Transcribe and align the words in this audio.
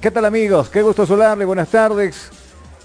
¿Qué 0.00 0.10
tal 0.10 0.24
amigos? 0.24 0.70
Qué 0.70 0.80
gusto 0.80 1.06
saludarle, 1.06 1.44
buenas 1.44 1.68
tardes. 1.68 2.30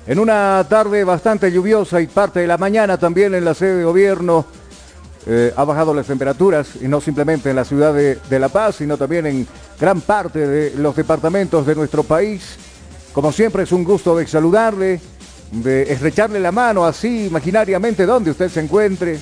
En 0.05 0.19
una 0.19 0.65
tarde 0.67 1.05
bastante 1.05 1.51
lluviosa 1.51 2.01
y 2.01 2.07
parte 2.07 2.41
de 2.41 2.47
la 2.47 2.57
mañana 2.57 2.97
también 2.97 3.33
en 3.33 3.45
la 3.45 3.53
sede 3.53 3.77
de 3.77 3.83
gobierno 3.85 4.45
eh, 5.25 5.53
ha 5.55 5.63
bajado 5.63 5.93
las 5.93 6.07
temperaturas 6.07 6.67
y 6.81 6.89
no 6.89 6.99
simplemente 6.99 7.49
en 7.49 7.55
la 7.55 7.63
ciudad 7.63 7.93
de, 7.93 8.19
de, 8.29 8.39
La 8.39 8.49
Paz, 8.49 8.75
sino 8.75 8.97
también 8.97 9.25
en 9.25 9.47
gran 9.79 10.01
parte 10.01 10.45
de 10.45 10.77
los 10.77 10.95
departamentos 10.97 11.65
de 11.65 11.75
nuestro 11.75 12.03
país. 12.03 12.57
Como 13.13 13.31
siempre 13.31 13.63
es 13.63 13.71
un 13.71 13.85
gusto 13.85 14.17
de 14.17 14.27
saludarle, 14.27 14.99
de 15.51 15.83
estrecharle 15.83 16.41
la 16.41 16.51
mano 16.51 16.83
así 16.83 17.27
imaginariamente 17.27 18.05
donde 18.05 18.31
usted 18.31 18.49
se 18.49 18.59
encuentre. 18.59 19.19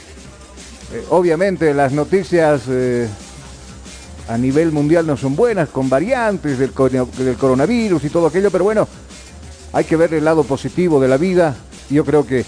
Eh, 0.94 1.06
obviamente 1.10 1.74
las 1.74 1.94
noticias 1.94 2.64
eh, 2.68 3.08
a 4.28 4.38
nivel 4.38 4.72
mundial 4.72 5.08
no 5.08 5.16
son 5.16 5.36
buenas, 5.36 5.70
con 5.70 5.90
variantes 5.90 6.58
del, 6.60 6.74
del, 6.74 7.36
coronavirus 7.36 8.04
y 8.04 8.10
todo 8.10 8.28
aquello, 8.28 8.52
pero 8.52 8.66
bueno, 8.66 8.88
hay 9.74 9.86
que 9.86 9.96
ver 9.96 10.14
el 10.14 10.26
lado 10.26 10.44
positivo 10.44 11.00
de 11.00 11.08
la 11.08 11.18
vida. 11.18 11.56
Yo 11.90 12.04
creo 12.04 12.26
que 12.26 12.46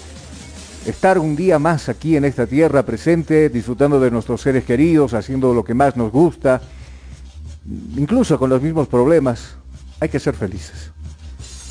estar 0.86 1.18
un 1.18 1.36
día 1.36 1.58
más 1.58 1.88
aquí 1.88 2.16
en 2.16 2.24
esta 2.24 2.46
tierra 2.46 2.82
presente, 2.82 3.48
disfrutando 3.48 3.98
de 3.98 4.10
nuestros 4.10 4.42
seres 4.42 4.64
queridos, 4.64 5.14
haciendo 5.14 5.54
lo 5.54 5.64
que 5.64 5.74
más 5.74 5.96
nos 5.96 6.12
gusta, 6.12 6.60
incluso 7.96 8.38
con 8.38 8.50
los 8.50 8.60
mismos 8.60 8.88
problemas, 8.88 9.56
hay 10.00 10.10
que 10.10 10.20
ser 10.20 10.34
felices. 10.34 10.90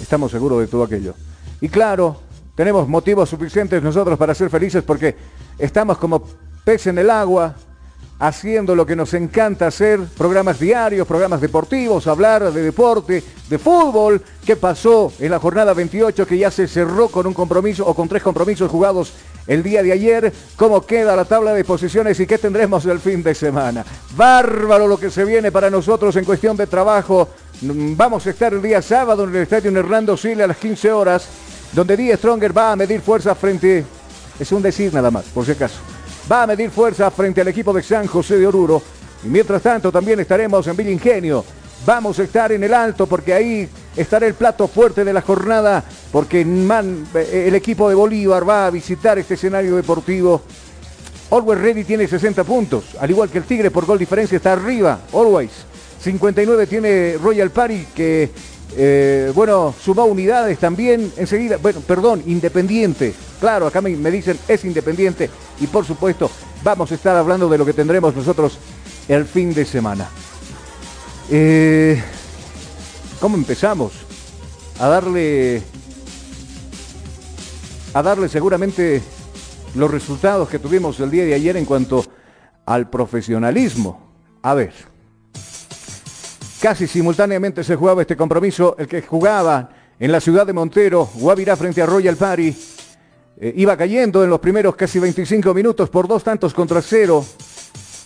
Estamos 0.01 0.31
seguros 0.31 0.59
de 0.59 0.67
todo 0.67 0.83
aquello. 0.83 1.13
Y 1.61 1.69
claro, 1.69 2.19
tenemos 2.55 2.87
motivos 2.87 3.29
suficientes 3.29 3.81
nosotros 3.81 4.17
para 4.17 4.33
ser 4.33 4.49
felices 4.49 4.83
porque 4.83 5.15
estamos 5.57 5.97
como 5.97 6.23
pez 6.63 6.87
en 6.87 6.97
el 6.97 7.09
agua, 7.09 7.55
haciendo 8.19 8.75
lo 8.75 8.85
que 8.85 8.95
nos 8.95 9.13
encanta 9.13 9.67
hacer, 9.67 9.99
programas 10.17 10.59
diarios, 10.59 11.05
programas 11.05 11.41
deportivos, 11.41 12.07
hablar 12.07 12.53
de 12.53 12.61
deporte, 12.61 13.23
de 13.49 13.59
fútbol, 13.59 14.21
qué 14.45 14.55
pasó 14.55 15.11
en 15.19 15.31
la 15.31 15.39
jornada 15.39 15.73
28 15.73 16.25
que 16.25 16.37
ya 16.37 16.49
se 16.49 16.67
cerró 16.67 17.09
con 17.09 17.27
un 17.27 17.33
compromiso 17.33 17.85
o 17.85 17.93
con 17.93 18.07
tres 18.07 18.23
compromisos 18.23 18.71
jugados 18.71 19.13
el 19.45 19.61
día 19.61 19.83
de 19.83 19.91
ayer, 19.91 20.31
cómo 20.55 20.85
queda 20.85 21.17
la 21.17 21.25
tabla 21.25 21.53
de 21.53 21.65
posiciones 21.65 22.17
y 22.19 22.25
qué 22.25 22.37
tendremos 22.37 22.85
el 22.85 22.99
fin 22.99 23.21
de 23.21 23.35
semana. 23.35 23.83
Bárbaro 24.15 24.87
lo 24.87 24.97
que 24.97 25.09
se 25.09 25.25
viene 25.25 25.51
para 25.51 25.69
nosotros 25.69 26.15
en 26.15 26.23
cuestión 26.23 26.55
de 26.55 26.67
trabajo. 26.67 27.27
Mm, 27.61 27.97
vamos 27.97 28.25
a 28.25 28.29
estar 28.29 28.53
el 28.53 28.61
día 28.61 28.81
sábado 28.81 29.25
en 29.25 29.35
el 29.35 29.41
estadio 29.43 29.77
Hernando 29.77 30.15
Sile 30.15 30.43
a 30.43 30.47
las 30.47 30.57
15 30.57 30.91
horas, 30.93 31.27
donde 31.73 31.97
Die 31.97 32.15
Stronger 32.15 32.57
va 32.57 32.71
a 32.71 32.75
medir 32.77 33.01
fuerza 33.01 33.35
frente, 33.35 33.83
es 34.39 34.51
un 34.53 34.61
decir 34.61 34.93
nada 34.93 35.11
más, 35.11 35.25
por 35.25 35.45
si 35.45 35.51
acaso, 35.51 35.79
va 36.31 36.43
a 36.43 36.47
medir 36.47 36.69
fuerza 36.69 37.11
frente 37.11 37.41
al 37.41 37.47
equipo 37.47 37.73
de 37.73 37.83
San 37.83 38.07
José 38.07 38.37
de 38.37 38.47
Oruro. 38.47 38.81
Y 39.23 39.27
mientras 39.27 39.61
tanto 39.61 39.91
también 39.91 40.19
estaremos 40.19 40.65
en 40.67 40.75
Villa 40.75 40.91
Ingenio. 40.91 41.43
Vamos 41.85 42.17
a 42.19 42.23
estar 42.23 42.51
en 42.51 42.63
el 42.63 42.73
alto 42.73 43.07
porque 43.07 43.33
ahí 43.33 43.69
estará 43.95 44.25
el 44.25 44.35
plato 44.35 44.67
fuerte 44.67 45.03
de 45.03 45.11
la 45.11 45.21
jornada 45.21 45.83
porque 46.11 46.41
eh, 46.41 47.45
el 47.47 47.55
equipo 47.55 47.89
de 47.89 47.95
Bolívar 47.95 48.47
va 48.47 48.67
a 48.67 48.69
visitar 48.69 49.19
este 49.19 49.33
escenario 49.33 49.75
deportivo. 49.75 50.41
Always 51.29 51.59
Ready 51.59 51.83
tiene 51.83 52.07
60 52.07 52.43
puntos, 52.43 52.95
al 52.99 53.09
igual 53.09 53.29
que 53.29 53.39
el 53.39 53.43
Tigre 53.43 53.71
por 53.71 53.85
gol 53.85 53.97
diferencia 53.97 54.37
está 54.37 54.53
arriba, 54.53 54.99
Always. 55.11 55.51
59 56.01 56.67
tiene 56.67 57.17
Royal 57.21 57.49
Party 57.49 57.87
que, 57.95 58.29
eh, 58.75 59.31
bueno, 59.35 59.73
sumó 59.79 60.05
unidades 60.05 60.57
también 60.57 61.11
enseguida, 61.17 61.57
bueno, 61.57 61.81
perdón, 61.81 62.23
Independiente. 62.25 63.13
Claro, 63.39 63.67
acá 63.67 63.81
me, 63.81 64.11
dicen 64.11 64.37
es 64.47 64.65
Independiente 64.65 65.29
y 65.59 65.67
por 65.67 65.85
supuesto 65.85 66.31
vamos 66.63 66.91
a 66.91 66.95
estar 66.95 67.15
hablando 67.15 67.49
de 67.49 67.57
lo 67.57 67.65
que 67.65 67.73
tendremos 67.73 68.15
nosotros 68.15 68.57
el 69.07 69.25
fin 69.25 69.53
de 69.53 69.65
semana. 69.65 70.07
Eh, 71.29 72.01
¿Cómo 73.19 73.37
empezamos? 73.37 73.93
A 74.79 74.87
darle 74.87 75.61
a 77.93 78.01
darle 78.01 78.27
seguramente 78.27 79.01
los 79.75 79.91
resultados 79.91 80.49
que 80.49 80.57
tuvimos 80.57 80.99
el 80.99 81.11
día 81.11 81.25
de 81.25 81.35
ayer 81.35 81.57
en 81.57 81.65
cuanto 81.65 82.03
al 82.65 82.89
profesionalismo. 82.89 84.13
A 84.41 84.53
ver, 84.55 84.73
casi 86.63 86.87
simultáneamente 86.87 87.61
se 87.61 87.75
jugaba 87.75 88.03
este 88.03 88.15
compromiso, 88.15 88.77
el 88.79 88.87
que 88.87 89.01
jugaba 89.01 89.69
en 89.99 90.09
la 90.09 90.21
ciudad 90.21 90.47
de 90.47 90.53
Montero, 90.53 91.09
Guavirá 91.15 91.57
frente 91.57 91.81
a 91.81 91.85
Royal 91.85 92.15
Party, 92.15 92.55
eh, 93.35 93.53
iba 93.57 93.75
cayendo 93.75 94.23
en 94.23 94.29
los 94.29 94.39
primeros 94.39 94.73
casi 94.73 94.97
25 94.97 95.53
minutos 95.53 95.89
por 95.89 96.07
dos 96.07 96.23
tantos 96.23 96.53
contra 96.53 96.81
cero. 96.81 97.25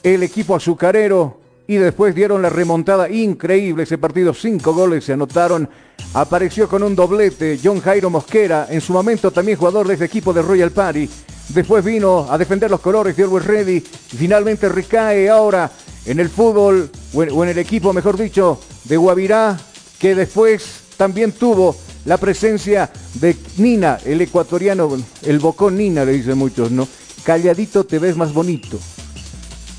El 0.02 0.24
equipo 0.24 0.56
azucarero 0.56 1.40
y 1.68 1.76
después 1.76 2.16
dieron 2.16 2.42
la 2.42 2.50
remontada 2.50 3.08
increíble. 3.08 3.84
Ese 3.84 4.00
partido, 4.00 4.34
cinco 4.34 4.74
goles 4.74 5.06
se 5.06 5.14
anotaron. 5.14 5.70
Apareció 6.16 6.68
con 6.68 6.82
un 6.82 6.96
doblete 6.96 7.60
John 7.64 7.80
Jairo 7.80 8.10
Mosquera, 8.10 8.66
en 8.72 8.82
su 8.82 8.92
momento 8.92 9.30
también 9.30 9.60
jugador 9.60 9.88
de 9.88 9.94
este 9.94 10.06
equipo 10.06 10.34
de 10.34 10.42
Royal 10.42 10.72
Party. 10.72 11.08
Después 11.50 11.86
vino 11.86 12.26
a 12.28 12.40
defender 12.40 12.72
los 12.72 12.80
colores 12.80 13.16
de 13.16 13.22
Always 13.22 13.46
Ready. 13.46 13.80
Finalmente 13.82 14.68
recae 14.68 15.30
ahora 15.30 15.70
en 16.08 16.22
el 16.22 16.30
fútbol, 16.30 16.90
o 17.14 17.44
en, 17.44 17.50
el 17.50 17.58
equipo, 17.58 17.92
mejor 17.92 18.18
dicho, 18.18 18.60
de 18.86 18.96
Guavirá, 18.96 19.60
que 20.00 20.16
después 20.16 20.64
también 20.96 21.34
tuvo 21.34 21.76
la 22.06 22.18
presencia 22.18 22.90
de 23.16 23.36
Nina, 23.58 24.00
el 24.06 24.22
ecuatoriano, 24.22 24.90
el 25.24 25.40
bocón 25.40 25.78
Nina, 25.78 26.06
le 26.06 26.14
dicen 26.14 26.38
muchos, 26.38 26.72
¿no? 26.72 26.88
Calladito 27.26 27.86
te 27.86 28.00
ves 28.00 28.16
más 28.16 28.34
bonito. 28.34 28.80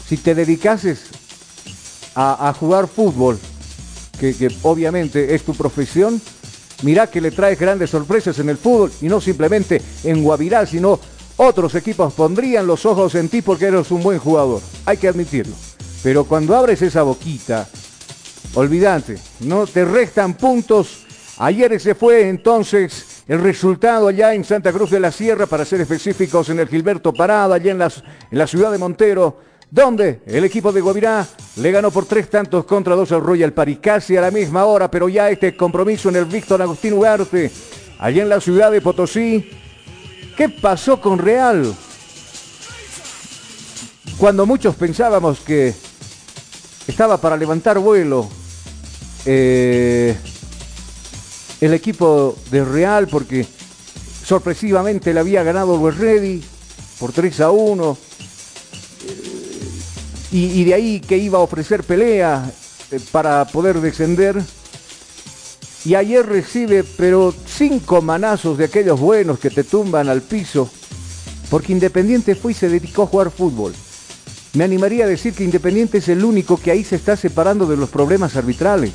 Si 0.07 0.19
te 0.19 0.35
dedicases 0.35 1.05
a, 2.15 2.53
jugar 2.53 2.89
fútbol, 2.89 3.39
que, 4.21 4.51
obviamente 4.63 5.35
es 5.35 5.45
tu 5.45 5.55
profesión, 5.55 6.21
mira 6.83 7.07
que 7.07 7.23
le 7.23 7.31
traes 7.31 7.59
grandes 7.59 7.91
sorpresas 7.91 8.39
en 8.39 8.51
el 8.51 8.59
fútbol 8.59 8.93
y 9.01 9.07
no 9.07 9.21
simplemente 9.21 9.81
en 10.05 10.23
Guavirá, 10.23 10.67
sino 10.67 11.01
otros 11.37 11.75
equipos 11.75 12.13
pondrían 12.13 12.67
los 12.67 12.85
ojos 12.85 13.15
en 13.15 13.29
ti 13.29 13.41
porque 13.41 13.67
eres 13.67 13.91
un 13.91 14.03
buen 14.03 14.19
jugador, 14.19 14.61
hay 14.85 14.99
que 14.99 15.09
admitirlo. 15.09 15.55
Pero 16.03 16.25
cuando 16.25 16.56
abres 16.56 16.83
esa 16.83 17.03
boquita, 17.03 17.69
olvídate, 18.55 19.19
no 19.41 19.67
te 19.67 19.85
restan 19.85 20.35
puntos. 20.35 21.05
Ayer 21.39 21.79
se 21.81 21.95
fue 21.95 22.29
entonces 22.29 23.25
el 23.29 23.41
resultado 23.41 24.09
allá 24.09 24.35
en 24.35 24.45
Santa 24.45 24.73
Cruz 24.73 24.91
de 24.91 25.00
la 25.00 25.12
Sierra, 25.12 25.47
para 25.47 25.65
ser 25.65 25.81
específicos, 25.81 26.49
en 26.49 26.61
el 26.61 26.69
Gilberto 26.69 27.12
Parada, 27.12 27.56
allá 27.56 27.73
en, 27.73 27.83
en 27.83 28.39
la 28.39 28.47
ciudad 28.47 28.73
de 28.73 28.79
Montero 28.79 29.49
donde 29.71 30.23
el 30.27 30.45
equipo 30.45 30.73
de 30.73 30.81
Guavirá 30.81 31.27
le 31.56 31.71
ganó 31.71 31.91
por 31.91 32.06
tres 32.06 32.31
tantos 32.31 32.65
contra 32.65 32.94
dos 32.94 33.12
al 33.12 33.21
Royal 33.21 33.53
París, 33.53 33.79
casi 33.83 34.17
a 34.17 34.23
la 34.23 34.31
misma 34.31 34.65
hora, 34.65 34.91
pero 34.91 35.09
ya 35.09 35.31
este 35.31 35.56
compromiso 35.56 36.09
en 36.09 36.17
el 36.17 36.25
Víctor 36.25 36.62
Agustín 36.62 36.94
Ugarte, 36.94 37.51
allá 37.99 38.23
en 38.23 38.29
la 38.29 38.41
ciudad 38.41 38.71
de 38.73 38.81
Potosí. 38.81 39.51
¿Qué 40.37 40.49
pasó 40.49 41.01
con 41.01 41.19
Real? 41.19 41.75
Cuando 44.19 44.47
muchos 44.47 44.75
pensábamos 44.75 45.38
que 45.38 45.73
estaba 46.88 47.19
para 47.19 47.37
levantar 47.37 47.79
vuelo 47.79 48.29
eh, 49.25 50.17
el 51.61 51.73
equipo 51.73 52.37
de 52.50 52.65
Real, 52.65 53.06
porque 53.06 53.47
sorpresivamente 54.25 55.15
le 55.15 55.20
había 55.20 55.44
ganado 55.44 55.88
el 55.88 55.94
Ready 55.94 56.43
por 56.99 57.12
3 57.12 57.41
a 57.43 57.53
1 57.53 57.99
y, 60.32 60.65
de 60.65 60.75
ahí 60.75 61.00
que 61.00 61.17
iba 61.17 61.38
a 61.38 61.43
ofrecer 61.43 61.85
pelea 61.85 62.50
eh, 62.91 63.00
para 63.12 63.44
poder 63.44 63.81
descender. 63.81 64.43
Y 65.85 65.94
ayer 65.94 66.26
recibe, 66.26 66.82
pero 66.82 67.32
cinco 67.47 68.03
manazos 68.03 68.59
de 68.59 68.65
aquellos 68.65 68.99
buenos 68.99 69.38
que 69.38 69.49
te 69.49 69.62
tumban 69.62 70.09
al 70.09 70.23
piso, 70.23 70.69
porque 71.50 71.73
Independiente 71.73 72.35
fue 72.35 72.50
y 72.50 72.56
se 72.56 72.69
dedicó 72.69 73.05
a 73.05 73.06
jugar 73.06 73.31
fútbol. 73.31 73.73
Me 74.55 74.65
animaría 74.65 75.05
a 75.05 75.09
decir 75.09 75.35
que 75.35 75.45
Independiente 75.45 75.99
es 75.99 76.09
el 76.09 76.25
único 76.25 76.56
que 76.56 76.71
ahí 76.71 76.85
se 76.85 76.97
está 76.97 77.17
separando 77.17 77.67
de 77.67 77.77
los 77.77 77.91
problemas 77.91 78.37
arbitrales 78.37 78.93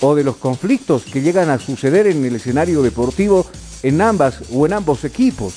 o 0.00 0.14
de 0.14 0.24
los 0.24 0.36
conflictos 0.36 1.04
que 1.04 1.22
llegan 1.22 1.50
a 1.50 1.58
suceder 1.58 2.06
en 2.06 2.24
el 2.24 2.36
escenario 2.36 2.82
deportivo 2.82 3.46
en 3.82 4.00
ambas 4.00 4.40
o 4.52 4.66
en 4.66 4.72
ambos 4.72 5.04
equipos 5.04 5.54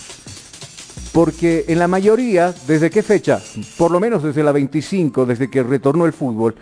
porque 1.18 1.66
en 1.68 1.80
la 1.80 1.88
mayoría, 1.88 2.54
¿desde 2.68 2.92
qué 2.92 3.02
fecha? 3.02 3.42
Por 3.76 3.90
lo 3.90 4.00
menos 4.00 4.22
desde 4.22 4.44
la 4.44 4.52
25, 4.52 5.26
desde 5.26 5.50
que 5.50 5.64
retornó 5.64 6.06
el 6.06 6.14
fútbol, 6.14 6.54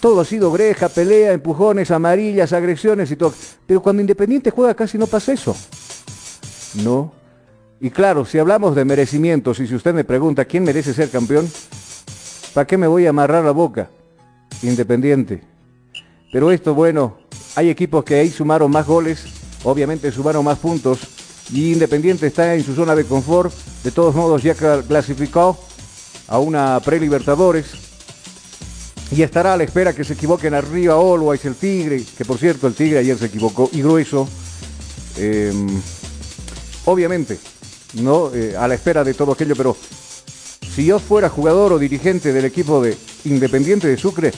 todo 0.00 0.20
ha 0.20 0.24
sido 0.26 0.50
breja, 0.50 0.90
pelea, 0.90 1.32
empujones, 1.32 1.90
amarillas, 1.90 2.52
agresiones 2.52 3.10
y 3.10 3.16
todo. 3.16 3.32
Pero 3.66 3.80
cuando 3.80 4.02
Independiente 4.02 4.50
juega 4.50 4.74
casi 4.74 4.98
no 4.98 5.06
pasa 5.06 5.32
eso. 5.32 5.56
No. 6.84 7.21
Y 7.84 7.90
claro, 7.90 8.24
si 8.24 8.38
hablamos 8.38 8.76
de 8.76 8.84
merecimientos 8.84 9.58
y 9.58 9.66
si 9.66 9.74
usted 9.74 9.92
me 9.92 10.04
pregunta 10.04 10.44
quién 10.44 10.62
merece 10.62 10.94
ser 10.94 11.10
campeón, 11.10 11.50
¿para 12.54 12.64
qué 12.64 12.78
me 12.78 12.86
voy 12.86 13.06
a 13.06 13.10
amarrar 13.10 13.44
la 13.44 13.50
boca? 13.50 13.90
Independiente. 14.62 15.42
Pero 16.32 16.52
esto, 16.52 16.76
bueno, 16.76 17.18
hay 17.56 17.70
equipos 17.70 18.04
que 18.04 18.14
ahí 18.14 18.30
sumaron 18.30 18.70
más 18.70 18.86
goles, 18.86 19.24
obviamente 19.64 20.12
sumaron 20.12 20.44
más 20.44 20.58
puntos, 20.58 21.00
y 21.52 21.72
Independiente 21.72 22.28
está 22.28 22.54
en 22.54 22.62
su 22.62 22.72
zona 22.72 22.94
de 22.94 23.04
confort. 23.04 23.52
De 23.82 23.90
todos 23.90 24.14
modos 24.14 24.44
ya 24.44 24.54
clasificó 24.54 25.58
a 26.28 26.38
una 26.38 26.78
pre-libertadores 26.84 27.66
y 29.10 29.22
estará 29.22 29.54
a 29.54 29.56
la 29.56 29.64
espera 29.64 29.92
que 29.92 30.04
se 30.04 30.12
equivoquen 30.12 30.54
arriba 30.54 30.94
Always 30.94 31.44
el 31.46 31.56
Tigre, 31.56 32.04
que 32.16 32.24
por 32.24 32.38
cierto 32.38 32.68
el 32.68 32.74
Tigre 32.74 33.00
ayer 33.00 33.18
se 33.18 33.26
equivocó 33.26 33.68
y 33.72 33.82
grueso. 33.82 34.28
Em, 35.16 35.66
obviamente, 36.84 37.40
¿no? 37.94 38.32
Eh, 38.34 38.56
a 38.56 38.68
la 38.68 38.74
espera 38.74 39.04
de 39.04 39.14
todo 39.14 39.32
aquello, 39.32 39.54
pero 39.56 39.76
si 40.74 40.86
yo 40.86 40.98
fuera 40.98 41.28
jugador 41.28 41.72
o 41.72 41.78
dirigente 41.78 42.32
del 42.32 42.44
equipo 42.44 42.82
de 42.82 42.96
Independiente 43.24 43.88
de 43.88 43.96
Sucre, 43.96 44.32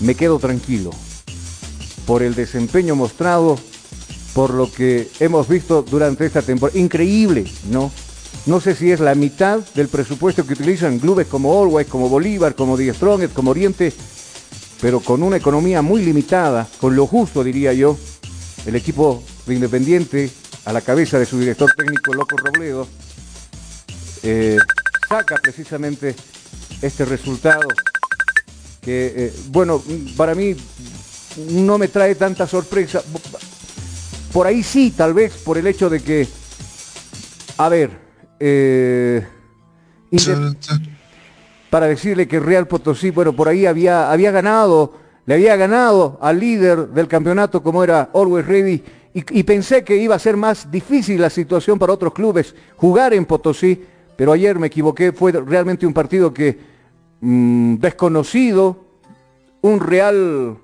me 0.00 0.14
quedo 0.14 0.38
tranquilo 0.38 0.90
por 2.06 2.22
el 2.22 2.34
desempeño 2.34 2.94
mostrado 2.94 3.58
por 4.34 4.50
lo 4.54 4.70
que 4.70 5.08
hemos 5.20 5.48
visto 5.48 5.82
durante 5.82 6.26
esta 6.26 6.42
temporada. 6.42 6.78
Increíble, 6.78 7.44
¿no? 7.70 7.90
No 8.46 8.60
sé 8.60 8.74
si 8.74 8.90
es 8.90 8.98
la 8.98 9.14
mitad 9.14 9.60
del 9.74 9.88
presupuesto 9.88 10.44
que 10.44 10.54
utilizan 10.54 10.98
clubes 10.98 11.26
como 11.28 11.60
Always, 11.60 11.86
como 11.86 12.08
Bolívar, 12.08 12.54
como 12.54 12.76
Die 12.76 12.92
Strong, 12.92 13.28
como 13.32 13.52
Oriente, 13.52 13.92
pero 14.80 15.00
con 15.00 15.22
una 15.22 15.36
economía 15.36 15.80
muy 15.80 16.04
limitada, 16.04 16.66
con 16.80 16.96
lo 16.96 17.06
justo 17.06 17.44
diría 17.44 17.72
yo, 17.72 17.96
el 18.66 18.74
equipo 18.74 19.22
de 19.46 19.54
Independiente, 19.54 20.30
a 20.64 20.72
la 20.72 20.80
cabeza 20.80 21.18
de 21.18 21.26
su 21.26 21.38
director 21.38 21.70
técnico 21.76 22.14
Loco 22.14 22.36
Robledo, 22.36 22.86
eh, 24.22 24.56
saca 25.08 25.36
precisamente 25.36 26.14
este 26.80 27.04
resultado 27.04 27.68
que, 28.80 29.12
eh, 29.16 29.32
bueno, 29.48 29.82
para 30.16 30.34
mí 30.34 30.56
no 31.50 31.78
me 31.78 31.88
trae 31.88 32.14
tanta 32.14 32.46
sorpresa. 32.46 33.02
Por 34.32 34.46
ahí 34.46 34.62
sí, 34.62 34.92
tal 34.96 35.14
vez 35.14 35.32
por 35.44 35.58
el 35.58 35.66
hecho 35.66 35.90
de 35.90 36.00
que, 36.00 36.28
a 37.58 37.68
ver, 37.68 37.90
eh, 38.40 39.26
para 41.70 41.86
decirle 41.86 42.28
que 42.28 42.40
Real 42.40 42.66
Potosí, 42.66 43.10
bueno, 43.10 43.32
por 43.32 43.48
ahí 43.48 43.66
había, 43.66 44.10
había 44.10 44.30
ganado, 44.30 44.94
le 45.26 45.34
había 45.34 45.56
ganado 45.56 46.18
al 46.20 46.40
líder 46.40 46.88
del 46.88 47.08
campeonato 47.08 47.62
como 47.62 47.84
era 47.84 48.10
Always 48.14 48.46
Ready 48.46 48.84
y, 49.14 49.42
pensé 49.42 49.84
que 49.84 49.96
iba 49.96 50.14
a 50.14 50.18
ser 50.18 50.38
más 50.38 50.70
difícil 50.70 51.20
la 51.20 51.28
situación 51.28 51.78
para 51.78 51.92
otros 51.92 52.14
clubes 52.14 52.54
jugar 52.76 53.12
en 53.12 53.26
Potosí, 53.26 53.84
pero 54.16 54.32
ayer 54.32 54.58
me 54.58 54.68
equivoqué, 54.68 55.12
fue 55.12 55.32
realmente 55.32 55.86
un 55.86 55.92
partido 55.92 56.32
que 56.32 56.58
mm, 57.20 57.74
desconocido, 57.74 58.84
un 59.60 59.80
Real 59.80 60.56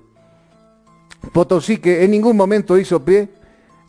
Potosí 1.33 1.77
que 1.77 2.05
en 2.05 2.11
ningún 2.11 2.39
momento 2.39 2.79
hizo 2.79 3.05
pie, 3.05 3.29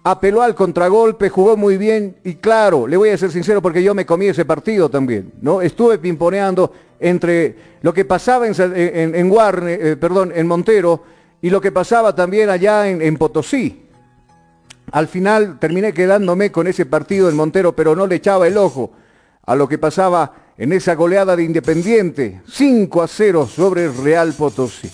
apeló 0.04 0.42
al 0.42 0.56
contragolpe, 0.56 1.30
jugó 1.30 1.56
muy 1.56 1.78
bien 1.78 2.18
y 2.26 2.36
claro, 2.36 2.86
le 2.86 2.98
voy 2.98 3.10
a 3.10 3.18
ser 3.18 3.32
sincero 3.32 3.62
porque 3.62 3.82
yo 3.82 3.96
me 3.96 4.06
comí 4.06 4.28
ese 4.28 4.44
partido 4.44 4.90
también, 4.90 5.32
¿no? 5.42 5.62
Estuve 5.62 6.00
pimponeando 6.00 6.74
entre 7.00 7.56
lo 7.82 7.94
que 7.94 8.04
pasaba 8.04 8.46
en, 8.46 8.54
en, 8.58 9.34
eh, 9.68 9.96
perdón, 9.98 10.34
en 10.36 10.48
Montero 10.48 11.02
y 11.42 11.50
lo 11.50 11.62
que 11.62 11.72
pasaba 11.72 12.14
también 12.14 12.50
allá 12.50 12.90
en, 12.90 13.02
en 13.02 13.16
Potosí. 13.16 13.89
Al 14.92 15.08
final 15.08 15.60
terminé 15.60 15.94
quedándome 15.94 16.52
con 16.52 16.68
ese 16.68 16.86
partido 16.86 17.30
en 17.30 17.36
Montero, 17.36 17.76
pero 17.76 17.96
no 17.96 18.08
le 18.08 18.16
echaba 18.16 18.48
el 18.48 18.58
ojo 18.58 18.92
a 19.46 19.56
lo 19.56 19.68
que 19.68 19.78
pasaba 19.78 20.34
en 20.58 20.74
esa 20.74 20.96
goleada 20.96 21.36
de 21.36 21.44
Independiente, 21.44 22.42
5 22.48 23.02
a 23.02 23.08
0 23.08 23.48
sobre 23.48 23.86
el 23.86 23.98
Real 23.98 24.34
Potosí. 24.34 24.90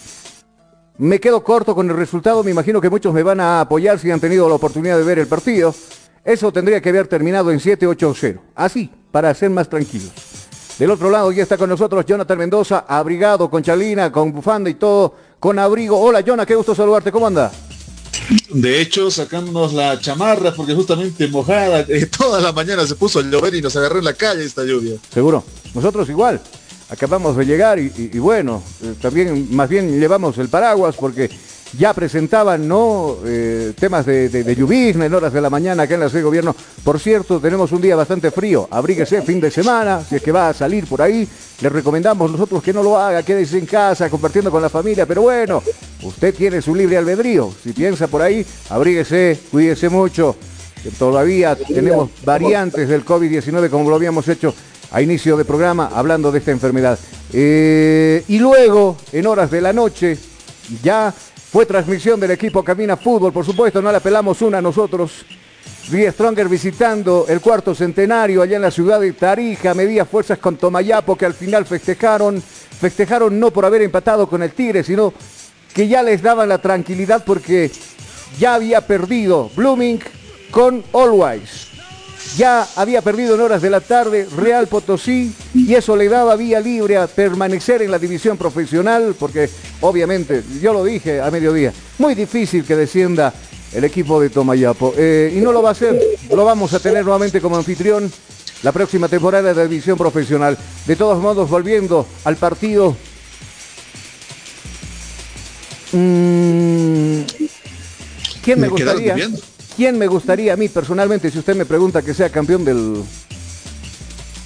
Me 0.98 1.20
quedo 1.20 1.44
corto 1.44 1.76
con 1.76 1.90
el 1.90 1.98
resultado, 1.98 2.44
me 2.44 2.52
imagino 2.52 2.80
que 2.80 2.90
muchos 2.90 3.14
me 3.14 3.24
van 3.24 3.40
a 3.40 3.62
apoyar 3.62 4.00
si 4.00 4.12
han 4.12 4.20
tenido 4.20 4.48
la 4.48 4.56
oportunidad 4.56 4.98
de 4.98 5.04
ver 5.04 5.20
el 5.20 5.28
partido. 5.28 5.74
Eso 6.24 6.52
tendría 6.52 6.82
que 6.82 6.90
haber 6.90 7.08
terminado 7.08 7.52
en 7.52 7.60
7-8-0. 7.60 8.40
Así, 8.56 8.90
para 9.12 9.34
ser 9.34 9.50
más 9.50 9.68
tranquilos. 9.68 10.12
Del 10.80 10.92
otro 10.92 11.10
lado 11.10 11.32
ya 11.32 11.44
está 11.44 11.58
con 11.58 11.70
nosotros 11.70 12.06
Jonathan 12.06 12.38
Mendoza, 12.38 12.86
abrigado 12.88 13.50
con 13.50 13.64
chalina, 13.64 14.12
con 14.12 14.32
bufanda 14.32 14.70
y 14.70 14.76
todo, 14.76 15.16
con 15.40 15.58
abrigo. 15.58 16.00
Hola 16.00 16.22
Jonathan, 16.22 16.48
qué 16.48 16.56
gusto 16.56 16.76
saludarte, 16.76 17.12
¿cómo 17.12 17.28
anda? 17.28 17.52
De 18.56 18.80
hecho, 18.80 19.12
sacándonos 19.12 19.74
la 19.74 20.00
chamarra 20.00 20.54
porque 20.54 20.74
justamente 20.74 21.28
mojada, 21.28 21.82
eh, 21.90 22.06
toda 22.18 22.40
la 22.40 22.54
mañana 22.54 22.88
se 22.88 22.96
puso 22.96 23.20
a 23.20 23.24
llover 23.24 23.54
y 23.54 23.62
nos 23.62 23.76
agarró 23.76 24.00
en 24.00 24.06
la 24.06 24.14
calle 24.14 24.46
esta 24.46 24.64
lluvia. 24.64 24.96
Seguro, 25.14 25.44
nosotros 25.74 26.08
igual 26.08 26.40
acabamos 26.88 27.36
de 27.36 27.46
llegar 27.46 27.80
y, 27.80 28.18
bueno, 28.18 28.64
eh, 28.82 28.94
también 29.02 29.54
más 29.54 29.68
bien 29.68 30.00
llevamos 30.00 30.38
el 30.38 30.48
paraguas 30.48 30.96
porque 30.96 31.30
ya 31.78 31.94
presentaban 31.94 32.68
no 32.68 33.18
eh, 33.26 33.74
temas 33.78 34.06
de, 34.06 34.30
de, 34.30 34.52
en 34.52 35.14
horas 35.14 35.34
de 35.34 35.42
la 35.42 35.50
mañana 35.50 35.84
acá 35.84 35.96
en 35.96 36.00
la 36.00 36.10
de 36.10 36.22
gobierno. 36.22 36.56
Por 36.84 37.00
cierto, 37.00 37.40
tenemos 37.40 37.72
un 37.72 37.82
día 37.82 37.96
bastante 37.96 38.32
frío. 38.32 38.68
Abríguese 38.72 39.22
fin 39.22 39.40
de 39.40 39.52
semana, 39.52 40.04
si 40.08 40.16
es 40.16 40.22
que 40.22 40.32
va 40.32 40.50
a 40.50 40.54
salir 40.54 40.86
por 40.88 41.02
ahí. 41.02 41.28
Le 41.62 41.70
recomendamos 41.70 42.32
nosotros 42.32 42.62
que 42.62 42.74
no 42.74 42.84
lo 42.84 42.98
haga, 42.98 43.24
quédese 43.24 43.58
en 43.58 43.66
casa 43.66 44.10
compartiendo 44.10 44.52
con 44.52 44.62
la 44.62 44.70
familia. 44.70 45.06
Pero 45.06 45.24
bueno, 45.24 45.62
usted 46.04 46.34
tiene 46.34 46.62
su 46.62 46.76
libre 46.76 46.98
albedrío. 46.98 47.52
Si 47.64 47.74
piensa 47.74 48.08
por 48.08 48.22
ahí, 48.22 48.46
abríguese, 48.70 49.40
cuídese 49.52 49.90
mucho. 49.90 50.36
Todavía 51.00 51.56
tenemos 51.56 52.10
variantes 52.24 52.88
del 52.88 53.04
COVID-19 53.04 53.70
como 53.70 53.90
lo 53.90 53.96
habíamos 53.96 54.28
hecho 54.28 54.54
a 54.92 55.02
inicio 55.02 55.36
de 55.36 55.44
programa 55.44 55.90
hablando 55.94 56.32
de 56.32 56.40
esta 56.40 56.52
enfermedad. 56.52 56.98
Eh, 57.34 58.24
y 58.28 58.38
luego, 58.38 58.96
en 59.12 59.26
horas 59.26 59.50
de 59.50 59.62
la 59.62 59.74
noche, 59.74 60.18
ya 60.84 61.14
fue 61.56 61.66
transmisión 61.66 62.20
del 62.20 62.32
equipo 62.32 62.62
Camina 62.62 62.98
Fútbol, 62.98 63.32
por 63.32 63.46
supuesto, 63.46 63.82
no 63.82 63.90
le 63.90 63.96
apelamos 63.96 64.42
una 64.42 64.62
nosotros. 64.62 65.26
Die 65.90 66.12
Stronger 66.12 66.50
visitando 66.50 67.28
el 67.30 67.40
cuarto 67.40 67.74
centenario 67.74 68.42
allá 68.42 68.58
en 68.58 68.62
la 68.62 68.72
ciudad 68.72 69.00
de 69.00 69.14
Tarija, 69.14 69.74
medía 69.74 70.04
fuerzas 70.04 70.38
con 70.38 70.58
Tomayapo 70.58 71.16
que 71.16 71.26
al 71.26 71.34
final 71.34 71.66
festejaron, 71.66 72.42
festejaron 72.42 73.40
no 73.40 73.52
por 73.52 73.64
haber 73.64 73.84
empatado 73.84 74.28
con 74.28 74.44
el 74.44 74.52
Tigre, 74.52 74.84
sino 74.84 75.14
que 75.74 75.88
ya 75.88 76.04
les 76.04 76.22
daban 76.22 76.50
la 76.50 76.58
tranquilidad 76.58 77.24
porque 77.26 77.72
ya 78.38 78.56
había 78.56 78.82
perdido 78.82 79.50
Blooming 79.56 80.02
con 80.52 80.84
Always 80.92 81.75
ya 82.38 82.68
había 82.76 83.02
perdido 83.02 83.36
en 83.36 83.42
horas 83.42 83.62
de 83.62 83.70
la 83.70 83.82
tarde 83.82 84.28
Real 84.36 84.68
Potosí 84.68 85.34
y 85.54 85.74
eso 85.74 85.96
le 85.96 86.10
daba 86.10 86.36
vía 86.36 86.60
libre 86.60 86.98
a 86.98 87.08
permanecer 87.08 87.82
en 87.82 87.92
la 87.92 88.00
división 88.00 88.38
profesional 88.38 89.16
porque 89.18 89.50
obviamente, 89.82 90.44
yo 90.62 90.74
lo 90.74 90.84
dije 90.84 91.22
a 91.22 91.32
mediodía, 91.32 91.74
muy 91.98 92.16
difícil 92.16 92.66
que 92.66 92.76
descienda 92.76 93.34
el 93.74 93.84
equipo 93.84 94.20
de 94.22 94.30
Tomayapo 94.30 94.94
eh, 94.98 95.34
y 95.36 95.40
no 95.40 95.52
lo 95.52 95.62
va 95.62 95.70
a 95.70 95.72
hacer, 95.74 96.00
lo 96.34 96.46
vamos 96.46 96.74
a 96.74 96.80
tener 96.80 97.04
nuevamente 97.04 97.42
como 97.42 97.58
anfitrión 97.58 98.12
la 98.64 98.72
próxima 98.72 99.08
temporada 99.08 99.54
de 99.54 99.68
división 99.68 99.98
profesional. 99.98 100.58
De 100.88 100.96
todos 100.96 101.22
modos, 101.22 101.50
volviendo 101.50 102.06
al 102.24 102.36
partido... 102.36 102.96
Mm, 105.92 107.22
¿Quién 108.44 108.60
me, 108.60 108.68
gustaría? 108.68 109.16
¿Quién 109.76 109.98
me 109.98 110.08
gustaría 110.08 110.54
a 110.54 110.56
mí 110.56 110.70
personalmente, 110.70 111.30
si 111.30 111.40
usted 111.40 111.56
me 111.56 111.66
pregunta 111.66 112.02
que 112.02 112.14
sea 112.14 112.30
campeón 112.30 112.64
del, 112.64 113.04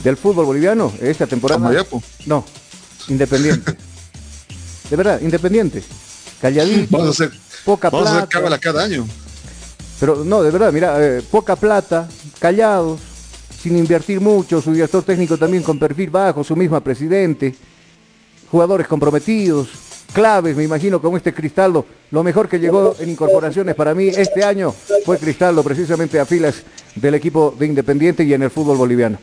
del 0.03 0.17
fútbol 0.17 0.45
boliviano 0.45 0.91
esta 1.01 1.27
temporada? 1.27 1.85
No, 2.25 2.43
Independiente. 3.07 3.75
De 4.89 4.95
verdad, 4.95 5.21
Independiente. 5.21 5.83
Calladito, 6.41 6.87
vamos 6.97 7.07
a 7.07 7.25
hacer, 7.25 7.39
poca 7.63 7.91
plata. 7.91 8.27
A 8.55 8.57
cada 8.57 8.83
año. 8.83 9.07
Pero 9.99 10.23
no, 10.23 10.41
de 10.41 10.49
verdad, 10.49 10.71
mira, 10.71 10.95
eh, 10.99 11.21
poca 11.29 11.55
plata, 11.55 12.07
callados, 12.39 12.99
sin 13.61 13.77
invertir 13.77 14.21
mucho, 14.21 14.61
su 14.61 14.71
director 14.71 15.03
técnico 15.03 15.37
también 15.37 15.61
con 15.61 15.77
perfil 15.77 16.09
bajo, 16.09 16.43
su 16.43 16.55
misma 16.55 16.79
presidente, 16.79 17.53
jugadores 18.49 18.87
comprometidos, 18.87 19.67
claves, 20.13 20.55
me 20.55 20.63
imagino, 20.63 21.01
como 21.01 21.17
este 21.17 21.33
Cristaldo. 21.33 21.85
Lo 22.11 22.23
mejor 22.23 22.47
que 22.49 22.59
llegó 22.59 22.95
en 22.99 23.09
incorporaciones 23.09 23.75
para 23.75 23.93
mí 23.93 24.07
este 24.07 24.43
año 24.43 24.73
fue 25.05 25.17
Cristaldo, 25.17 25.63
precisamente 25.63 26.19
a 26.19 26.25
filas 26.25 26.63
del 26.95 27.15
equipo 27.15 27.55
de 27.57 27.65
Independiente 27.65 28.23
y 28.23 28.33
en 28.33 28.43
el 28.43 28.49
fútbol 28.49 28.77
boliviano. 28.77 29.17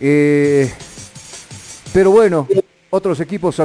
Eh, 0.00 0.70
pero 1.92 2.10
bueno, 2.10 2.46
otros 2.90 3.20
equipos 3.20 3.56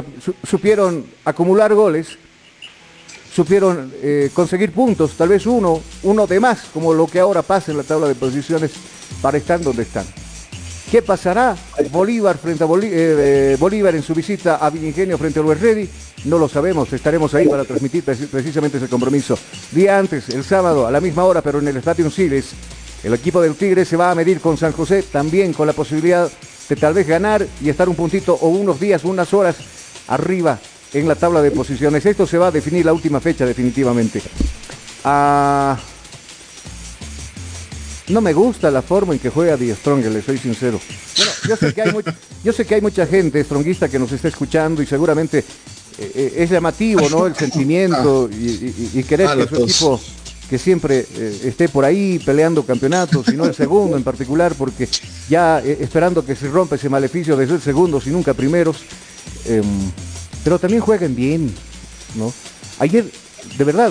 supieron 0.48 1.04
acumular 1.24 1.72
goles, 1.74 2.18
supieron 3.32 3.92
eh, 4.02 4.30
conseguir 4.32 4.72
puntos, 4.72 5.12
tal 5.12 5.28
vez 5.28 5.46
uno, 5.46 5.80
uno 6.02 6.26
de 6.26 6.40
más, 6.40 6.62
como 6.72 6.94
lo 6.94 7.06
que 7.06 7.20
ahora 7.20 7.42
pasa 7.42 7.70
en 7.70 7.78
la 7.78 7.84
tabla 7.84 8.08
de 8.08 8.14
posiciones, 8.14 8.72
para 9.20 9.38
estar 9.38 9.60
donde 9.60 9.82
están. 9.82 10.06
¿Qué 10.90 11.02
pasará 11.02 11.56
Bolívar 11.90 12.38
frente 12.38 12.62
a 12.62 12.68
eh, 12.70 13.56
Bolívar 13.58 13.94
en 13.96 14.02
su 14.02 14.14
visita 14.14 14.56
a 14.56 14.70
Villingenio 14.70 15.18
frente 15.18 15.40
a 15.40 15.42
Luis 15.42 15.60
Ready? 15.60 15.88
No 16.26 16.38
lo 16.38 16.48
sabemos, 16.48 16.92
estaremos 16.92 17.34
ahí 17.34 17.48
para 17.48 17.64
transmitir 17.64 18.04
precisamente 18.04 18.78
ese 18.78 18.88
compromiso. 18.88 19.36
Día 19.72 19.98
antes, 19.98 20.28
el 20.28 20.44
sábado, 20.44 20.86
a 20.86 20.90
la 20.92 21.00
misma 21.00 21.24
hora, 21.24 21.42
pero 21.42 21.58
en 21.58 21.66
el 21.68 21.76
Estadio 21.76 22.08
Siles, 22.08 22.52
el 23.02 23.12
equipo 23.14 23.40
del 23.40 23.56
Tigre 23.56 23.84
se 23.84 23.96
va 23.96 24.12
a 24.12 24.14
medir 24.14 24.40
con 24.40 24.56
San 24.56 24.72
José, 24.72 25.02
también 25.02 25.52
con 25.52 25.66
la 25.66 25.72
posibilidad 25.72 26.30
de 26.68 26.76
tal 26.76 26.94
vez 26.94 27.06
ganar 27.06 27.46
y 27.60 27.68
estar 27.68 27.88
un 27.88 27.96
puntito 27.96 28.34
o 28.34 28.48
unos 28.48 28.78
días, 28.78 29.04
unas 29.04 29.34
horas 29.34 29.56
arriba 30.06 30.58
en 30.92 31.08
la 31.08 31.16
tabla 31.16 31.42
de 31.42 31.50
posiciones. 31.50 32.06
Esto 32.06 32.26
se 32.26 32.38
va 32.38 32.48
a 32.48 32.52
definir 32.52 32.86
la 32.86 32.92
última 32.92 33.20
fecha 33.20 33.44
definitivamente. 33.44 34.22
Ah, 35.04 35.76
no 38.08 38.20
me 38.20 38.32
gusta 38.32 38.70
la 38.70 38.82
forma 38.82 39.14
en 39.14 39.18
que 39.18 39.30
juega 39.30 39.56
Die 39.56 39.74
Stronger, 39.74 40.12
le 40.12 40.22
soy 40.22 40.38
sincero. 40.38 40.80
Bueno, 41.16 41.32
yo 41.48 41.56
sé 41.56 41.74
que 41.74 41.82
hay, 41.82 41.92
yo 42.44 42.52
sé 42.52 42.64
que 42.64 42.74
hay 42.76 42.80
mucha 42.80 43.06
gente 43.06 43.42
stronguista 43.42 43.88
que 43.88 43.98
nos 43.98 44.12
está 44.12 44.28
escuchando 44.28 44.82
y 44.82 44.86
seguramente 44.86 45.38
eh, 45.38 46.12
eh, 46.14 46.34
es 46.36 46.50
llamativo, 46.50 47.08
¿no? 47.08 47.26
El 47.26 47.34
sentimiento 47.34 48.28
y, 48.32 49.02
querer 49.02 49.30
que 49.36 49.48
su 49.48 49.62
equipo 49.62 50.00
que 50.48 50.58
siempre 50.58 51.04
eh, 51.16 51.40
esté 51.44 51.68
por 51.68 51.84
ahí 51.84 52.20
peleando 52.24 52.62
campeonatos, 52.64 53.26
y 53.28 53.32
no 53.32 53.46
el 53.46 53.54
segundo 53.54 53.96
en 53.96 54.04
particular, 54.04 54.54
porque 54.56 54.88
ya 55.28 55.58
esperando 55.58 56.24
que 56.24 56.36
se 56.36 56.48
rompa 56.48 56.76
ese 56.76 56.88
maleficio 56.88 57.36
de 57.36 57.48
ser 57.48 57.60
segundos 57.60 58.06
y 58.06 58.10
nunca 58.10 58.32
primeros. 58.32 58.76
Em, 59.44 59.64
pero 60.44 60.60
también 60.60 60.80
jueguen 60.80 61.16
bien, 61.16 61.52
¿no? 62.14 62.32
Ayer, 62.78 63.10
de 63.58 63.64
verdad, 63.64 63.90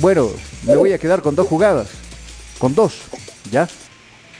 bueno, 0.00 0.30
me 0.66 0.76
voy 0.76 0.94
a 0.94 0.98
quedar 0.98 1.20
con 1.20 1.34
dos 1.34 1.46
jugadas 1.46 1.88
con 2.58 2.74
dos, 2.74 3.02
¿ya? 3.50 3.68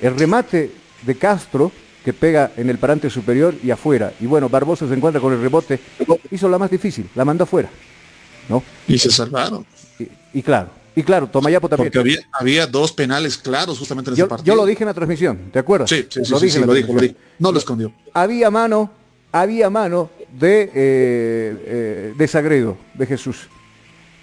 El 0.01 0.19
remate 0.19 0.71
de 1.03 1.15
Castro, 1.17 1.73
que 2.05 2.13
pega 2.13 2.53
en 2.57 2.71
el 2.71 2.79
parante 2.79 3.11
superior 3.11 3.55
y 3.63 3.71
afuera. 3.71 4.13
Y 4.21 4.27
bueno, 4.27 4.49
Barbosa 4.49 4.87
se 4.87 4.95
encuentra 4.95 5.21
con 5.21 5.33
el 5.33 5.41
rebote, 5.41 5.81
hizo 6.31 6.49
la 6.49 6.59
más 6.59 6.71
difícil, 6.71 7.09
la 7.15 7.25
mandó 7.25 7.45
afuera, 7.45 7.69
¿no? 8.49 8.63
Y 8.87 8.99
se 8.99 9.11
salvaron. 9.11 9.67
Y, 10.33 10.43
claro, 10.43 10.71
y 10.95 11.03
claro, 11.03 11.27
Tomayapo 11.27 11.69
también. 11.69 11.91
Porque 11.93 12.21
había, 12.33 12.67
dos 12.67 12.93
penales 12.93 13.39
claros 13.39 13.79
justamente 13.79 14.11
en 14.11 14.15
ese 14.15 14.27
partido. 14.27 14.47
Yo 14.47 14.55
lo 14.55 14.67
dije 14.67 14.85
en 14.85 14.89
la 14.89 14.95
transmisión, 14.95 15.51
¿te 15.53 15.59
acuerdas? 15.59 15.91
Sí, 15.91 16.07
sí, 16.09 16.21
lo 16.31 16.39
dije, 16.39 16.61
lo, 16.61 16.75
dije, 16.75 17.17
No 17.39 17.51
lo 17.51 17.59
escondió. 17.59 17.93
Había 18.13 18.51
mano, 18.51 18.91
había 19.33 19.71
mano 19.71 20.11
de 20.39 20.63
eh, 20.63 20.71
eh, 20.75 22.15
desagredo 22.17 22.77
de 22.95 23.07
Jesús. 23.07 23.49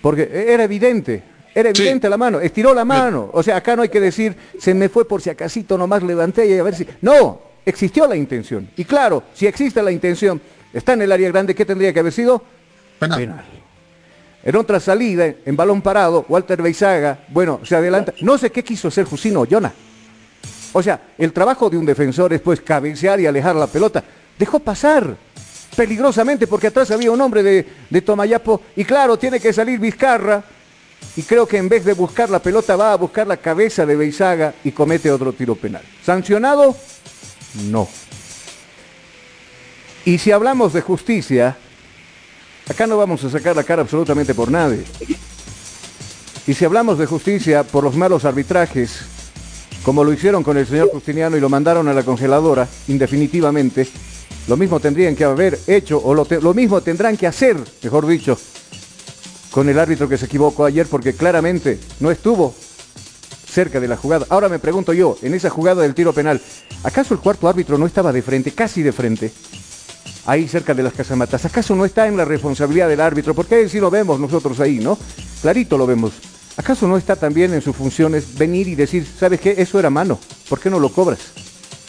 Porque 0.02 0.30
era 0.32 0.64
evidente, 0.64 1.24
era 1.56 1.70
evidente 1.70 2.10
la 2.10 2.18
mano, 2.18 2.40
estiró 2.40 2.74
la 2.74 2.84
mano. 2.84 3.30
O 3.34 3.44
sea, 3.44 3.58
acá 3.58 3.76
no 3.76 3.84
hay 3.84 3.90
que 3.90 4.00
decir, 4.00 4.36
se 4.60 4.74
me 4.74 4.90
fue 4.90 5.08
por 5.08 5.22
si 5.22 5.30
acasito 5.30 5.78
nomás 5.78 6.02
levanté 6.02 6.48
y 6.48 6.58
a 6.58 6.64
ver 6.64 6.76
si. 6.76 6.88
No, 7.02 7.42
existió 7.66 8.08
la 8.08 8.16
intención. 8.16 8.70
Y 8.76 8.86
claro, 8.86 9.24
si 9.34 9.46
existe 9.46 9.82
la 9.84 9.92
intención, 9.92 10.42
está 10.74 10.94
en 10.94 11.04
el 11.04 11.12
área 11.12 11.30
grande, 11.30 11.54
¿qué 11.54 11.66
tendría 11.66 11.94
que 11.94 12.00
haber 12.00 12.14
sido? 12.14 12.42
Penal. 13.00 13.46
En 14.46 14.56
otra 14.58 14.80
salida, 14.80 15.26
en 15.46 15.56
balón 15.56 15.82
parado, 15.82 16.26
Walter 16.28 16.62
Beizaga, 16.62 17.20
bueno, 17.30 17.62
se 17.64 17.76
adelanta. 17.76 18.14
No 18.22 18.38
sé 18.38 18.52
qué 18.52 18.64
quiso 18.64 18.90
hacer 18.90 19.06
Jusino 19.06 19.46
Yona. 19.46 19.72
O 20.74 20.84
sea, 20.84 21.00
el 21.18 21.32
trabajo 21.32 21.70
de 21.70 21.78
un 21.78 21.86
defensor 21.86 22.34
es 22.34 22.42
pues 22.42 22.60
cabecear 22.60 23.20
y 23.22 23.28
alejar 23.28 23.56
la 23.56 23.68
pelota. 23.68 24.04
Dejó 24.38 24.60
pasar 24.60 25.16
peligrosamente 25.78 26.48
porque 26.48 26.68
atrás 26.68 26.92
había 26.92 27.12
un 27.12 27.22
hombre 27.22 27.42
de, 27.42 27.66
de 27.90 28.02
Tomayapo 28.02 28.62
y 28.76 28.84
claro, 28.84 29.18
tiene 29.18 29.40
que 29.40 29.54
salir 29.54 29.80
Vizcarra 29.80 30.44
y 31.16 31.22
creo 31.24 31.48
que 31.48 31.58
en 31.58 31.70
vez 31.70 31.86
de 31.86 31.94
buscar 31.94 32.30
la 32.30 32.40
pelota 32.40 32.76
va 32.76 32.94
a 32.94 32.98
buscar 32.98 33.28
la 33.28 33.38
cabeza 33.38 33.86
de 33.86 33.96
Beizaga 33.96 34.54
y 34.64 34.72
comete 34.72 35.12
otro 35.12 35.34
tiro 35.34 35.56
penal. 35.56 35.84
¿Sancionado? 36.04 36.76
No. 37.70 37.88
Y 40.06 40.18
si 40.18 40.32
hablamos 40.32 40.74
de 40.74 40.82
justicia, 40.82 41.56
acá 42.70 42.88
no 42.88 42.98
vamos 42.98 43.24
a 43.24 43.30
sacar 43.30 43.56
la 43.56 43.64
cara 43.64 43.84
absolutamente 43.84 44.34
por 44.34 44.50
nadie. 44.52 44.84
Y 46.46 46.54
si 46.54 46.66
hablamos 46.66 46.98
de 46.98 47.06
justicia 47.06 47.64
por 47.64 47.84
los 47.84 47.96
malos 47.96 48.26
arbitrajes, 48.26 49.02
como 49.84 50.04
lo 50.04 50.12
hicieron 50.12 50.44
con 50.44 50.58
el 50.58 50.68
señor 50.68 50.90
Justiniano 50.92 51.38
y 51.38 51.40
lo 51.40 51.50
mandaron 51.50 51.88
a 51.88 51.94
la 51.94 52.04
congeladora 52.04 52.68
indefinitivamente, 52.88 53.88
lo 54.48 54.58
mismo 54.58 54.80
tendrían 54.80 55.16
que 55.16 55.24
haber 55.24 55.58
hecho, 55.68 56.02
o 56.04 56.14
lo, 56.14 56.28
lo 56.42 56.54
mismo 56.54 56.82
tendrán 56.82 57.16
que 57.16 57.28
hacer, 57.28 57.58
mejor 57.82 58.08
dicho, 58.08 58.38
con 59.54 59.70
el 59.70 59.78
árbitro 59.78 60.10
que 60.10 60.18
se 60.18 60.26
equivocó 60.26 60.66
ayer 60.66 60.88
porque 60.88 61.14
claramente 61.14 61.80
no 62.00 62.10
estuvo 62.10 62.56
cerca 63.48 63.80
de 63.80 63.88
la 63.88 63.96
jugada. 63.96 64.26
Ahora 64.30 64.50
me 64.50 64.58
pregunto 64.58 64.94
yo, 64.94 65.16
en 65.22 65.36
esa 65.36 65.52
jugada 65.52 65.84
del 65.84 65.94
tiro 65.94 66.12
penal, 66.12 66.42
¿acaso 66.84 67.14
el 67.14 67.20
cuarto 67.20 67.48
árbitro 67.48 67.78
no 67.78 67.86
estaba 67.86 68.12
de 68.12 68.24
frente, 68.24 68.52
casi 68.52 68.82
de 68.82 68.92
frente? 68.92 69.32
Ahí 70.26 70.48
cerca 70.48 70.74
de 70.74 70.82
las 70.82 70.94
casamatas. 70.94 71.46
¿Acaso 71.46 71.76
no 71.76 71.86
está 71.86 72.08
en 72.08 72.18
la 72.18 72.26
responsabilidad 72.26 72.90
del 72.90 73.00
árbitro? 73.00 73.36
Porque 73.36 73.70
sí 73.70 73.80
lo 73.80 73.92
vemos 73.92 74.20
nosotros 74.20 74.60
ahí, 74.60 74.80
¿no? 74.80 74.98
Clarito 75.44 75.78
lo 75.78 75.86
vemos. 75.86 76.14
¿Acaso 76.58 76.88
no 76.88 76.98
está 76.98 77.16
también 77.16 77.54
en 77.54 77.62
sus 77.62 77.76
funciones 77.76 78.36
venir 78.36 78.68
y 78.68 78.74
decir, 78.74 79.06
¿sabes 79.06 79.40
qué? 79.40 79.54
Eso 79.56 79.78
era 79.78 79.92
mano. 79.92 80.18
¿Por 80.50 80.60
qué 80.60 80.72
no 80.72 80.80
lo 80.80 80.90
cobras? 80.90 81.20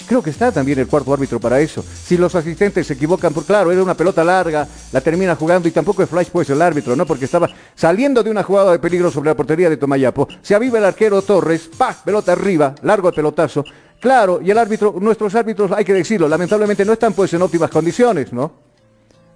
Creo 0.07 0.23
que 0.23 0.31
está 0.31 0.53
también 0.53 0.79
el 0.79 0.87
cuarto 0.87 1.15
árbitro 1.15 1.41
para 1.41 1.61
eso. 1.61 1.83
Si 1.83 2.19
los 2.19 2.35
asistentes 2.35 2.87
se 2.87 2.93
equivocan, 2.93 3.33
por 3.33 3.45
claro, 3.45 3.73
era 3.73 3.83
una 3.83 3.95
pelota 3.95 4.23
larga, 4.23 4.69
la 4.93 5.01
termina 5.01 5.35
jugando 5.35 5.67
y 5.67 5.71
tampoco 5.71 6.03
es 6.03 6.11
flash 6.11 6.29
pues 6.31 6.51
el 6.51 6.61
árbitro, 6.61 6.95
¿no? 6.95 7.07
Porque 7.07 7.25
estaba 7.25 7.49
saliendo 7.75 8.23
de 8.23 8.31
una 8.31 8.43
jugada 8.43 8.73
de 8.73 8.79
peligro 8.79 9.11
sobre 9.11 9.31
la 9.31 9.37
portería 9.37 9.71
de 9.71 9.79
Tomayapo. 9.79 10.29
Se 10.43 10.55
aviva 10.55 10.79
el 10.79 10.85
arquero 10.85 11.23
Torres, 11.23 11.71
¡pah! 11.79 11.97
Pelota 12.05 12.33
arriba, 12.33 12.75
largo 12.83 13.09
el 13.09 13.15
pelotazo. 13.15 13.65
Claro, 13.99 14.41
y 14.43 14.51
el 14.51 14.59
árbitro, 14.59 14.95
nuestros 15.01 15.35
árbitros, 15.35 15.73
hay 15.73 15.85
que 15.85 15.95
decirlo, 15.95 16.29
lamentablemente 16.29 16.85
no 16.85 16.93
están 16.93 17.15
pues 17.15 17.33
en 17.33 17.41
óptimas 17.41 17.71
condiciones, 17.71 18.31
¿no? 18.31 18.53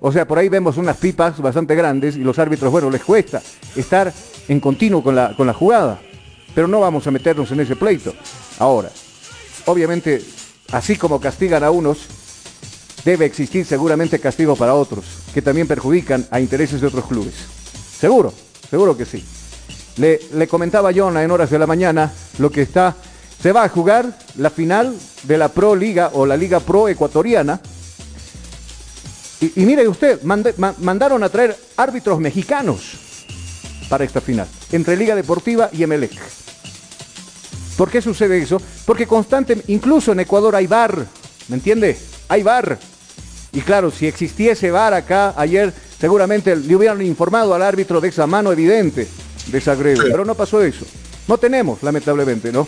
O 0.00 0.12
sea, 0.12 0.28
por 0.28 0.38
ahí 0.38 0.50
vemos 0.50 0.76
unas 0.76 0.98
pipas 0.98 1.40
bastante 1.40 1.74
grandes 1.74 2.16
y 2.16 2.20
los 2.20 2.38
árbitros, 2.38 2.70
bueno, 2.70 2.90
les 2.90 3.02
cuesta 3.02 3.40
estar 3.74 4.12
en 4.46 4.60
continuo 4.60 5.02
con 5.02 5.16
la, 5.16 5.34
con 5.34 5.46
la 5.46 5.54
jugada. 5.54 5.98
Pero 6.54 6.68
no 6.68 6.80
vamos 6.80 7.06
a 7.06 7.10
meternos 7.10 7.50
en 7.52 7.60
ese 7.60 7.74
pleito. 7.74 8.12
Ahora, 8.58 8.90
obviamente 9.66 10.22
así 10.72 10.96
como 10.96 11.20
castigan 11.20 11.64
a 11.64 11.70
unos, 11.70 11.98
debe 13.04 13.26
existir 13.26 13.64
seguramente 13.64 14.18
castigo 14.18 14.56
para 14.56 14.74
otros, 14.74 15.04
que 15.32 15.42
también 15.42 15.66
perjudican 15.66 16.26
a 16.30 16.40
intereses 16.40 16.80
de 16.80 16.86
otros 16.86 17.06
clubes. 17.06 17.34
Seguro, 17.98 18.32
seguro 18.68 18.96
que 18.96 19.04
sí. 19.04 19.24
Le, 19.96 20.20
le 20.34 20.46
comentaba 20.46 20.90
a 20.90 20.92
en 20.92 21.30
horas 21.30 21.50
de 21.50 21.58
la 21.58 21.66
mañana 21.66 22.12
lo 22.38 22.50
que 22.50 22.62
está, 22.62 22.94
se 23.40 23.52
va 23.52 23.64
a 23.64 23.68
jugar 23.68 24.18
la 24.36 24.50
final 24.50 24.96
de 25.22 25.38
la 25.38 25.48
Pro 25.48 25.74
Liga 25.74 26.10
o 26.14 26.26
la 26.26 26.36
Liga 26.36 26.60
Pro 26.60 26.88
Ecuatoriana. 26.88 27.60
Y, 29.40 29.60
mire 29.64 29.86
usted, 29.86 30.20
mandaron 30.22 31.22
a 31.22 31.28
traer 31.28 31.56
árbitros 31.76 32.18
mexicanos 32.18 32.80
para 33.88 34.04
esta 34.04 34.20
final, 34.20 34.48
entre 34.72 34.96
Liga 34.96 35.14
Deportiva 35.14 35.70
y 35.72 35.84
Emelec. 35.84 36.18
¿Por 37.78 37.92
qué 37.92 38.02
sucede 38.02 38.38
eso? 38.38 38.60
Porque 38.84 39.06
constante, 39.06 39.62
incluso 39.68 40.10
en 40.10 40.18
Ecuador 40.18 40.56
hay 40.56 40.66
bar, 40.66 41.06
¿me 41.46 41.54
entiende? 41.54 41.96
Hay 42.26 42.42
bar. 42.42 42.76
Y 43.52 43.60
claro, 43.60 43.92
si 43.92 44.08
existiese 44.08 44.72
bar 44.72 44.94
acá 44.94 45.32
ayer, 45.36 45.72
seguramente 46.00 46.56
le 46.56 46.74
hubieran 46.74 47.00
informado 47.02 47.54
al 47.54 47.62
árbitro 47.62 48.00
de 48.00 48.08
esa 48.08 48.26
mano 48.26 48.50
evidente 48.50 49.06
de 49.46 49.58
esa 49.58 49.76
pero 49.76 50.24
no 50.24 50.34
pasó 50.34 50.60
eso. 50.60 50.84
No 51.28 51.38
tenemos, 51.38 51.80
lamentablemente, 51.84 52.50
¿no? 52.50 52.66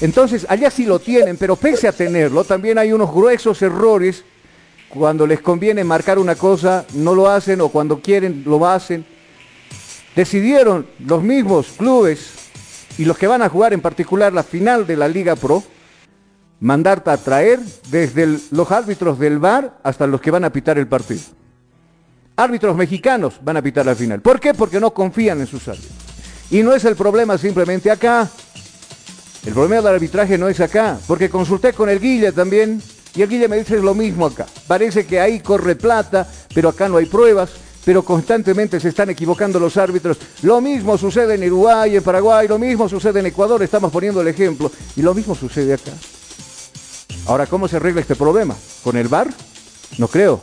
Entonces, 0.00 0.46
allá 0.48 0.70
sí 0.70 0.86
lo 0.86 0.98
tienen, 0.98 1.36
pero 1.36 1.54
pese 1.54 1.86
a 1.86 1.92
tenerlo, 1.92 2.42
también 2.42 2.78
hay 2.78 2.90
unos 2.90 3.12
gruesos 3.12 3.60
errores. 3.60 4.24
Cuando 4.88 5.26
les 5.26 5.42
conviene 5.42 5.84
marcar 5.84 6.18
una 6.18 6.36
cosa, 6.36 6.86
no 6.94 7.14
lo 7.14 7.28
hacen, 7.28 7.60
o 7.60 7.68
cuando 7.68 8.00
quieren, 8.00 8.44
lo 8.46 8.66
hacen. 8.66 9.04
Decidieron 10.16 10.86
los 11.06 11.22
mismos 11.22 11.66
clubes 11.76 12.47
y 12.98 13.04
los 13.04 13.16
que 13.16 13.28
van 13.28 13.42
a 13.42 13.48
jugar 13.48 13.72
en 13.72 13.80
particular 13.80 14.32
la 14.32 14.42
final 14.42 14.86
de 14.86 14.96
la 14.96 15.08
Liga 15.08 15.36
Pro, 15.36 15.62
mandarte 16.60 17.10
a 17.10 17.16
traer 17.16 17.60
desde 17.90 18.38
los 18.50 18.70
árbitros 18.72 19.18
del 19.18 19.38
VAR 19.38 19.78
hasta 19.84 20.06
los 20.06 20.20
que 20.20 20.32
van 20.32 20.44
a 20.44 20.50
pitar 20.50 20.78
el 20.78 20.88
partido. 20.88 21.22
Árbitros 22.36 22.76
mexicanos 22.76 23.38
van 23.42 23.56
a 23.56 23.62
pitar 23.62 23.86
la 23.86 23.94
final. 23.94 24.20
¿Por 24.20 24.40
qué? 24.40 24.52
Porque 24.52 24.80
no 24.80 24.92
confían 24.92 25.40
en 25.40 25.46
sus 25.46 25.66
árbitros. 25.68 25.92
Y 26.50 26.62
no 26.62 26.74
es 26.74 26.84
el 26.84 26.96
problema 26.96 27.38
simplemente 27.38 27.90
acá. 27.90 28.28
El 29.46 29.52
problema 29.52 29.76
del 29.76 29.94
arbitraje 29.94 30.36
no 30.36 30.48
es 30.48 30.60
acá, 30.60 30.98
porque 31.06 31.30
consulté 31.30 31.72
con 31.72 31.88
el 31.88 32.00
Guille 32.00 32.32
también, 32.32 32.82
y 33.14 33.22
el 33.22 33.28
Guille 33.28 33.48
me 33.48 33.58
dice 33.58 33.78
lo 33.78 33.94
mismo 33.94 34.26
acá. 34.26 34.46
Parece 34.66 35.06
que 35.06 35.20
ahí 35.20 35.40
corre 35.40 35.76
plata, 35.76 36.26
pero 36.52 36.68
acá 36.68 36.88
no 36.88 36.96
hay 36.96 37.06
pruebas 37.06 37.50
pero 37.88 38.02
constantemente 38.02 38.78
se 38.80 38.90
están 38.90 39.08
equivocando 39.08 39.58
los 39.58 39.78
árbitros. 39.78 40.18
Lo 40.42 40.60
mismo 40.60 40.98
sucede 40.98 41.36
en 41.36 41.44
Uruguay, 41.44 41.96
en 41.96 42.02
Paraguay, 42.02 42.46
lo 42.46 42.58
mismo 42.58 42.86
sucede 42.86 43.20
en 43.20 43.24
Ecuador, 43.24 43.62
estamos 43.62 43.90
poniendo 43.90 44.20
el 44.20 44.28
ejemplo, 44.28 44.70
y 44.94 45.00
lo 45.00 45.14
mismo 45.14 45.34
sucede 45.34 45.72
acá. 45.72 45.92
Ahora, 47.24 47.46
¿cómo 47.46 47.66
se 47.66 47.76
arregla 47.76 48.02
este 48.02 48.14
problema? 48.14 48.54
¿Con 48.84 48.98
el 48.98 49.08
VAR? 49.08 49.32
No 49.96 50.06
creo. 50.06 50.42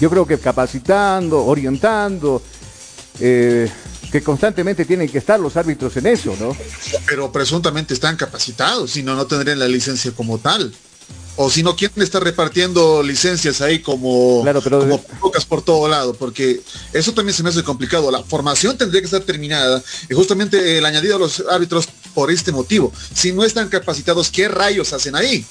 Yo 0.00 0.10
creo 0.10 0.26
que 0.26 0.36
capacitando, 0.38 1.44
orientando, 1.44 2.42
eh, 3.20 3.70
que 4.10 4.20
constantemente 4.20 4.84
tienen 4.84 5.08
que 5.08 5.18
estar 5.18 5.38
los 5.38 5.56
árbitros 5.56 5.96
en 5.98 6.08
eso, 6.08 6.34
¿no? 6.40 6.56
Pero 7.06 7.30
presuntamente 7.30 7.94
están 7.94 8.16
capacitados, 8.16 8.90
si 8.90 9.04
no, 9.04 9.14
no 9.14 9.24
tendrían 9.28 9.60
la 9.60 9.68
licencia 9.68 10.10
como 10.10 10.38
tal 10.38 10.74
o 11.36 11.50
si 11.50 11.62
no, 11.62 11.74
¿quién 11.74 11.90
está 11.96 12.20
repartiendo 12.20 13.02
licencias 13.02 13.60
ahí 13.60 13.80
como, 13.80 14.42
claro, 14.42 14.62
pero 14.62 14.98
pocas 15.20 15.44
por 15.44 15.62
todo 15.62 15.88
lado? 15.88 16.14
Porque 16.14 16.60
eso 16.92 17.12
también 17.12 17.34
se 17.34 17.42
me 17.42 17.48
hace 17.48 17.64
complicado. 17.64 18.10
La 18.10 18.22
formación 18.22 18.78
tendría 18.78 19.00
que 19.00 19.06
estar 19.06 19.22
terminada 19.22 19.82
y 20.08 20.14
justamente 20.14 20.78
el 20.78 20.86
añadido 20.86 21.16
a 21.16 21.18
los 21.18 21.42
árbitros 21.50 21.88
por 22.14 22.30
este 22.30 22.52
motivo. 22.52 22.92
Si 23.14 23.32
no 23.32 23.44
están 23.44 23.68
capacitados, 23.68 24.30
¿qué 24.30 24.48
rayos 24.48 24.92
hacen 24.92 25.16
ahí? 25.16 25.44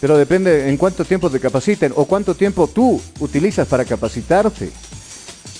Pero 0.00 0.16
depende 0.16 0.68
en 0.68 0.76
cuánto 0.76 1.04
tiempo 1.04 1.30
te 1.30 1.40
capaciten 1.40 1.92
o 1.94 2.04
cuánto 2.04 2.34
tiempo 2.34 2.68
tú 2.68 3.00
utilizas 3.20 3.66
para 3.66 3.84
capacitarte. 3.84 4.70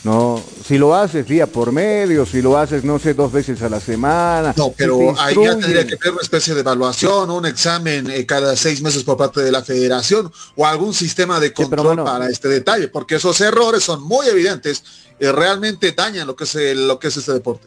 No, 0.05 0.43
si 0.69 0.77
lo 0.77 0.95
haces 0.95 1.27
día 1.27 1.47
por 1.47 1.73
medio, 1.73 2.27
si 2.27 2.43
lo 2.43 2.59
haces, 2.59 2.85
no 2.85 2.99
sé, 2.99 3.15
dos 3.15 3.33
veces 3.33 3.63
a 3.63 3.71
la 3.71 3.81
semana. 3.81 4.53
No, 4.55 4.71
pero 4.77 5.19
ahí 5.19 5.35
ya 5.43 5.57
tendría 5.57 5.87
que 5.87 5.95
haber 5.95 6.13
una 6.13 6.21
especie 6.21 6.53
de 6.53 6.61
evaluación, 6.61 7.31
un 7.31 7.47
examen 7.47 8.11
eh, 8.11 8.27
cada 8.27 8.55
seis 8.55 8.83
meses 8.83 9.03
por 9.03 9.17
parte 9.17 9.41
de 9.41 9.51
la 9.51 9.63
federación 9.63 10.31
o 10.57 10.67
algún 10.67 10.93
sistema 10.93 11.41
de 11.41 11.55
control 11.55 12.05
para 12.05 12.29
este 12.29 12.49
detalle, 12.49 12.89
porque 12.89 13.15
esos 13.15 13.41
errores 13.41 13.83
son 13.83 14.03
muy 14.03 14.27
evidentes 14.27 14.85
y 15.19 15.25
realmente 15.29 15.93
dañan 15.93 16.27
lo 16.27 16.37
que 16.37 16.45
es, 16.45 16.55
lo 16.77 16.99
que 16.99 17.09
es 17.09 17.17
este 17.17 17.33
deporte. 17.33 17.67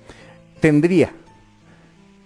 Tendría. 0.60 1.12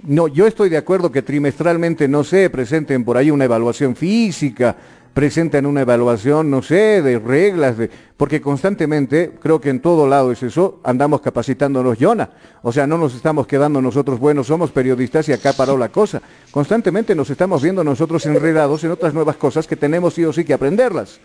No, 0.03 0.27
yo 0.27 0.45
estoy 0.45 0.67
de 0.67 0.75
acuerdo 0.75 1.09
que 1.09 1.21
trimestralmente, 1.21 2.09
no 2.09 2.25
sé, 2.25 2.49
presenten 2.49 3.05
por 3.05 3.15
ahí 3.15 3.31
una 3.31 3.45
evaluación 3.45 3.95
física, 3.95 4.75
presentan 5.15 5.65
una 5.65 5.82
evaluación, 5.82 6.51
no 6.51 6.62
sé, 6.62 7.01
de 7.01 7.17
reglas, 7.19 7.78
de, 7.78 7.89
porque 8.17 8.41
constantemente, 8.41 9.32
creo 9.41 9.62
que 9.62 9.69
en 9.69 9.80
todo 9.80 10.10
lado 10.10 10.30
es 10.34 10.43
eso, 10.43 10.82
andamos 10.84 11.21
capacitándonos, 11.21 11.97
Yona. 11.97 12.32
O 12.62 12.73
sea, 12.73 12.86
no 12.86 12.97
nos 12.97 13.15
estamos 13.15 13.47
quedando 13.47 13.82
nosotros, 13.82 14.19
bueno, 14.19 14.43
somos 14.43 14.71
periodistas 14.71 15.30
y 15.30 15.32
acá 15.32 15.54
paró 15.54 15.78
la 15.78 15.88
cosa. 15.88 16.21
Constantemente 16.51 17.15
nos 17.15 17.30
estamos 17.30 17.63
viendo 17.63 17.82
nosotros 17.82 18.25
enredados 18.25 18.84
en 18.84 18.91
otras 18.91 19.13
nuevas 19.13 19.38
cosas 19.38 19.65
que 19.67 19.78
tenemos 19.78 20.13
sí 20.13 20.25
o 20.25 20.34
sí 20.34 20.43
que 20.43 20.54
aprenderlas. 20.54 21.17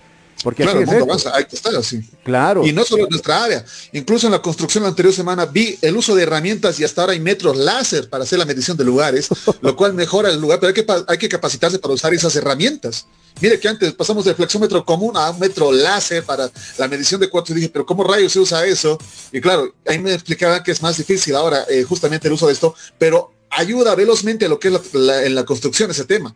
Porque 0.44 0.62
claro, 0.62 0.80
así 0.80 0.94
es 0.94 1.26
hay 1.26 1.44
que 1.46 1.56
estar 1.56 1.74
así. 1.74 2.00
Claro. 2.22 2.64
Y 2.64 2.72
no 2.72 2.84
solo 2.84 3.02
en 3.02 3.10
nuestra 3.10 3.42
área. 3.42 3.64
Incluso 3.92 4.28
en 4.28 4.32
la 4.32 4.40
construcción 4.40 4.84
la 4.84 4.90
anterior 4.90 5.12
semana 5.12 5.46
vi 5.46 5.76
el 5.82 5.96
uso 5.96 6.14
de 6.14 6.22
herramientas 6.22 6.78
y 6.78 6.84
hasta 6.84 7.00
ahora 7.00 7.14
hay 7.14 7.20
metros 7.20 7.56
láser 7.56 8.08
para 8.08 8.22
hacer 8.22 8.38
la 8.38 8.44
medición 8.44 8.76
de 8.76 8.84
lugares, 8.84 9.28
lo 9.60 9.74
cual 9.74 9.94
mejora 9.94 10.30
el 10.30 10.40
lugar, 10.40 10.60
pero 10.60 10.68
hay 10.68 10.74
que, 10.74 10.86
hay 11.08 11.18
que 11.18 11.28
capacitarse 11.28 11.80
para 11.80 11.92
usar 11.92 12.14
esas 12.14 12.36
herramientas. 12.36 13.06
Mire 13.40 13.58
que 13.58 13.68
antes 13.68 13.92
pasamos 13.92 14.24
del 14.24 14.34
flexómetro 14.34 14.84
común 14.84 15.16
a 15.16 15.30
un 15.30 15.38
metro 15.38 15.72
láser 15.72 16.24
para 16.24 16.50
la 16.78 16.88
medición 16.88 17.20
de 17.20 17.28
cuatro 17.28 17.54
y 17.54 17.56
dije, 17.56 17.70
pero 17.70 17.86
¿cómo 17.86 18.04
rayos 18.04 18.32
se 18.32 18.40
usa 18.40 18.64
eso? 18.66 18.98
Y 19.32 19.40
claro, 19.40 19.74
ahí 19.86 19.98
me 19.98 20.12
explicaba 20.12 20.62
que 20.62 20.72
es 20.72 20.82
más 20.82 20.96
difícil 20.96 21.34
ahora 21.34 21.64
eh, 21.68 21.84
justamente 21.84 22.28
el 22.28 22.34
uso 22.34 22.46
de 22.46 22.52
esto, 22.52 22.74
pero 22.98 23.32
ayuda 23.50 23.94
velozmente 23.94 24.46
a 24.46 24.48
lo 24.48 24.58
que 24.58 24.68
es 24.68 24.74
en 24.94 25.34
la 25.34 25.44
construcción 25.44 25.90
ese 25.90 26.04
tema. 26.04 26.34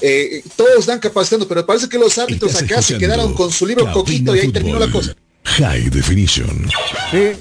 Eh, 0.00 0.42
todos 0.56 0.86
dan 0.86 0.98
capacitando, 0.98 1.46
pero 1.46 1.64
parece 1.64 1.88
que 1.88 1.98
los 1.98 2.16
árbitros 2.18 2.54
acá 2.56 2.82
se 2.82 2.98
quedaron 2.98 3.34
con 3.34 3.50
su 3.50 3.66
libro 3.66 3.90
coquito 3.92 4.34
y 4.34 4.40
ahí 4.40 4.52
terminó 4.52 4.78
la 4.78 4.90
cosa. 4.90 5.14
High 5.44 5.90
Definition. 5.90 6.68
Sí, 7.10 7.32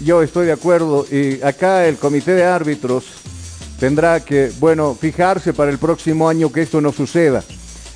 yo 0.00 0.22
estoy 0.22 0.46
de 0.46 0.52
acuerdo. 0.52 1.06
Y 1.10 1.42
acá 1.42 1.86
el 1.86 1.96
comité 1.96 2.32
de 2.32 2.44
árbitros 2.44 3.04
tendrá 3.80 4.20
que, 4.24 4.52
bueno, 4.58 4.96
fijarse 5.00 5.52
para 5.52 5.70
el 5.70 5.78
próximo 5.78 6.28
año 6.28 6.52
que 6.52 6.62
esto 6.62 6.80
no 6.80 6.92
suceda, 6.92 7.42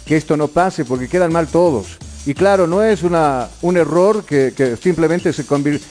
que 0.04 0.16
esto 0.16 0.36
no 0.36 0.48
pase, 0.48 0.84
porque 0.84 1.08
quedan 1.08 1.32
mal 1.32 1.48
todos. 1.48 1.98
Y 2.26 2.34
claro, 2.34 2.66
no 2.66 2.82
es 2.82 3.02
una, 3.02 3.48
un 3.62 3.76
error 3.76 4.24
que, 4.24 4.76
simplemente 4.80 5.32
se 5.32 5.46
convierte... 5.46 5.84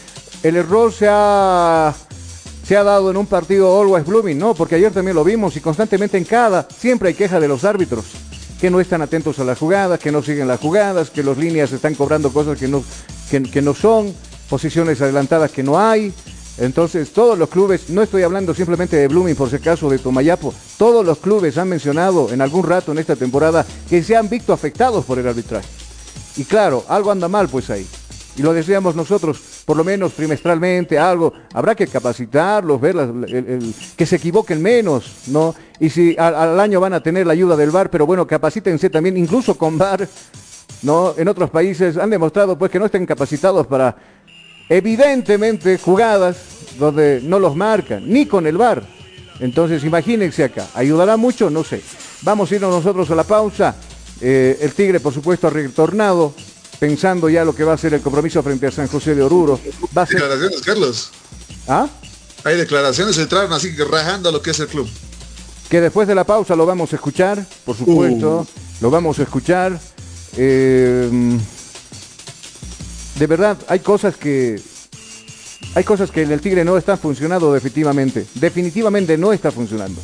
El 0.44 0.56
error 0.56 0.92
se 0.92 1.08
ha 1.10 1.94
se 2.72 2.78
ha 2.78 2.84
dado 2.84 3.12
en 3.12 3.18
un 3.18 3.26
partido 3.26 3.82
Always 3.82 4.06
Blooming, 4.06 4.38
¿no? 4.38 4.54
Porque 4.54 4.76
ayer 4.76 4.94
también 4.94 5.16
lo 5.16 5.24
vimos 5.24 5.58
y 5.58 5.60
constantemente 5.60 6.18
en 6.18 6.24
cada, 6.24 6.68
siempre 6.70 7.10
hay 7.10 7.16
queja 7.16 7.40
de 7.40 7.48
los 7.48 7.66
árbitros, 7.66 8.06
que 8.62 8.70
no 8.70 8.80
están 8.80 9.02
atentos 9.02 9.40
a 9.40 9.44
las 9.44 9.58
jugadas, 9.58 10.00
que 10.00 10.12
no 10.12 10.22
siguen 10.22 10.48
las 10.48 10.60
jugadas, 10.60 11.10
que 11.10 11.24
los 11.24 11.38
líneas 11.38 11.72
están 11.72 11.96
cobrando 11.96 12.32
cosas 12.32 12.58
que 12.58 12.68
no, 12.68 12.84
que, 13.30 13.62
no 13.62 13.74
son, 13.74 14.14
posiciones 14.50 15.02
adelantadas 15.02 15.52
que 15.52 15.64
no 15.64 15.80
hay. 15.80 16.14
Entonces, 16.58 17.12
todos 17.12 17.38
los 17.38 17.50
clubes, 17.50 17.90
no 17.90 18.02
estoy 18.02 18.24
hablando 18.24 18.54
simplemente 18.54 18.98
de 18.98 19.08
Blooming 19.08 19.36
por 19.36 19.50
si 19.50 19.56
acaso, 19.56 19.90
de 19.90 20.00
Tomayapo, 20.00 20.54
todos 20.78 21.06
los 21.06 21.18
clubes 21.18 21.58
han 21.58 21.70
mencionado 21.70 22.32
en 22.32 22.42
algún 22.42 22.64
rato 22.64 22.92
en 22.92 23.00
esta 23.00 23.16
temporada 23.16 23.66
que 23.90 24.04
se 24.04 24.16
han 24.16 24.30
visto 24.30 24.54
afectados 24.54 25.06
por 25.06 25.18
el 25.18 25.28
arbitraje. 25.28 25.68
Y 26.38 26.44
claro, 26.44 26.86
algo 26.88 27.12
anda 27.12 27.28
mal 27.28 27.48
pues 27.50 27.70
ahí 27.70 27.88
y 28.36 28.42
lo 28.42 28.54
deseamos 28.54 28.96
nosotros, 28.96 29.64
por 29.66 29.76
lo 29.76 29.84
menos 29.84 30.14
trimestralmente, 30.14 30.98
algo. 30.98 31.34
Habrá 31.54 31.76
que 31.76 31.88
capacitarlos, 31.88 32.80
ver 32.80 32.96
que 33.96 34.06
se 34.06 34.16
equivoquen 34.16 34.62
menos, 34.62 35.28
¿no? 35.28 35.54
Y 35.80 35.90
si 35.90 36.16
al, 36.18 36.60
año 36.60 36.80
van 36.80 36.94
a 36.94 37.04
tener 37.04 37.28
la 37.28 37.34
ayuda 37.34 37.56
del 37.56 37.72
VAR, 37.72 37.90
pero 37.90 38.06
bueno, 38.06 38.26
capacítense 38.26 38.90
también, 38.90 39.18
incluso 39.18 39.58
con 39.58 39.78
VAR, 39.78 40.08
¿no? 40.84 41.14
En 41.18 41.28
otros 41.28 41.50
países 41.50 41.98
han 41.98 42.10
demostrado 42.10 42.58
pues 42.58 42.72
que 42.72 42.80
no 42.80 42.86
estén 42.86 43.06
capacitados 43.06 43.68
para, 43.68 43.96
evidentemente, 44.72 45.78
jugadas 45.78 46.38
donde 46.80 47.20
no 47.22 47.40
los 47.40 47.58
marcan, 47.58 48.04
ni 48.08 48.26
con 48.26 48.48
el 48.48 48.56
VAR. 48.56 48.82
Entonces, 49.42 49.84
imagínense 49.84 50.46
acá, 50.46 50.68
¿ayudará 50.74 51.18
mucho? 51.18 51.50
No 51.50 51.64
sé. 51.66 51.82
Vamos 52.22 52.50
a 52.50 52.56
irnos 52.56 52.72
nosotros 52.72 53.12
a 53.12 53.16
la 53.16 53.26
pausa. 53.26 53.76
Eh, 54.22 54.58
el 54.62 54.72
Tigre, 54.74 55.02
por 55.02 55.14
supuesto, 55.14 55.48
ha 55.48 55.50
retornado 55.50 56.34
pensando 56.80 57.28
ya 57.28 57.44
lo 57.44 57.54
que 57.54 57.66
va 57.66 57.74
a 57.74 57.78
ser 57.78 57.96
el 57.96 58.02
compromiso 58.02 58.42
frente 58.42 58.66
a 58.68 58.72
San 58.72 58.88
José 58.88 59.14
de 59.14 59.22
Oruro. 59.22 59.60
Va 59.96 60.04
a 60.04 60.06
ser... 60.06 60.22
Declaraciones, 60.22 60.62
Carlos. 60.62 61.12
¿Ah? 61.68 61.90
Hay 62.46 62.56
declaraciones, 62.56 63.18
entraron 63.18 63.52
así 63.52 63.76
que 63.76 63.84
rajando 63.84 64.32
lo 64.32 64.42
que 64.42 64.52
es 64.52 64.60
el 64.62 64.68
club. 64.68 64.88
Que 65.70 65.82
después 65.82 66.08
de 66.08 66.16
la 66.16 66.24
pausa 66.24 66.56
lo 66.56 66.66
vamos 66.66 66.94
a 66.94 66.96
escuchar, 66.96 67.46
por 67.66 67.76
supuesto, 67.76 68.40
uh. 68.40 68.48
lo 68.80 68.90
vamos 68.90 69.20
a 69.20 69.24
escuchar. 69.24 69.78
Eh, 70.38 71.38
de 73.18 73.28
verdad, 73.28 73.58
hay 73.68 73.80
cosas 73.80 74.16
que 74.16 74.60
hay 75.76 75.84
cosas 75.84 76.12
que 76.12 76.24
en 76.24 76.32
el 76.32 76.42
Tigre 76.42 76.66
no 76.66 76.78
están 76.78 76.98
funcionando 76.98 77.54
definitivamente. 77.54 78.26
Definitivamente 78.36 79.18
no 79.18 79.32
está 79.32 79.52
funcionando 79.52 80.02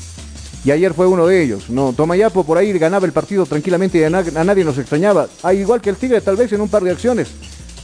y 0.67 0.72
ayer 0.72 0.93
fue 0.93 1.08
uno 1.08 1.26
de 1.26 1.41
ellos. 1.41 1.70
No, 1.70 1.93
Tomayapo 1.93 2.43
por 2.43 2.58
ahí 2.58 2.78
ganaba 2.78 3.06
el 3.06 3.13
partido 3.13 3.46
tranquilamente 3.46 4.00
y 4.00 4.04
a, 4.04 4.10
nadie 4.10 4.65
nos 4.65 4.78
extrañaba. 4.78 5.28
Ah, 5.41 5.54
igual 5.54 5.80
que 5.80 5.89
el 5.89 5.96
Tigre 5.96 6.20
tal 6.20 6.36
vez 6.36 6.52
en 6.52 6.60
un 6.60 6.67
par 6.67 6.84
de 6.84 6.91
acciones, 6.91 7.30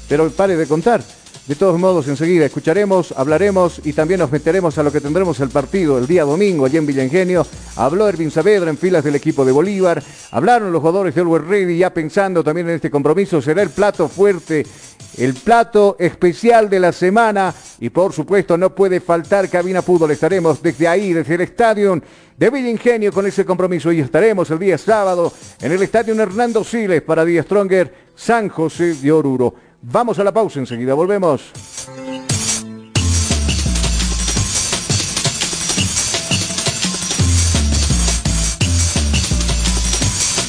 pero 0.10 0.30
pare 0.32 0.58
de 0.58 0.68
contar. 0.68 1.02
De 1.48 1.56
todos 1.56 1.78
modos, 1.78 2.08
enseguida 2.08 2.46
escucharemos, 2.46 3.14
hablaremos 3.18 3.82
y 3.84 3.92
también 3.92 4.22
nos 4.22 4.32
meteremos 4.32 4.78
a 4.78 4.84
lo 4.84 4.94
que 4.94 5.02
tendremos 5.02 5.42
el 5.42 5.50
partido 5.50 5.98
el 5.98 6.08
día 6.08 6.24
domingo 6.24 6.66
allí 6.66 6.78
en 6.78 6.86
Villengenio. 6.86 7.46
Habló 7.76 8.08
Ervin 8.08 8.32
Saavedra 8.32 8.70
en 8.70 8.78
filas 8.78 9.04
del 9.04 9.16
equipo 9.16 9.44
de 9.44 9.52
Bolívar. 9.52 10.02
Hablaron 10.32 10.72
los 10.72 10.80
jugadores 10.80 11.16
de 11.16 11.22
Elwer 11.22 11.44
Ready 11.44 11.78
ya 11.78 11.94
pensando 11.94 12.46
también 12.46 12.70
en 12.70 12.76
este 12.76 12.90
compromiso. 12.90 13.42
Será 13.42 13.62
el 13.62 13.72
plato 13.72 14.08
fuerte, 14.08 14.66
el 15.18 15.34
plato 15.34 15.96
especial 16.00 16.70
de 16.70 16.80
la 16.80 16.92
semana. 16.92 17.54
Y 17.80 17.90
por 17.90 18.14
supuesto 18.14 18.58
no 18.58 18.74
puede 18.74 19.00
faltar 19.00 19.50
Cabina 19.50 19.82
Fútbol. 19.82 20.12
Estaremos 20.12 20.62
desde 20.62 20.88
ahí, 20.88 21.14
desde 21.14 21.36
el 21.36 21.42
estadio 21.42 22.02
de 22.38 22.50
Villengenio 22.50 23.12
con 23.12 23.26
ese 23.26 23.46
compromiso. 23.46 23.92
Y 23.92 24.00
estaremos 24.00 24.50
el 24.52 24.60
día 24.60 24.78
sábado 24.78 25.32
en 25.62 25.72
el 25.72 25.82
estadio 25.82 26.20
Hernando 26.20 26.64
Siles 26.64 27.02
para 27.02 27.26
Díaz 27.26 27.46
Stronger 27.46 27.94
San 28.16 28.50
José 28.50 28.96
de 28.96 29.12
Oruro. 29.12 29.54
Vamos 29.82 30.18
a 30.20 30.24
la 30.24 30.32
pausa, 30.32 30.60
enseguida 30.60 30.94
volvemos. 30.94 31.52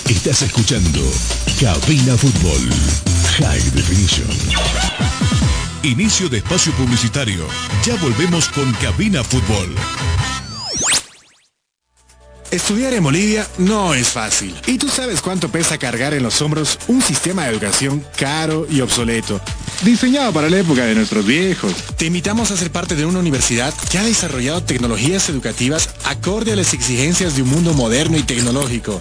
Estás 0.09 0.43
escuchando 0.43 1.01
Cabina 1.61 2.17
Fútbol 2.17 3.14
High 3.37 3.71
Definition. 3.73 4.29
Inicio 5.83 6.29
de 6.29 6.39
espacio 6.39 6.73
publicitario. 6.75 7.45
Ya 7.85 7.97
volvemos 7.97 8.49
con 8.49 8.73
Cabina 8.75 9.25
Fútbol. 9.25 9.75
Estudiar 12.53 12.95
en 12.95 13.03
Bolivia 13.03 13.45
no 13.59 13.93
es 13.93 14.07
fácil. 14.07 14.55
Y 14.69 14.79
tú 14.79 14.89
sabes 14.89 15.21
cuánto 15.21 15.49
pesa 15.49 15.79
cargar 15.79 16.15
en 16.15 16.23
los 16.23 16.41
hombros 16.43 16.79
un 16.87 17.03
sistema 17.03 17.43
de 17.43 17.51
educación 17.51 18.05
caro 18.17 18.69
y 18.71 18.81
obsoleto. 18.81 19.41
Diseñado 19.83 20.33
para 20.33 20.49
la 20.49 20.59
época 20.59 20.85
de 20.85 20.95
nuestros 20.95 21.27
viejos. 21.27 21.75
Te 21.97 22.07
invitamos 22.07 22.53
a 22.53 22.57
ser 22.57 22.71
parte 22.71 22.95
de 22.95 23.05
una 23.05 23.19
universidad 23.19 23.75
que 23.91 23.99
ha 23.99 24.05
desarrollado 24.05 24.63
tecnologías 24.63 25.29
educativas 25.29 25.91
acorde 26.05 26.53
a 26.53 26.57
las 26.57 26.73
exigencias 26.73 27.35
de 27.35 27.43
un 27.43 27.51
mundo 27.51 27.75
moderno 27.75 28.17
y 28.17 28.23
tecnológico. 28.23 29.01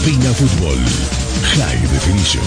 Cabina 0.00 0.32
Fútbol 0.32 0.78
High 1.42 1.80
Definition. 1.92 2.42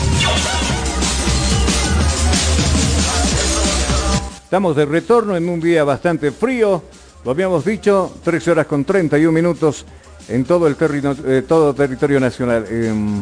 Estamos 4.43 4.75
de 4.75 4.85
retorno 4.85 5.37
en 5.37 5.47
un 5.47 5.59
día 5.59 5.83
bastante 5.83 6.31
frío. 6.31 6.81
Lo 7.23 7.29
habíamos 7.29 7.63
dicho, 7.63 8.11
13 8.23 8.51
horas 8.51 8.65
con 8.65 8.83
31 8.83 9.31
minutos 9.31 9.85
en 10.29 10.45
todo 10.45 10.65
el 10.65 10.75
eh, 10.79 11.43
territorio 11.77 12.19
nacional. 12.19 12.65
Em, 12.67 13.21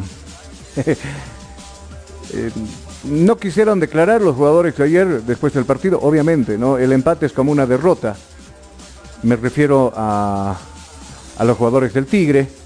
em, 2.32 2.52
no 3.04 3.36
quisieron 3.36 3.80
declarar 3.80 4.22
los 4.22 4.34
jugadores 4.34 4.74
de 4.78 4.84
ayer 4.84 5.22
después 5.24 5.52
del 5.52 5.66
partido, 5.66 6.00
obviamente, 6.00 6.56
¿no? 6.56 6.78
El 6.78 6.92
empate 6.92 7.26
es 7.26 7.32
como 7.32 7.52
una 7.52 7.66
derrota. 7.66 8.16
Me 9.24 9.36
refiero 9.36 9.92
a 9.94 10.56
los 11.44 11.58
jugadores 11.58 11.92
del 11.92 12.06
Tigre, 12.06 12.61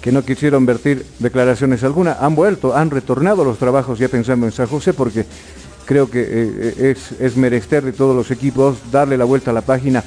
que 0.00 0.12
no 0.12 0.24
quisieron 0.24 0.64
vertir 0.64 1.04
declaraciones 1.18 1.84
alguna, 1.84 2.16
han 2.20 2.34
vuelto, 2.34 2.74
han 2.76 2.90
retornado 2.90 3.44
los 3.44 3.58
trabajos 3.58 3.98
ya 3.98 4.08
pensando 4.08 4.46
en 4.46 4.52
San 4.52 4.66
José 4.66 4.94
porque 4.94 5.26
creo 5.84 6.10
que 6.10 6.24
eh, 6.26 6.90
es, 6.90 7.12
es 7.20 7.36
merester 7.36 7.84
de 7.84 7.92
todos 7.92 8.14
los 8.14 8.30
equipos 8.30 8.78
darle 8.90 9.18
la 9.18 9.24
vuelta 9.24 9.50
a 9.50 9.54
la 9.54 9.62
página. 9.62 10.02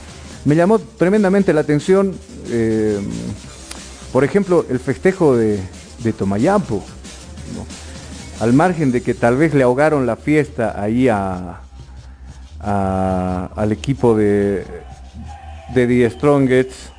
Me 0.45 0.55
llamó 0.55 0.79
tremendamente 0.79 1.53
la 1.53 1.61
atención, 1.61 2.13
eh, 2.49 2.99
por 4.11 4.23
ejemplo, 4.23 4.65
el 4.69 4.79
festejo 4.79 5.35
de, 5.35 5.59
de 6.03 6.13
Tomayapo, 6.13 6.83
al 8.39 8.53
margen 8.53 8.91
de 8.91 9.01
que 9.01 9.13
tal 9.13 9.37
vez 9.37 9.53
le 9.53 9.63
ahogaron 9.63 10.05
la 10.05 10.15
fiesta 10.15 10.81
ahí 10.81 11.07
a, 11.07 11.61
al 12.59 13.71
equipo 13.71 14.15
de, 14.15 14.65
de 15.75 15.87
The 15.87 16.09
Strongest, 16.09 16.92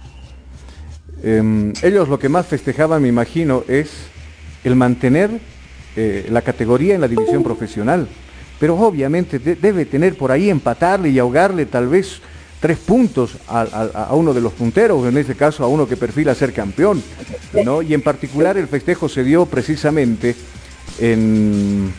Em, 1.24 1.72
ellos 1.82 2.08
lo 2.08 2.18
que 2.18 2.28
más 2.28 2.46
festejaban, 2.46 3.00
me 3.00 3.08
imagino, 3.08 3.64
es 3.66 3.90
el 4.62 4.76
mantener 4.76 5.30
eh, 5.96 6.26
la 6.30 6.42
categoría 6.42 6.94
en 6.94 7.00
la 7.00 7.08
división 7.08 7.42
profesional. 7.42 8.06
Pero 8.60 8.76
obviamente 8.76 9.38
debe 9.38 9.87
tener 9.87 10.16
por 10.16 10.30
ahí 10.30 10.50
empatarle 10.50 11.08
y 11.08 11.18
ahogarle 11.18 11.66
tal 11.66 11.88
vez 11.88 12.20
tres 12.60 12.78
puntos 12.78 13.37
a, 13.48 14.08
uno 14.12 14.32
de 14.32 14.40
los 14.40 14.52
punteros, 14.52 15.06
en 15.06 15.16
este 15.18 15.34
caso 15.34 15.64
a 15.64 15.68
uno 15.68 15.88
que 15.88 15.96
perfila 15.96 16.34
ser 16.34 16.52
campeón. 16.52 17.02
Y 17.87 17.94
en 17.94 18.02
particular 18.02 18.56
el 18.56 18.68
festejo 18.68 19.08
se 19.08 19.24
dio 19.24 19.46
precisamente 19.46 20.34
en, 20.98 21.92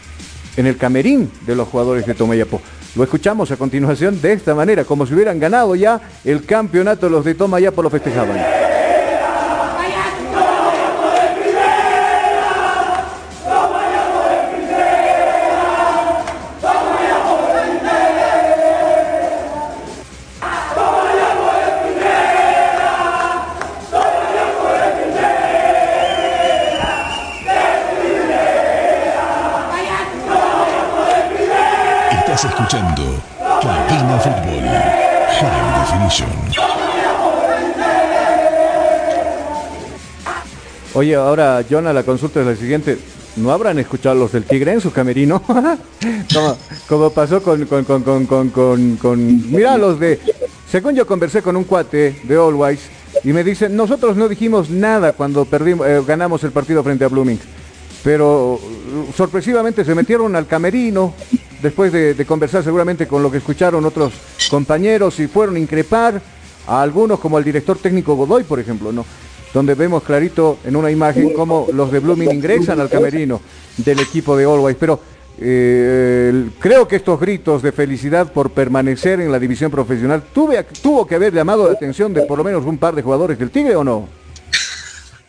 en 0.55 0.65
el 0.65 0.77
camerín 0.77 1.29
de 1.45 1.55
los 1.55 1.67
jugadores 1.67 2.05
de 2.05 2.13
Tomayapo. 2.13 2.61
Lo 2.95 3.03
escuchamos 3.03 3.51
a 3.51 3.57
continuación 3.57 4.21
de 4.21 4.33
esta 4.33 4.55
manera, 4.55 4.85
como 4.85 5.05
si 5.05 5.13
hubieran 5.13 5.39
ganado 5.39 5.75
ya 5.75 5.99
el 6.23 6.45
campeonato 6.45 7.09
los 7.09 7.25
de 7.25 7.35
Tomayapo 7.35 7.83
lo 7.83 7.89
festejaban. 7.89 8.64
Oye, 40.95 41.13
ahora, 41.13 41.61
Jonah, 41.69 41.91
la 41.91 42.03
consulta 42.03 42.39
es 42.39 42.47
la 42.47 42.55
siguiente. 42.55 42.97
¿No 43.35 43.51
habrán 43.51 43.77
escuchado 43.79 44.15
los 44.15 44.31
del 44.31 44.45
Tigre 44.45 44.71
en 44.71 44.79
su 44.79 44.93
camerino? 44.93 45.43
como, 46.87 47.09
pasó 47.09 47.43
con, 47.43 47.65
con, 47.65 47.83
con, 47.83 48.01
con, 48.01 48.49
con, 48.49 48.95
con... 48.95 49.51
Mira, 49.51 49.77
los 49.77 49.99
de... 49.99 50.21
Según 50.71 50.95
yo 50.95 51.05
conversé 51.05 51.41
con 51.41 51.57
un 51.57 51.65
cuate 51.65 52.21
de 52.23 52.35
Always 52.37 52.79
y 53.25 53.33
me 53.33 53.43
dicen, 53.43 53.75
nosotros 53.75 54.15
no 54.15 54.29
dijimos 54.29 54.69
nada 54.69 55.11
cuando 55.11 55.45
eh, 55.51 56.01
ganamos 56.07 56.45
el 56.45 56.51
partido 56.51 56.81
frente 56.81 57.03
a 57.03 57.09
Blooming. 57.09 57.39
Pero 58.01 58.57
sorpresivamente 59.17 59.83
se 59.83 59.95
metieron 59.95 60.33
al 60.33 60.47
camerino 60.47 61.13
después 61.61 61.91
de, 61.91 62.13
de, 62.13 62.25
conversar 62.25 62.63
seguramente 62.63 63.05
con 63.05 63.21
lo 63.21 63.29
que 63.29 63.39
escucharon 63.39 63.83
otros 63.83 64.13
compañeros 64.49 65.19
y 65.19 65.27
fueron 65.27 65.57
a 65.57 65.59
increpar 65.59 66.21
a 66.67 66.81
algunos 66.81 67.19
como 67.19 67.35
al 67.35 67.43
director 67.43 67.77
técnico 67.77 68.15
Godoy, 68.15 68.45
por 68.45 68.61
ejemplo, 68.61 68.93
¿no? 68.93 69.05
Donde 69.55 69.73
vemos 69.73 70.03
clarito 70.03 70.57
en 70.65 70.75
una 70.75 70.91
imagen 70.91 71.31
cómo 71.31 71.67
los 71.73 71.89
de 71.89 71.99
Blooming 71.99 72.29
ingresan 72.29 72.77
al 72.81 72.89
camerino 72.89 73.39
del 73.77 74.01
equipo 74.01 74.35
de 74.35 74.43
Always. 74.43 74.75
Pero 74.77 74.99
eh, 75.39 76.49
creo 76.59 76.85
que 76.85 76.97
estos 76.97 77.17
gritos 77.17 77.61
de 77.61 77.71
felicidad 77.71 78.33
por 78.33 78.49
permanecer 78.49 79.21
en 79.21 79.31
la 79.31 79.39
división 79.39 79.71
profesional 79.71 80.23
tuve, 80.33 80.61
tuvo 80.81 81.07
que 81.07 81.15
haber 81.15 81.33
llamado 81.33 81.67
la 81.67 81.71
atención 81.71 82.13
de 82.13 82.23
por 82.23 82.37
lo 82.37 82.43
menos 82.43 82.65
un 82.65 82.77
par 82.77 82.95
de 82.95 83.01
jugadores 83.01 83.39
del 83.39 83.49
Tigre 83.49 83.77
o 83.77 83.83
no. 83.85 84.09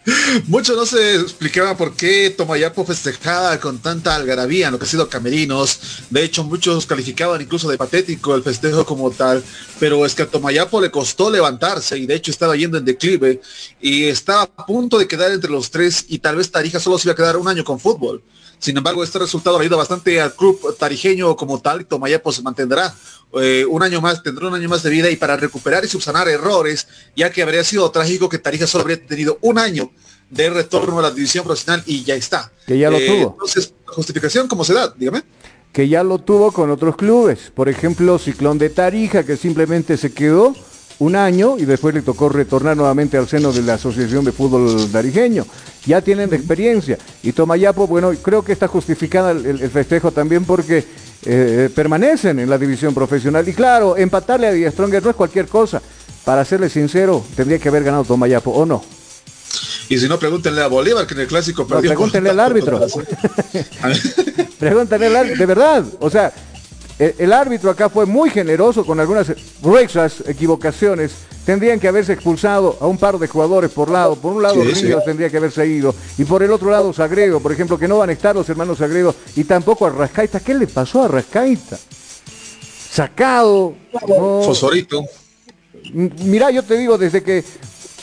Muchos 0.46 0.76
no 0.76 0.86
se 0.86 1.16
explicaban 1.16 1.76
por 1.76 1.96
qué 1.96 2.30
Tomayapo 2.30 2.84
festejaba 2.84 3.58
con 3.58 3.78
tanta 3.78 4.14
algarabía 4.14 4.66
en 4.66 4.72
lo 4.72 4.78
que 4.78 4.84
ha 4.84 4.88
sido 4.88 5.08
camerinos. 5.08 5.80
De 6.10 6.22
hecho, 6.22 6.44
muchos 6.44 6.86
calificaban 6.86 7.40
incluso 7.40 7.68
de 7.68 7.76
patético 7.76 8.34
el 8.34 8.42
festejo 8.42 8.86
como 8.86 9.10
tal. 9.10 9.42
Pero 9.80 10.06
es 10.06 10.14
que 10.14 10.22
a 10.22 10.26
Tomayapo 10.26 10.80
le 10.80 10.90
costó 10.90 11.30
levantarse 11.30 11.98
y 11.98 12.06
de 12.06 12.14
hecho 12.14 12.30
estaba 12.30 12.56
yendo 12.56 12.78
en 12.78 12.84
declive 12.84 13.40
y 13.80 14.04
estaba 14.04 14.42
a 14.42 14.66
punto 14.66 14.98
de 14.98 15.08
quedar 15.08 15.32
entre 15.32 15.50
los 15.50 15.70
tres 15.70 16.04
y 16.08 16.20
tal 16.20 16.36
vez 16.36 16.50
Tarija 16.50 16.78
solo 16.78 16.98
se 16.98 17.08
iba 17.08 17.12
a 17.12 17.16
quedar 17.16 17.36
un 17.36 17.48
año 17.48 17.64
con 17.64 17.80
fútbol. 17.80 18.22
Sin 18.58 18.76
embargo, 18.76 19.04
este 19.04 19.18
resultado 19.18 19.58
ha 19.58 19.64
ido 19.64 19.76
bastante 19.76 20.20
al 20.20 20.34
club 20.34 20.76
tarijeño 20.78 21.36
como 21.36 21.60
tal 21.60 21.82
y 21.82 21.84
Tomayapo 21.84 22.32
se 22.32 22.42
mantendrá 22.42 22.94
eh, 23.34 23.64
un 23.68 23.82
año 23.82 24.00
más, 24.00 24.22
tendrá 24.22 24.48
un 24.48 24.54
año 24.54 24.68
más 24.68 24.82
de 24.82 24.90
vida 24.90 25.10
y 25.10 25.16
para 25.16 25.36
recuperar 25.36 25.84
y 25.84 25.88
subsanar 25.88 26.28
errores, 26.28 26.86
ya 27.14 27.30
que 27.30 27.42
habría 27.42 27.64
sido 27.64 27.90
trágico 27.90 28.28
que 28.28 28.38
Tarija 28.38 28.66
solo 28.66 28.82
habría 28.82 29.04
tenido 29.04 29.38
un 29.42 29.58
año 29.58 29.90
de 30.30 30.50
retorno 30.50 30.98
a 30.98 31.02
la 31.02 31.10
división 31.10 31.44
profesional 31.44 31.82
y 31.86 32.02
ya 32.04 32.14
está. 32.14 32.50
Que 32.66 32.78
ya 32.78 32.90
lo 32.90 32.96
Eh, 32.98 33.06
tuvo. 33.06 33.32
Entonces, 33.32 33.74
justificación, 33.84 34.48
¿cómo 34.48 34.64
se 34.64 34.74
da? 34.74 34.92
Dígame. 34.96 35.22
Que 35.72 35.88
ya 35.88 36.02
lo 36.02 36.18
tuvo 36.18 36.52
con 36.52 36.70
otros 36.70 36.96
clubes. 36.96 37.52
Por 37.54 37.68
ejemplo, 37.68 38.18
Ciclón 38.18 38.58
de 38.58 38.70
Tarija, 38.70 39.24
que 39.24 39.36
simplemente 39.36 39.96
se 39.96 40.12
quedó 40.12 40.54
un 40.98 41.16
año 41.16 41.56
y 41.59 41.64
después 41.64 41.94
le 41.94 42.02
tocó 42.02 42.28
retornar 42.28 42.76
nuevamente 42.76 43.16
al 43.16 43.28
seno 43.28 43.52
de 43.52 43.62
la 43.62 43.74
Asociación 43.74 44.24
de 44.24 44.32
Fútbol 44.32 44.90
Darijeño. 44.90 45.46
Ya 45.87 46.00
tienen 46.00 46.30
de 46.30 46.37
experiencia. 46.37 46.98
Y 47.22 47.32
Tomayapo, 47.32 47.87
bueno, 47.87 48.12
creo 48.22 48.42
que 48.42 48.52
está 48.52 48.66
justificada 48.66 49.30
el, 49.32 49.46
el 49.46 49.70
festejo 49.70 50.11
también 50.11 50.44
porque 50.44 50.85
eh, 51.24 51.70
permanecen 51.74 52.38
en 52.38 52.48
la 52.48 52.59
división 52.59 52.94
profesional. 52.94 53.46
Y 53.48 53.52
claro, 53.52 53.96
empatarle 53.96 54.46
a 54.46 54.52
Die 54.52 54.70
Stronger 54.70 55.02
no 55.02 55.11
es 55.11 55.16
cualquier 55.16 55.48
cosa. 55.48 55.82
Para 56.24 56.44
serle 56.44 56.68
sincero, 56.68 57.24
tendría 57.37 57.59
que 57.59 57.68
haber 57.68 57.85
ganado 57.85 58.04
Tomayapo, 58.04 58.50
¿o 58.50 58.66
no? 58.66 58.82
Y 59.88 59.98
si 59.98 60.09
no, 60.09 60.18
pregúntenle 60.18 60.62
a 60.62 60.66
Bolívar 60.66 61.06
que 61.06 61.14
en 61.14 61.20
el 61.20 61.26
clásico 61.28 61.62
No, 61.62 61.68
perdió. 61.68 61.90
pregúntenle 61.90 62.30
al 62.30 62.40
árbitro. 62.40 62.80
Pregúntale 64.59 65.06
al 65.06 65.16
árbitro, 65.16 65.38
de 65.38 65.46
verdad. 65.46 65.85
O 66.00 66.11
sea, 66.11 66.32
el, 66.98 67.32
árbitro 67.32 67.70
acá 67.70 67.88
fue 67.90 68.06
muy 68.06 68.30
generoso 68.30 68.85
con 68.87 68.98
algunas 69.00 69.32
gruesas 69.62 70.22
equivocaciones. 70.26 71.12
Tendrían 71.44 71.78
que 71.78 71.87
haberse 71.88 72.14
expulsado 72.14 72.76
a 72.80 72.87
un 72.87 72.98
par 72.98 73.18
de 73.18 73.28
jugadores 73.28 73.70
por 73.70 73.90
lado. 73.90 74.16
Por 74.16 74.32
un 74.32 74.42
lado 74.42 74.62
Sí, 74.64 74.74
sí. 74.74 74.87
Ríos 74.87 75.04
tendría 75.04 75.30
que 75.30 75.37
haberse 75.37 75.66
ido. 75.66 75.94
Y 76.18 76.24
por 76.24 76.42
el 76.42 76.50
otro 76.50 76.70
lado 76.70 76.92
Sagredo, 76.92 77.38
por 77.40 77.52
ejemplo, 77.52 77.78
que 77.78 77.87
no 77.87 77.98
van 77.98 78.11
a 78.11 78.12
estar 78.12 78.35
los 78.35 78.48
hermanos 78.48 78.78
Sagredo. 78.78 79.14
Y 79.37 79.44
tampoco 79.44 79.87
a 79.87 79.90
Rascaita. 79.90 80.40
¿Qué 80.40 80.54
le 80.54 80.66
pasó 80.66 81.04
a 81.04 81.09
Rascaita? 81.09 81.78
Sacado. 82.90 83.74
no. 84.09 84.42
Fosforito. 84.42 85.04
M- 85.94 86.11
Mirá, 86.24 86.50
yo 86.50 86.62
te 86.62 86.76
digo, 86.76 86.98
desde 86.98 87.22
que, 87.22 87.44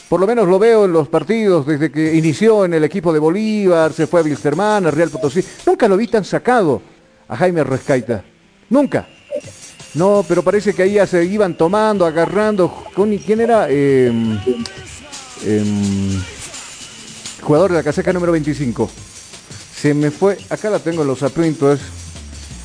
por 0.07 0.19
lo 0.19 0.27
menos 0.27 0.47
lo 0.47 0.59
veo 0.59 0.85
en 0.85 0.93
los 0.93 1.07
partidos, 1.09 1.65
desde 1.65 1.91
que 1.91 2.13
inició 2.15 2.63
en 2.65 2.75
el 2.75 2.83
equipo 2.83 3.11
de 3.11 3.19
Bolívar, 3.19 3.91
se 3.91 4.07
fue 4.07 4.21
a 4.21 4.23
Wilstermann, 4.23 4.85
a 4.85 4.91
Real 4.91 5.09
Potosí, 5.09 5.43
nunca 5.65 5.87
lo 5.87 5.97
vi 5.97 6.07
tan 6.07 6.23
sacado 6.23 6.81
a 7.27 7.35
Jaime 7.35 7.63
Rescaita. 7.63 8.23
Nunca. 8.73 9.05
No, 9.93 10.25
pero 10.27 10.41
parece 10.41 10.73
que 10.73 10.81
ahí 10.81 10.93
ya 10.93 11.05
se 11.05 11.23
iban 11.23 11.53
tomando, 11.55 12.07
agarrando. 12.07 12.73
con- 12.95 13.15
¿Quién 13.19 13.41
era? 13.41 13.69
Em, 13.69 14.39
em, 15.45 16.19
jugador 17.39 17.69
de 17.69 17.77
la 17.77 17.83
casaca 17.83 18.11
número 18.11 18.31
25. 18.31 18.89
Se 19.79 19.93
me 19.93 20.09
fue, 20.09 20.39
acá 20.49 20.71
la 20.71 20.79
tengo 20.79 21.03
en 21.03 21.07
los 21.09 21.21
apuntos. 21.21 21.79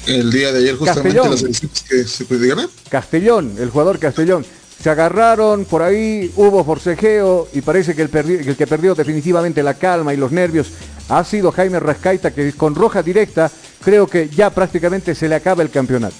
El 0.06 0.32
día 0.32 0.50
de 0.50 0.60
ayer 0.60 0.76
justamente 0.76 1.18
Castellón. 1.18 1.30
las 1.30 1.42
elecciones 1.42 1.82
que 1.86 2.04
se 2.04 2.38
dígame. 2.38 2.68
Castellón, 2.88 3.54
el 3.58 3.68
jugador 3.68 3.98
Castellón. 3.98 4.46
Se 4.82 4.88
agarraron, 4.88 5.66
por 5.66 5.82
ahí 5.82 6.32
hubo 6.36 6.64
forcejeo 6.64 7.48
y 7.52 7.60
parece 7.60 7.94
que 7.94 8.02
el 8.02 8.56
que 8.56 8.66
perdió 8.66 8.94
definitivamente 8.94 9.62
la 9.62 9.74
calma 9.74 10.14
y 10.14 10.16
los 10.16 10.32
nervios 10.32 10.68
ha 11.08 11.24
sido 11.24 11.50
Jaime 11.52 11.80
Rascaita, 11.80 12.32
que 12.32 12.52
con 12.52 12.74
roja 12.74 13.02
directa 13.02 13.50
creo 13.82 14.06
que 14.06 14.28
ya 14.28 14.50
prácticamente 14.50 15.14
se 15.14 15.28
le 15.28 15.34
acaba 15.34 15.62
el 15.62 15.70
campeonato. 15.70 16.16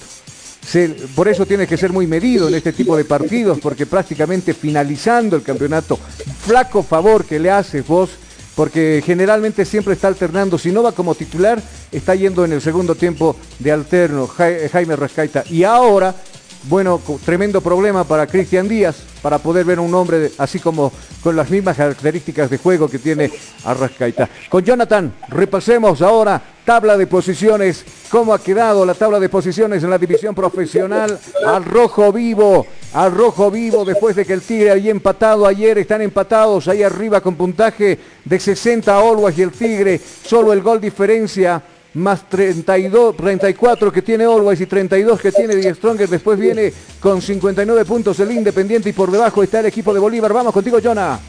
Por 1.15 1.27
eso 1.27 1.45
tiene 1.45 1.65
que 1.65 1.77
ser 1.77 1.91
muy 1.91 2.05
medido 2.05 2.47
en 2.47 2.53
este 2.53 2.73
tipo 2.73 2.95
de 2.95 3.05
partidos, 3.05 3.59
porque 3.59 3.85
prácticamente 3.85 4.53
finalizando 4.53 5.35
el 5.35 5.41
campeonato, 5.43 5.97
flaco 6.45 6.83
favor 6.83 7.25
que 7.25 7.39
le 7.39 7.49
haces 7.49 7.87
vos, 7.87 8.09
porque 8.55 9.01
generalmente 9.05 9.63
siempre 9.65 9.93
está 9.93 10.09
alternando, 10.09 10.57
si 10.57 10.71
no 10.71 10.83
va 10.83 10.91
como 10.91 11.15
titular, 11.15 11.61
está 11.91 12.13
yendo 12.13 12.43
en 12.43 12.51
el 12.51 12.61
segundo 12.61 12.93
tiempo 12.93 13.35
de 13.57 13.71
alterno 13.71 14.27
Ja- 14.27 14.49
Jaime 14.71 14.95
Rascaita. 14.95 15.43
Y 15.49 15.63
ahora, 15.63 16.13
bueno, 16.63 17.01
tremendo 17.23 17.61
problema 17.61 18.03
para 18.03 18.27
Cristian 18.27 18.67
Díaz, 18.67 18.97
para 19.21 19.37
poder 19.39 19.65
ver 19.65 19.79
un 19.79 19.93
hombre 19.93 20.31
así 20.37 20.59
como 20.59 20.91
con 21.23 21.35
las 21.35 21.49
mismas 21.49 21.77
características 21.77 22.49
de 22.49 22.57
juego 22.57 22.89
que 22.89 22.99
tiene 22.99 23.31
Arrascaita. 23.63 24.29
Con 24.49 24.63
Jonathan, 24.63 25.13
repasemos 25.29 26.01
ahora 26.01 26.41
tabla 26.65 26.97
de 26.97 27.07
posiciones, 27.07 27.83
cómo 28.09 28.33
ha 28.33 28.43
quedado 28.43 28.85
la 28.85 28.93
tabla 28.93 29.19
de 29.19 29.29
posiciones 29.29 29.83
en 29.83 29.89
la 29.89 29.97
división 29.97 30.35
profesional 30.35 31.17
al 31.45 31.65
rojo 31.65 32.11
vivo, 32.11 32.67
al 32.93 33.11
rojo 33.13 33.49
vivo 33.49 33.85
después 33.85 34.15
de 34.15 34.25
que 34.25 34.33
el 34.33 34.41
Tigre 34.41 34.71
había 34.71 34.91
empatado 34.91 35.47
ayer, 35.47 35.77
están 35.77 36.01
empatados 36.01 36.67
ahí 36.67 36.83
arriba 36.83 37.21
con 37.21 37.35
puntaje 37.35 37.97
de 38.23 38.39
60 38.39 38.93
a 38.93 38.99
Olwas 38.99 39.37
y 39.37 39.41
el 39.41 39.51
Tigre, 39.51 39.99
solo 40.23 40.53
el 40.53 40.61
gol 40.61 40.79
diferencia 40.81 41.61
más 41.95 42.29
32, 42.29 43.15
34 43.15 43.91
que 43.91 44.01
tiene 44.01 44.25
Always 44.25 44.61
y 44.61 44.65
32 44.65 45.19
que 45.19 45.31
tiene 45.31 45.55
Die 45.55 45.73
Stronger. 45.73 46.07
Después 46.07 46.37
viene 46.39 46.71
con 46.99 47.21
59 47.21 47.85
puntos 47.85 48.19
el 48.19 48.31
Independiente 48.31 48.89
y 48.89 48.93
por 48.93 49.11
debajo 49.11 49.43
está 49.43 49.59
el 49.59 49.67
equipo 49.67 49.93
de 49.93 49.99
Bolívar. 49.99 50.33
Vamos 50.33 50.53
contigo, 50.53 50.79
Jonah. 50.83 51.19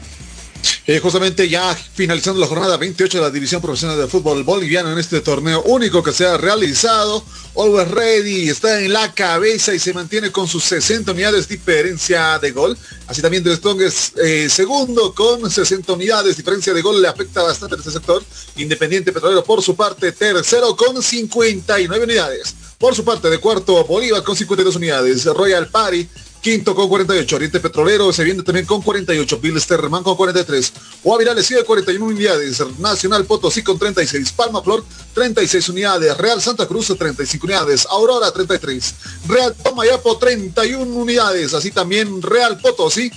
Eh, 0.87 0.99
justamente 0.99 1.47
ya 1.47 1.75
finalizando 1.75 2.39
la 2.39 2.47
jornada 2.47 2.77
28 2.77 3.17
de 3.17 3.23
la 3.23 3.29
División 3.29 3.61
Profesional 3.61 3.97
de 3.97 4.07
Fútbol 4.07 4.43
Boliviano 4.43 4.91
en 4.91 4.97
este 4.97 5.21
torneo 5.21 5.61
único 5.63 6.01
que 6.01 6.11
se 6.11 6.25
ha 6.25 6.37
realizado. 6.37 7.23
Always 7.55 7.87
Ready 7.89 8.49
está 8.49 8.81
en 8.81 8.93
la 8.93 9.13
cabeza 9.13 9.73
y 9.73 9.79
se 9.79 9.93
mantiene 9.93 10.31
con 10.31 10.47
sus 10.47 10.63
60 10.63 11.11
unidades 11.11 11.47
diferencia 11.47 12.39
de 12.39 12.51
gol. 12.51 12.77
Así 13.07 13.21
también 13.21 13.43
The 13.43 13.55
Strong 13.55 13.81
es 13.81 14.13
eh, 14.23 14.49
segundo 14.49 15.13
con 15.13 15.49
60 15.49 15.93
unidades 15.93 16.37
diferencia 16.37 16.73
de 16.73 16.81
gol. 16.81 17.01
Le 17.01 17.07
afecta 17.07 17.43
bastante 17.43 17.75
a 17.75 17.77
este 17.77 17.91
sector. 17.91 18.23
Independiente 18.55 19.11
Petrolero 19.11 19.43
por 19.43 19.61
su 19.61 19.75
parte 19.75 20.11
tercero 20.11 20.75
con 20.75 21.01
59 21.01 22.03
unidades. 22.03 22.55
Por 22.77 22.95
su 22.95 23.03
parte 23.03 23.29
de 23.29 23.37
cuarto 23.37 23.83
Bolívar 23.85 24.23
con 24.23 24.35
52 24.35 24.75
unidades. 24.75 25.25
Royal 25.25 25.67
Party 25.67 26.07
Quinto 26.41 26.73
con 26.73 26.89
48, 26.89 27.35
Oriente 27.35 27.59
Petrolero 27.59 28.11
se 28.11 28.23
viene 28.23 28.41
también 28.41 28.65
con 28.65 28.81
48, 28.81 29.39
Bilsterman 29.39 30.01
con 30.01 30.15
43, 30.15 30.73
Guavirá 31.03 31.35
le 31.35 31.43
sigue 31.43 31.63
41 31.63 32.03
unidades, 32.03 32.63
Nacional 32.79 33.25
Potosí 33.25 33.61
con 33.61 33.77
36, 33.77 34.31
Palma 34.31 34.63
Flor 34.63 34.83
36 35.13 35.69
unidades, 35.69 36.17
Real 36.17 36.41
Santa 36.41 36.67
Cruz 36.67 36.87
35 36.97 37.45
unidades, 37.45 37.85
Aurora 37.91 38.31
33, 38.31 38.95
Real 39.27 39.55
Tomayapo 39.63 40.17
31 40.17 40.83
unidades, 40.83 41.53
así 41.53 41.69
también 41.69 42.23
Real 42.23 42.57
Potosí 42.57 43.11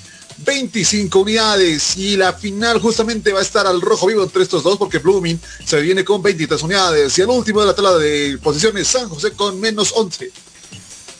25 0.44 1.18
unidades 1.18 1.96
y 1.96 2.18
la 2.18 2.34
final 2.34 2.78
justamente 2.78 3.32
va 3.32 3.38
a 3.38 3.42
estar 3.42 3.66
al 3.66 3.80
rojo 3.80 4.06
vivo 4.06 4.22
entre 4.22 4.42
estos 4.42 4.62
dos 4.62 4.76
porque 4.76 4.98
Blooming 4.98 5.40
se 5.64 5.80
viene 5.80 6.04
con 6.04 6.22
23 6.22 6.62
unidades 6.62 7.16
y 7.16 7.22
el 7.22 7.28
último 7.28 7.60
de 7.60 7.66
la 7.68 7.74
tabla 7.74 7.96
de 7.96 8.38
posiciones 8.42 8.88
San 8.88 9.08
José 9.08 9.32
con 9.32 9.58
menos 9.58 9.92
11. 9.96 10.43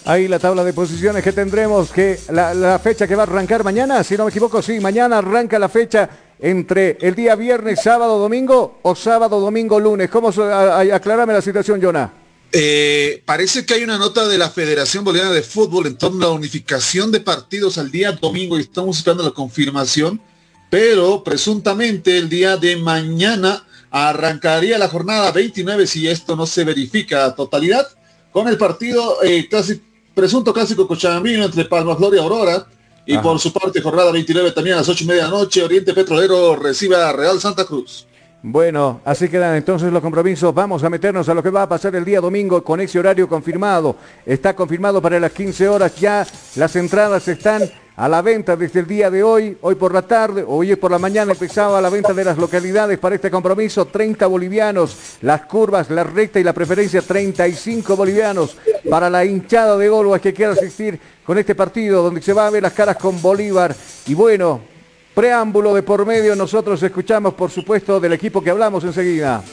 Ahí 0.06 0.28
la 0.28 0.38
tabla 0.38 0.62
de 0.64 0.74
posiciones 0.74 1.24
que 1.24 1.32
tendremos, 1.32 1.90
que 1.90 2.20
la, 2.28 2.78
fecha 2.78 3.08
que 3.08 3.14
va 3.16 3.22
a 3.22 3.26
arrancar 3.26 3.64
mañana, 3.64 4.04
si 4.04 4.16
no 4.18 4.24
me 4.24 4.30
equivoco, 4.30 4.60
sí, 4.60 4.78
mañana 4.78 5.18
arranca 5.18 5.58
la 5.58 5.70
fecha 5.70 6.10
entre 6.38 6.98
el 7.00 7.14
día 7.14 7.34
viernes, 7.36 7.80
sábado, 7.82 8.18
domingo 8.18 8.80
o 8.82 8.94
sábado, 8.94 9.40
domingo, 9.40 9.80
lunes. 9.80 10.10
¿Cómo? 10.10 10.28
a- 10.28 10.80
aclárame 10.80 11.32
la 11.32 11.40
situación, 11.40 11.80
Jonah. 11.82 12.12
Eh, 12.52 13.22
parece 13.24 13.64
que 13.64 13.74
hay 13.74 13.82
una 13.82 13.96
nota 13.96 14.28
de 14.28 14.36
la 14.36 14.50
Federación 14.50 15.04
Boliviana 15.04 15.32
de 15.32 15.42
Fútbol 15.42 15.86
en 15.86 15.96
torno 15.96 16.26
a 16.26 16.28
la 16.28 16.34
unificación 16.34 17.10
de 17.10 17.20
partidos 17.20 17.78
al 17.78 17.90
día 17.90 18.12
domingo 18.12 18.58
y 18.58 18.60
estamos 18.60 18.98
esperando 18.98 19.24
la 19.24 19.30
confirmación, 19.30 20.20
pero 20.68 21.24
presuntamente 21.24 22.18
el 22.18 22.28
día 22.28 22.58
de 22.58 22.76
mañana 22.76 23.66
arrancaría 23.90 24.76
la 24.76 24.88
jornada 24.88 25.32
29 25.32 25.86
si 25.86 26.06
esto 26.08 26.36
no 26.36 26.46
se 26.46 26.62
verifica 26.64 27.24
a 27.24 27.34
totalidad 27.34 27.88
con 28.32 28.48
el 28.48 28.58
partido 28.58 29.22
eh, 29.22 29.48
casi 29.48 29.80
presunto 30.14 30.52
clásico 30.52 30.86
cochabambino 30.86 31.44
entre 31.44 31.64
Palma 31.64 31.96
Flor 31.96 32.14
y 32.14 32.18
Aurora 32.18 32.66
y 33.06 33.18
por 33.18 33.38
su 33.38 33.52
parte 33.52 33.80
jornada 33.82 34.12
29 34.12 34.52
también 34.52 34.76
a 34.76 34.78
las 34.78 34.88
8 34.88 35.04
y 35.04 35.06
media 35.06 35.24
de 35.24 35.30
la 35.30 35.36
noche 35.36 35.62
Oriente 35.62 35.92
Petrolero 35.92 36.56
recibe 36.56 36.96
a 36.96 37.12
Real 37.12 37.38
Santa 37.40 37.64
Cruz. 37.64 38.06
Bueno, 38.46 39.00
así 39.06 39.30
quedan 39.30 39.56
entonces 39.56 39.90
los 39.90 40.02
compromisos. 40.02 40.54
Vamos 40.54 40.84
a 40.84 40.90
meternos 40.90 41.28
a 41.30 41.34
lo 41.34 41.42
que 41.42 41.48
va 41.48 41.62
a 41.62 41.68
pasar 41.68 41.96
el 41.96 42.04
día 42.04 42.20
domingo 42.20 42.62
con 42.62 42.78
ese 42.78 42.98
horario 42.98 43.26
confirmado. 43.26 43.96
Está 44.26 44.54
confirmado 44.54 45.00
para 45.00 45.18
las 45.18 45.32
15 45.32 45.66
horas 45.66 45.96
ya. 45.96 46.26
Las 46.56 46.76
entradas 46.76 47.26
están 47.26 47.62
a 47.96 48.08
la 48.08 48.22
venta 48.22 48.56
desde 48.56 48.80
el 48.80 48.86
día 48.86 49.10
de 49.10 49.22
hoy, 49.22 49.56
hoy 49.60 49.74
por 49.76 49.94
la 49.94 50.02
tarde, 50.02 50.44
hoy 50.46 50.74
por 50.76 50.90
la 50.90 50.98
mañana 50.98 51.32
empezaba 51.32 51.80
la 51.80 51.90
venta 51.90 52.12
de 52.12 52.24
las 52.24 52.36
localidades 52.36 52.98
para 52.98 53.14
este 53.14 53.30
compromiso, 53.30 53.86
30 53.86 54.26
bolivianos, 54.26 55.18
las 55.22 55.42
curvas, 55.42 55.90
la 55.90 56.02
recta 56.02 56.40
y 56.40 56.44
la 56.44 56.52
preferencia, 56.52 57.02
35 57.02 57.96
bolivianos. 57.96 58.56
Para 58.90 59.08
la 59.08 59.24
hinchada 59.24 59.76
de 59.76 59.88
Golbas 59.88 60.20
que 60.20 60.34
quiera 60.34 60.52
asistir 60.52 60.98
con 61.24 61.38
este 61.38 61.54
partido 61.54 62.02
donde 62.02 62.20
se 62.20 62.32
va 62.32 62.46
a 62.46 62.50
ver 62.50 62.62
las 62.62 62.72
caras 62.72 62.96
con 62.96 63.20
Bolívar. 63.22 63.74
Y 64.06 64.14
bueno, 64.14 64.74
Preámbulo 65.14 65.72
de 65.72 65.84
por 65.84 66.04
medio, 66.04 66.34
nosotros 66.34 66.82
escuchamos 66.82 67.34
por 67.34 67.48
supuesto 67.48 68.00
del 68.00 68.14
equipo 68.14 68.42
que 68.42 68.50
hablamos 68.50 68.82
enseguida. 68.82 69.44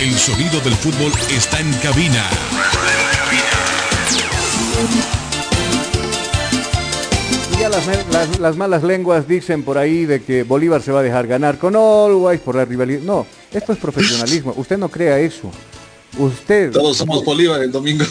El 0.00 0.16
sonido 0.16 0.58
del 0.60 0.72
fútbol 0.72 1.12
está 1.30 1.60
en 1.60 1.70
cabina. 1.74 2.26
Ya 7.60 7.68
las, 8.38 8.56
malas 8.56 8.82
lenguas 8.82 9.28
dicen 9.28 9.62
por 9.62 9.76
ahí 9.76 10.06
de 10.06 10.22
que 10.22 10.42
Bolívar 10.42 10.80
se 10.80 10.90
va 10.90 11.00
a 11.00 11.02
dejar 11.02 11.26
ganar 11.26 11.58
con 11.58 11.76
Always 11.76 12.40
por 12.40 12.54
la 12.56 12.64
rivalidad. 12.64 13.02
No, 13.02 13.26
esto 13.52 13.74
es 13.74 13.78
profesionalismo. 13.78 14.54
Usted 14.56 14.78
no 14.78 14.88
crea 14.88 15.18
eso. 15.18 15.50
Usted. 16.16 16.72
Todos 16.72 16.96
somos 16.96 17.22
Bolívar 17.22 17.62
el 17.62 17.70
domingo. 17.70 18.06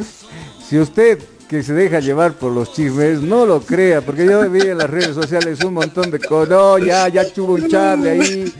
si 0.68 0.78
usted 0.78 1.18
que 1.46 1.62
se 1.62 1.74
deja 1.74 2.00
llevar 2.00 2.34
por 2.34 2.52
los 2.52 2.72
chismes, 2.72 3.20
no 3.20 3.44
lo 3.46 3.60
crea, 3.60 4.02
porque 4.02 4.26
yo 4.26 4.48
vi 4.50 4.60
en 4.60 4.78
las 4.78 4.88
redes 4.88 5.14
sociales 5.14 5.62
un 5.64 5.74
montón 5.74 6.10
de 6.10 6.20
cosas, 6.20 6.50
no, 6.50 6.78
ya, 6.78 7.08
ya 7.08 7.26
tuvo 7.26 7.54
un 7.54 7.68
chat 7.68 7.98
de 7.98 8.10
ahí, 8.10 8.54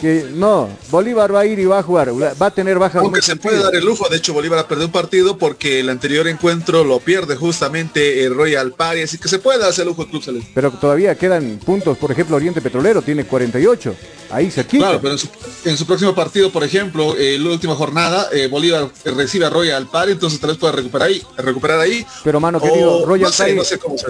que 0.00 0.26
no, 0.32 0.68
Bolívar 0.90 1.34
va 1.34 1.40
a 1.40 1.46
ir 1.46 1.58
y 1.58 1.64
va 1.64 1.80
a 1.80 1.82
jugar, 1.82 2.10
va 2.10 2.46
a 2.46 2.50
tener 2.50 2.78
bajas. 2.78 3.02
Aunque 3.02 3.22
se 3.22 3.36
puede 3.36 3.62
dar 3.62 3.74
el 3.74 3.84
lujo, 3.84 4.08
de 4.08 4.16
hecho 4.16 4.32
Bolívar 4.32 4.58
ha 4.60 4.68
perdido 4.68 4.86
un 4.86 4.92
partido 4.92 5.38
porque 5.38 5.80
el 5.80 5.88
anterior 5.88 6.28
encuentro 6.28 6.84
lo 6.84 7.00
pierde 7.00 7.36
justamente 7.36 8.24
el 8.24 8.34
Royal 8.34 8.72
Party, 8.72 9.02
así 9.02 9.18
que 9.18 9.28
se 9.28 9.38
puede 9.38 9.64
hacer 9.66 9.82
el 9.82 9.88
lujo 9.88 10.02
el 10.02 10.08
Club 10.08 10.22
Celeste. 10.22 10.50
Pero 10.54 10.70
todavía 10.72 11.16
quedan 11.16 11.58
puntos, 11.64 11.98
por 11.98 12.12
ejemplo, 12.12 12.36
Oriente 12.36 12.60
Petrolero 12.60 13.02
tiene 13.02 13.24
48, 13.24 13.94
ahí 14.30 14.50
se 14.50 14.64
quita. 14.66 14.84
Claro, 14.84 15.00
pero 15.00 15.16
en 15.64 15.76
su, 15.76 15.86
próximo 15.86 16.14
partido, 16.14 16.50
por 16.52 16.62
ejemplo, 16.62 17.16
en 17.18 17.42
la 17.42 17.50
última 17.50 17.74
jornada, 17.74 18.28
eh, 18.32 18.46
Bolívar 18.46 18.88
recibe 19.04 19.46
a 19.46 19.50
Royal 19.50 19.88
Party, 19.88 20.12
entonces 20.12 20.38
tal 20.38 20.50
vez 20.50 20.58
pueda 20.58 20.72
recuperar 20.72 21.08
ahí, 21.08 21.22
recuperar 21.36 21.80
ahí. 21.80 22.06
Pero 22.22 22.38
mano 22.38 22.60
querido, 22.60 23.04
Royal 23.04 23.32
Party, 23.36 23.58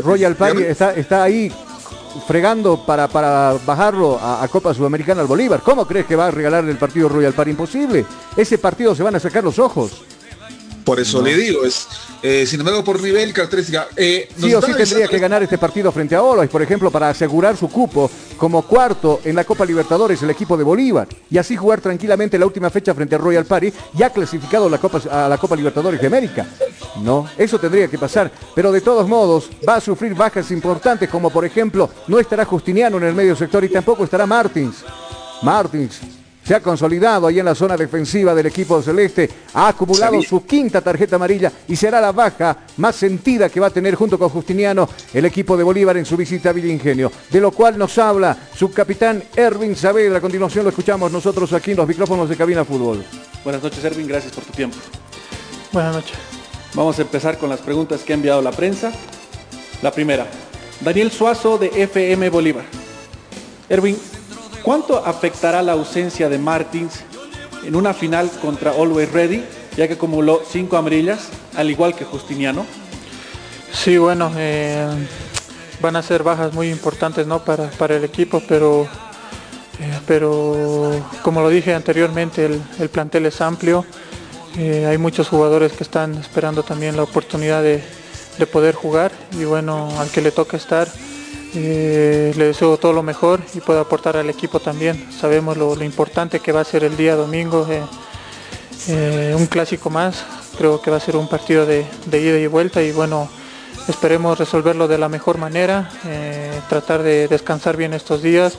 Royal 0.03 0.37
Party 0.37 0.63
está, 0.65 0.95
está 0.95 1.23
ahí 1.23 1.51
fregando 2.27 2.85
para, 2.85 3.09
para 3.09 3.55
bajarlo 3.67 4.19
a, 4.21 4.47
Copa 4.49 4.75
Sudamericana 4.75 5.21
al 5.21 5.27
Bolívar. 5.27 5.61
¿Cómo 5.63 5.87
crees 5.87 6.07
que 6.07 6.17
va 6.17 6.27
a 6.27 6.31
regalarle 6.31 6.71
el 6.71 6.79
partido 6.79 7.09
Royal 7.09 7.33
Par? 7.33 7.49
Imposible. 7.49 8.05
Ese 8.37 8.59
partido 8.59 8.95
se 8.95 9.03
van 9.03 9.17
a 9.17 9.21
sacar 9.21 9.45
los 9.45 9.59
ojos. 9.59 10.05
Por 10.89 11.01
eso 11.01 11.21
le 11.21 11.37
digo, 11.37 11.67
es 11.67 11.87
eh, 12.23 12.47
sin 12.47 12.61
embargo 12.61 12.83
por 12.83 12.99
nivel 13.03 13.31
característica. 13.35 13.89
Eh, 13.95 14.27
sí 14.35 14.55
o 14.55 14.63
sí 14.63 14.73
tendría 14.73 15.07
que 15.07 15.19
ganar 15.19 15.43
este 15.43 15.59
partido 15.59 15.93
frente 15.93 16.15
a 16.15 16.23
Olois, 16.23 16.49
por 16.49 16.63
ejemplo, 16.63 16.91
para 16.91 17.11
asegurar 17.11 17.59
su 17.59 17.69
cupo 17.69 18.11
como 18.39 18.63
cuarto 18.63 19.21
en 19.23 19.37
la 19.37 19.45
Copa 19.45 19.67
Libertadores 19.67 20.23
el 20.23 20.31
equipo 20.31 20.57
de 20.57 20.65
Bolívar 20.65 21.07
y 21.31 21.37
así 21.37 21.59
jugar 21.59 21.83
tranquilamente 21.83 22.39
la 22.39 22.47
última 22.47 22.71
fecha 22.71 22.95
frente 22.95 23.17
a 23.17 23.19
Royal 23.19 23.45
Party, 23.45 23.71
ya 23.93 24.09
clasificado 24.09 24.71
la 24.71 24.79
Copa, 24.79 25.03
a 25.11 25.29
la 25.29 25.37
Copa 25.37 25.57
Libertadores 25.57 26.01
de 26.01 26.07
América. 26.07 26.47
No, 27.03 27.29
eso 27.37 27.59
tendría 27.59 27.89
que 27.89 27.99
pasar, 27.99 28.33
pero 28.55 28.73
de 28.73 28.81
todos 28.81 29.07
modos 29.07 29.51
va 29.69 29.75
a 29.75 29.81
sufrir 29.83 30.15
bajas 30.15 30.51
importantes 30.53 31.11
como 31.11 31.29
por 31.29 31.45
ejemplo 31.45 31.91
no 32.07 32.19
estará 32.19 32.47
Justiniano 32.47 32.97
en 32.97 33.05
el 33.05 33.15
medio 33.15 33.37
sector 33.37 33.63
y 33.63 33.69
tampoco 33.69 34.05
estará 34.05 34.25
Martins. 34.25 34.87
Martins 35.43 36.01
se 36.49 36.55
ha 36.55 36.63
consolidado 36.63 37.27
ahí 37.27 37.41
en 37.41 37.45
la 37.45 37.55
zona 37.55 37.77
defensiva 37.77 38.35
del 38.35 38.47
equipo 38.47 38.81
celeste, 38.81 39.29
ha 39.53 39.69
acumulado 39.69 40.23
su 40.23 40.47
quinta 40.47 40.81
tarjeta 40.81 41.17
amarilla 41.17 41.53
y 41.69 41.77
será 41.77 42.01
la 42.01 42.11
baja 42.11 42.57
más 42.79 42.97
sentida 42.97 43.51
que 43.51 43.61
va 43.61 43.67
a 43.67 43.71
tener 43.71 43.97
junto 43.97 44.19
con 44.19 44.31
Justiniano 44.31 44.89
el 45.13 45.27
equipo 45.27 45.59
de 45.59 45.63
Bolívar 45.63 45.99
en 45.99 46.07
su 46.07 46.17
visita 46.17 46.49
a 46.49 46.59
Ingenio, 46.59 47.13
de 47.31 47.39
lo 47.39 47.51
cual 47.51 47.77
nos 47.77 47.99
habla 47.99 48.35
su 48.57 48.73
capitán 48.73 49.23
Erwin 49.37 49.77
Saavedra. 49.77 50.17
A 50.17 50.21
continuación 50.23 50.65
lo 50.65 50.71
escuchamos 50.71 51.13
nosotros 51.13 51.53
aquí 51.53 51.73
en 51.73 51.77
los 51.77 51.87
micrófonos 51.87 52.31
de 52.31 52.37
Cabina 52.37 52.65
Fútbol. 52.65 53.05
Buenas 53.45 53.63
noches 53.63 53.85
Erwin, 53.85 54.09
gracias 54.09 54.33
por 54.33 54.43
tu 54.45 54.53
tiempo. 54.55 54.79
Buenas 55.71 55.97
noches. 55.97 56.17
Vamos 56.73 56.99
a 56.99 57.03
empezar 57.03 57.37
con 57.37 57.51
las 57.51 57.61
preguntas 57.61 58.01
que 58.05 58.15
ha 58.15 58.17
enviado 58.17 58.41
la 58.41 58.53
prensa. 58.53 58.91
La 59.83 59.93
primera, 59.93 60.27
Daniel 60.81 61.11
Suazo 61.11 61.59
de 61.59 61.67
FM 61.83 62.31
Bolívar. 62.31 62.65
Erwin, 63.69 63.99
¿Cuánto 64.63 65.05
afectará 65.05 65.63
la 65.63 65.73
ausencia 65.73 66.29
de 66.29 66.39
Martins 66.39 67.01
en 67.65 67.77
una 67.77 67.95
final 67.95 68.31
contra 68.43 68.73
Always 68.73 69.11
Ready, 69.13 69.45
ya 69.77 69.87
que 69.87 69.95
acumuló 69.95 70.43
cinco 70.49 70.77
amarillas, 70.77 71.29
al 71.57 71.71
igual 71.71 71.95
que 71.95 72.05
Justiniano? 72.05 72.67
Sí, 73.73 73.97
bueno, 73.99 74.33
eh, 74.37 74.87
van 75.81 75.97
a 75.97 76.03
ser 76.03 76.23
bajas 76.23 76.53
muy 76.53 76.71
importantes 76.71 77.27
¿no? 77.27 77.45
para, 77.45 77.71
para 77.71 77.97
el 77.97 78.05
equipo, 78.05 78.43
pero, 78.49 78.85
eh, 79.81 80.01
pero 80.07 80.91
como 81.23 81.41
lo 81.41 81.49
dije 81.49 81.75
anteriormente, 81.75 82.47
el, 82.47 82.89
plantel 82.89 83.27
es 83.27 83.41
amplio. 83.41 83.85
Eh, 84.57 84.87
hay 84.87 84.99
muchos 84.99 85.29
jugadores 85.29 85.73
que 85.73 85.85
están 85.85 86.15
esperando 86.15 86.63
también 86.63 86.97
la 86.97 87.05
oportunidad 87.05 87.63
de, 87.63 87.83
de 88.39 88.47
poder 88.47 88.75
jugar 88.75 89.13
y 89.39 89.45
bueno, 89.45 89.89
al 90.01 90.11
que 90.11 90.21
le 90.21 90.33
toca 90.33 90.57
estar 90.57 90.89
eh, 91.55 92.35
le 92.37 92.45
deseo 92.47 92.77
todo 92.77 92.93
lo 92.93 93.03
mejor 93.03 93.41
y 93.55 93.61
puedo 93.61 93.81
aportar 93.81 94.17
al 94.17 94.29
equipo 94.29 94.61
también. 94.61 95.11
Sabemos 95.13 95.57
lo, 95.57 95.83
importante 95.83 96.41
que 96.41 96.53
va 96.53 96.61
a 96.61 96.65
ser 96.65 96.85
el 96.85 96.97
día 96.97 97.17
domingo, 97.17 97.67
eh, 97.71 97.83
eh, 98.89 99.35
un 99.37 99.47
clásico 99.47 99.91
más. 99.91 100.25
Creo 100.57 100.83
que 100.83 100.91
va 100.91 100.99
a 100.99 101.01
ser 101.01 101.17
un 101.17 101.29
partido 101.29 101.65
de, 101.65 101.87
ida 102.13 102.39
y 102.39 102.47
vuelta 102.47 102.83
y 102.83 102.93
bueno, 102.93 103.29
esperemos 103.89 104.39
resolverlo 104.39 104.89
de 104.89 104.99
la 104.99 105.09
mejor 105.09 105.39
manera, 105.39 105.89
tratar 106.69 107.05
de 107.05 107.29
descansar 107.29 107.77
bien 107.77 107.95
estos 107.95 108.23
días, 108.23 108.59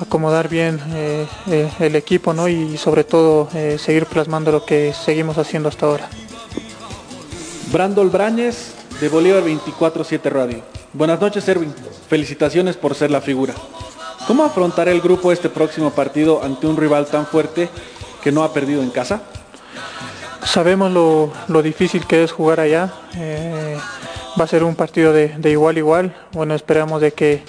acomodar 0.00 0.48
bien 0.48 0.80
el 1.80 1.94
equipo 1.94 2.32
¿no? 2.32 2.48
y 2.48 2.78
sobre 2.78 3.04
todo 3.04 3.50
seguir 3.76 4.06
plasmando 4.06 4.50
lo 4.50 4.64
que 4.64 4.94
seguimos 4.94 5.36
haciendo 5.36 5.68
hasta 5.68 5.84
ahora. 5.84 6.08
Brandol 7.70 8.08
Brañez 8.08 8.72
de 8.98 9.10
Bolívar 9.10 9.42
24-7 9.44 10.30
Radio. 10.30 10.75
Buenas 10.96 11.20
noches, 11.20 11.46
Erwin. 11.46 11.74
Felicitaciones 12.08 12.74
por 12.78 12.94
ser 12.94 13.10
la 13.10 13.20
figura. 13.20 13.52
¿Cómo 14.26 14.44
afrontará 14.44 14.90
el 14.92 15.02
grupo 15.02 15.30
este 15.30 15.50
próximo 15.50 15.90
partido 15.90 16.42
ante 16.42 16.66
un 16.66 16.74
rival 16.74 17.04
tan 17.04 17.26
fuerte 17.26 17.68
que 18.22 18.32
no 18.32 18.42
ha 18.42 18.54
perdido 18.54 18.82
en 18.82 18.88
casa? 18.88 19.20
Sabemos 20.42 20.90
lo, 20.90 21.62
difícil 21.62 22.06
que 22.06 22.24
es 22.24 22.32
jugar 22.32 22.60
allá. 22.60 22.94
Eh, 23.14 23.76
va 24.40 24.44
a 24.44 24.46
ser 24.46 24.64
un 24.64 24.74
partido 24.74 25.12
de, 25.12 25.50
igual 25.50 25.76
igual. 25.76 26.16
Bueno, 26.32 26.54
esperamos 26.54 27.02
de 27.02 27.12
que 27.12 27.42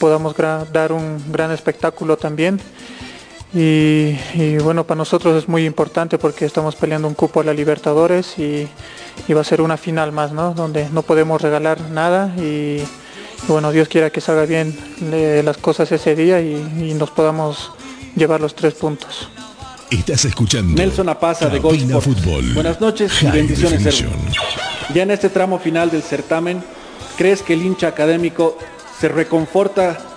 podamos 0.00 0.34
dar 0.72 0.90
un 0.90 1.30
gran 1.30 1.50
espectáculo 1.50 2.16
también. 2.16 2.58
Y, 3.54 4.56
bueno, 4.58 4.84
para 4.84 4.98
nosotros 4.98 5.40
es 5.40 5.48
muy 5.48 5.64
importante 5.64 6.18
porque 6.18 6.44
estamos 6.44 6.74
peleando 6.74 7.06
un 7.06 7.14
cupo 7.14 7.40
a 7.40 7.44
la 7.44 7.54
Libertadores 7.54 8.36
y, 8.36 8.68
va 9.32 9.42
a 9.42 9.44
ser 9.44 9.60
una 9.60 9.76
final 9.76 10.10
más, 10.10 10.32
¿no? 10.32 10.54
Donde 10.54 10.88
no 10.90 11.02
podemos 11.02 11.40
regalar 11.40 11.80
nada 11.92 12.34
y, 12.36 12.80
bueno, 13.46 13.70
Dios 13.70 13.88
quiera 13.88 14.10
que 14.10 14.20
salga 14.20 14.44
bien 14.44 14.76
las 15.44 15.56
cosas 15.58 15.92
ese 15.92 16.16
día 16.16 16.40
y, 16.40 16.94
nos 16.98 17.10
podamos 17.10 17.70
llevar 18.16 18.40
los 18.40 18.56
tres 18.56 18.74
puntos. 18.74 19.28
Estás 19.90 20.24
escuchando 20.24 20.74
Nelson 20.74 21.08
Apaza 21.08 21.48
de 21.48 21.60
Gol 21.60 21.78
Fútbol. 21.78 22.54
Buenas 22.54 22.80
noches 22.80 23.22
y 23.22 23.26
bendiciones. 23.26 24.04
Ya 24.92 25.04
en 25.04 25.12
este 25.12 25.28
tramo 25.28 25.60
final 25.60 25.90
del 25.90 26.02
certamen, 26.02 26.60
¿crees 27.16 27.42
que 27.42 27.52
el 27.52 27.62
hincha 27.62 27.86
académico 27.86 28.58
se 28.98 29.08
reconforta 29.08 30.13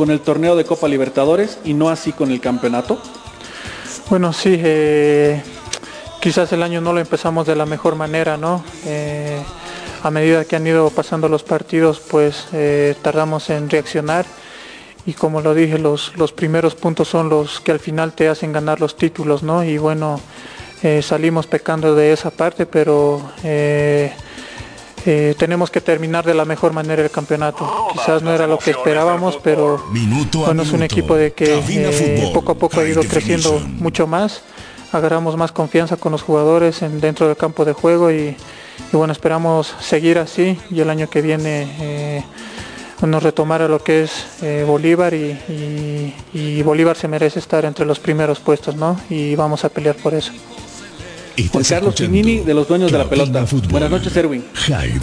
con 0.00 0.10
el 0.10 0.20
torneo 0.20 0.56
de 0.56 0.64
Copa 0.64 0.88
Libertadores 0.88 1.58
y 1.62 1.74
no 1.74 1.90
así 1.90 2.14
con 2.14 2.30
el 2.30 2.40
campeonato? 2.40 2.98
Bueno, 4.08 4.32
sí, 4.32 4.58
eh, 4.58 5.42
quizás 6.22 6.50
el 6.54 6.62
año 6.62 6.80
no 6.80 6.94
lo 6.94 7.00
empezamos 7.00 7.46
de 7.46 7.54
la 7.54 7.66
mejor 7.66 7.96
manera, 7.96 8.38
¿no? 8.38 8.64
Eh, 8.86 9.42
a 10.02 10.10
medida 10.10 10.46
que 10.46 10.56
han 10.56 10.66
ido 10.66 10.88
pasando 10.88 11.28
los 11.28 11.42
partidos, 11.42 12.00
pues 12.00 12.46
eh, 12.54 12.94
tardamos 13.02 13.50
en 13.50 13.68
reaccionar 13.68 14.24
y 15.04 15.12
como 15.12 15.42
lo 15.42 15.52
dije, 15.52 15.78
los, 15.78 16.16
los 16.16 16.32
primeros 16.32 16.74
puntos 16.74 17.06
son 17.06 17.28
los 17.28 17.60
que 17.60 17.70
al 17.70 17.78
final 17.78 18.14
te 18.14 18.28
hacen 18.28 18.54
ganar 18.54 18.80
los 18.80 18.96
títulos, 18.96 19.42
¿no? 19.42 19.64
Y 19.64 19.76
bueno, 19.76 20.18
salimos 21.02 21.46
pecando 21.46 21.94
de 21.94 22.14
esa 22.14 22.30
parte, 22.30 22.64
pero 22.64 23.20
eh, 25.06 25.30
eh, 25.30 25.34
tenemos 25.38 25.70
que 25.70 25.80
terminar 25.80 26.24
de 26.24 26.34
la 26.34 26.44
mejor 26.44 26.72
manera 26.72 27.02
el 27.02 27.10
campeonato. 27.10 27.88
Quizás 27.92 28.22
no 28.22 28.32
era 28.32 28.46
lo 28.46 28.58
que 28.58 28.70
esperábamos, 28.70 29.38
pero 29.42 29.84
bueno, 30.34 30.62
es 30.62 30.72
un 30.72 30.82
equipo 30.82 31.14
de 31.14 31.32
que 31.32 32.30
poco 32.32 32.52
a 32.52 32.54
poco 32.54 32.80
ha 32.80 32.88
ido 32.88 33.02
creciendo 33.02 33.60
mucho 33.78 34.06
más. 34.06 34.42
Agarramos 34.92 35.36
más 35.36 35.52
confianza 35.52 35.96
con 35.96 36.12
los 36.12 36.22
jugadores 36.22 36.82
en, 36.82 37.00
dentro 37.00 37.28
del 37.28 37.36
campo 37.36 37.64
de 37.64 37.72
juego 37.72 38.10
y, 38.10 38.36
bueno, 38.92 39.12
esperamos 39.12 39.74
seguir 39.80 40.18
así 40.18 40.58
y 40.70 40.80
el 40.80 40.90
año 40.90 41.08
que 41.08 41.22
viene 41.22 42.24
nos 43.00 43.22
retomara 43.22 43.68
lo 43.68 43.82
que 43.82 44.02
es 44.02 44.26
Bolívar 44.66 45.14
y, 45.14 46.14
y, 46.34 46.62
Bolívar 46.62 46.96
se 46.96 47.08
merece 47.08 47.38
estar 47.38 47.64
entre 47.64 47.86
los 47.86 48.00
primeros 48.00 48.40
puestos, 48.40 48.74
¿no? 48.74 49.00
Y 49.08 49.36
vamos 49.36 49.64
a 49.64 49.68
pelear 49.68 49.96
por 49.96 50.12
eso. 50.14 50.32
Juan 51.48 51.64
Carlos 51.64 51.94
Pinini 51.94 52.38
de 52.40 52.54
los 52.54 52.68
dueños 52.68 52.92
de 52.92 52.98
la 52.98 53.08
pelota. 53.08 53.44
Buenas 53.70 53.90
noches, 53.90 54.16
Erwin. 54.16 54.44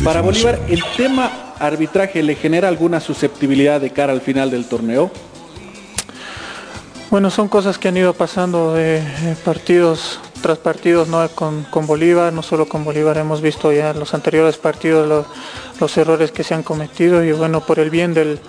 Para 0.04 0.22
Bolívar, 0.22 0.60
¿el 0.68 0.84
tema 0.96 1.54
arbitraje 1.60 2.24
le 2.24 2.36
genera 2.36 2.68
alguna 2.68 3.00
susceptibilidad 3.00 3.82
de 3.82 3.92
cara 3.92 4.14
al 4.14 4.22
final 4.22 4.52
del 4.52 4.66
torneo? 4.66 5.12
Bueno, 7.10 7.30
son 7.30 7.48
cosas 7.48 7.78
que 7.78 7.88
han 7.88 7.96
ido 7.96 8.14
pasando 8.14 8.74
de 8.74 9.02
partidos 9.46 10.20
tras 10.42 10.58
partidos 10.58 11.08
¿no? 11.08 11.28
con, 11.30 11.88
Bolívar, 11.88 12.32
no 12.34 12.44
solo 12.44 12.68
con 12.68 12.84
Bolívar, 12.84 13.18
hemos 13.18 13.42
visto 13.42 13.72
ya 13.72 13.92
en 13.92 14.00
los 14.00 14.14
anteriores 14.14 14.58
partidos 14.58 15.26
los 15.80 15.98
errores 15.98 16.32
que 16.32 16.44
se 16.44 16.54
han 16.54 16.64
cometido 16.64 17.24
y 17.24 17.32
bueno, 17.32 17.62
por 17.62 17.80
el 17.80 17.90
bien 17.90 18.14
del, 18.14 18.40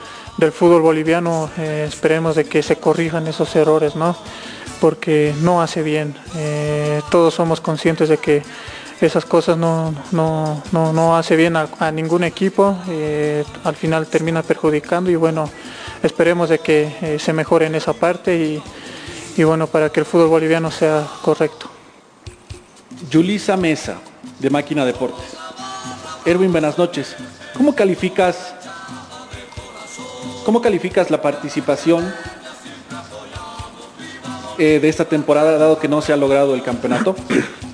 fútbol 0.52 0.82
boliviano 0.82 1.50
eh, 1.58 1.86
esperemos 1.88 2.36
de 2.36 2.44
que 2.44 2.62
se 2.62 2.76
corrijan 2.76 3.26
esos 3.26 3.54
errores, 3.56 3.96
¿no? 3.96 4.16
Porque 4.80 5.34
no 5.42 5.62
hace 5.62 5.82
bien. 5.82 6.14
Eh, 6.36 7.02
todos 7.10 7.34
somos 7.34 7.60
conscientes 7.60 8.08
de 8.08 8.18
que 8.18 8.42
esas 9.00 9.24
cosas 9.24 9.56
no, 9.56 9.94
no, 10.12 11.16
hace 11.16 11.36
bien 11.36 11.56
a, 11.56 11.92
ningún 11.92 12.24
equipo, 12.24 12.76
eh, 12.88 13.44
al 13.64 13.76
final 13.76 14.06
termina 14.06 14.42
perjudicando 14.42 15.10
y 15.10 15.16
bueno, 15.16 15.48
esperemos 16.02 16.48
de 16.48 16.58
que 16.58 16.96
eh, 17.02 17.18
se 17.18 17.32
mejore 17.32 17.66
en 17.66 17.76
esa 17.76 17.92
parte 17.92 18.36
y, 18.36 18.62
y, 19.36 19.44
bueno, 19.44 19.68
para 19.68 19.90
que 19.90 20.00
el 20.00 20.06
fútbol 20.06 20.28
boliviano 20.28 20.70
sea 20.70 21.06
correcto. 21.22 21.70
Yulisa 23.08 23.56
Mesa, 23.56 23.98
de 24.40 24.50
Máquina 24.50 24.84
Deportes. 24.84 25.36
Erwin, 26.24 26.50
buenas 26.50 26.76
noches. 26.76 27.14
¿Cómo 27.56 27.74
calificas, 27.74 28.54
cómo 30.44 30.60
calificas 30.60 31.10
la 31.10 31.22
participación 31.22 32.12
eh, 34.58 34.80
de 34.80 34.88
esta 34.88 35.04
temporada, 35.04 35.56
dado 35.58 35.78
que 35.78 35.88
no 35.88 36.02
se 36.02 36.12
ha 36.12 36.16
logrado 36.16 36.54
el 36.54 36.62
campeonato? 36.62 37.14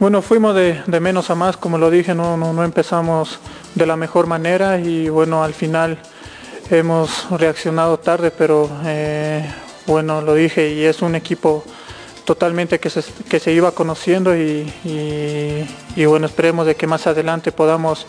Bueno, 0.00 0.22
fuimos 0.22 0.54
de, 0.54 0.80
menos 1.00 1.28
a 1.28 1.34
más, 1.34 1.56
como 1.56 1.76
lo 1.76 1.90
dije, 1.90 2.14
no, 2.14 2.36
no, 2.36 2.62
empezamos 2.62 3.40
de 3.74 3.84
la 3.84 3.96
mejor 3.96 4.28
manera 4.28 4.78
y 4.78 5.08
bueno, 5.08 5.42
al 5.42 5.54
final 5.54 5.98
hemos 6.70 7.28
reaccionado 7.30 7.98
tarde, 7.98 8.30
pero 8.30 8.70
eh, 8.84 9.44
bueno, 9.88 10.22
lo 10.22 10.34
dije 10.34 10.72
y 10.72 10.84
es 10.84 11.02
un 11.02 11.16
equipo 11.16 11.64
totalmente 12.24 12.78
que 12.78 12.90
se, 12.90 13.02
que 13.28 13.40
se 13.40 13.52
iba 13.52 13.72
conociendo 13.72 14.36
y, 14.36 14.72
bueno, 16.06 16.26
esperemos 16.26 16.66
de 16.66 16.76
que 16.76 16.86
más 16.86 17.08
adelante 17.08 17.50
podamos 17.50 18.06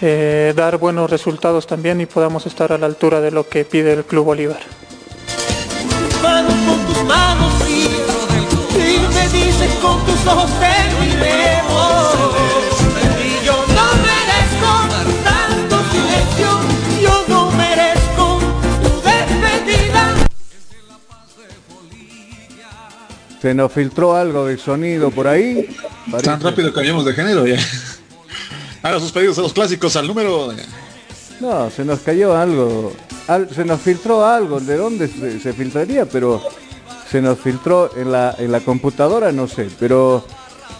eh, 0.00 0.54
dar 0.56 0.78
buenos 0.78 1.10
resultados 1.10 1.66
también 1.66 2.00
y 2.00 2.06
podamos 2.06 2.46
estar 2.46 2.72
a 2.72 2.78
la 2.78 2.86
altura 2.86 3.20
de 3.20 3.30
lo 3.30 3.46
que 3.46 3.66
pide 3.66 3.92
el 3.92 4.04
Club 4.04 4.24
Bolívar 4.24 4.60
con 9.80 10.04
tus 10.04 10.26
ojos 10.26 10.50
terminemos. 10.58 12.14
Y 13.18 13.44
yo 13.44 13.64
no 13.68 13.86
merezco 14.06 14.70
tanto 15.24 15.76
silencio, 15.90 16.48
yo 17.02 17.24
no 17.28 17.50
merezco 17.52 18.40
tu 18.82 18.90
despedida. 19.02 20.14
Se 23.40 23.54
nos 23.54 23.72
filtró 23.72 24.16
algo 24.16 24.46
de 24.46 24.58
sonido 24.58 25.10
por 25.10 25.28
ahí. 25.28 25.68
Tan 26.22 26.40
rápido 26.40 26.72
cambiamos 26.72 27.04
de 27.04 27.12
género 27.12 27.46
ya. 27.46 27.58
Haga 28.82 28.98
sus 28.98 29.12
pedidos 29.12 29.38
a 29.38 29.42
los 29.42 29.52
clásicos 29.52 29.94
al 29.96 30.06
número. 30.06 30.52
No, 31.40 31.70
se 31.70 31.84
nos 31.84 32.00
cayó 32.00 32.36
algo. 32.36 32.92
se 33.54 33.64
nos 33.64 33.80
filtró 33.80 34.24
algo. 34.24 34.60
¿De 34.60 34.76
dónde 34.76 35.08
se 35.08 35.52
filtraría? 35.52 36.06
Pero 36.06 36.42
se 37.10 37.20
nos 37.20 37.40
filtró 37.40 37.90
en 37.96 38.12
la, 38.12 38.34
en 38.38 38.52
la 38.52 38.60
computadora, 38.60 39.32
no 39.32 39.48
sé, 39.48 39.68
pero 39.80 40.24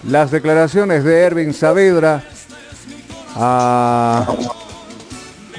las 0.09 0.31
declaraciones 0.31 1.03
de 1.03 1.20
Ervin 1.22 1.53
Saavedra 1.53 2.22
a 3.35 4.33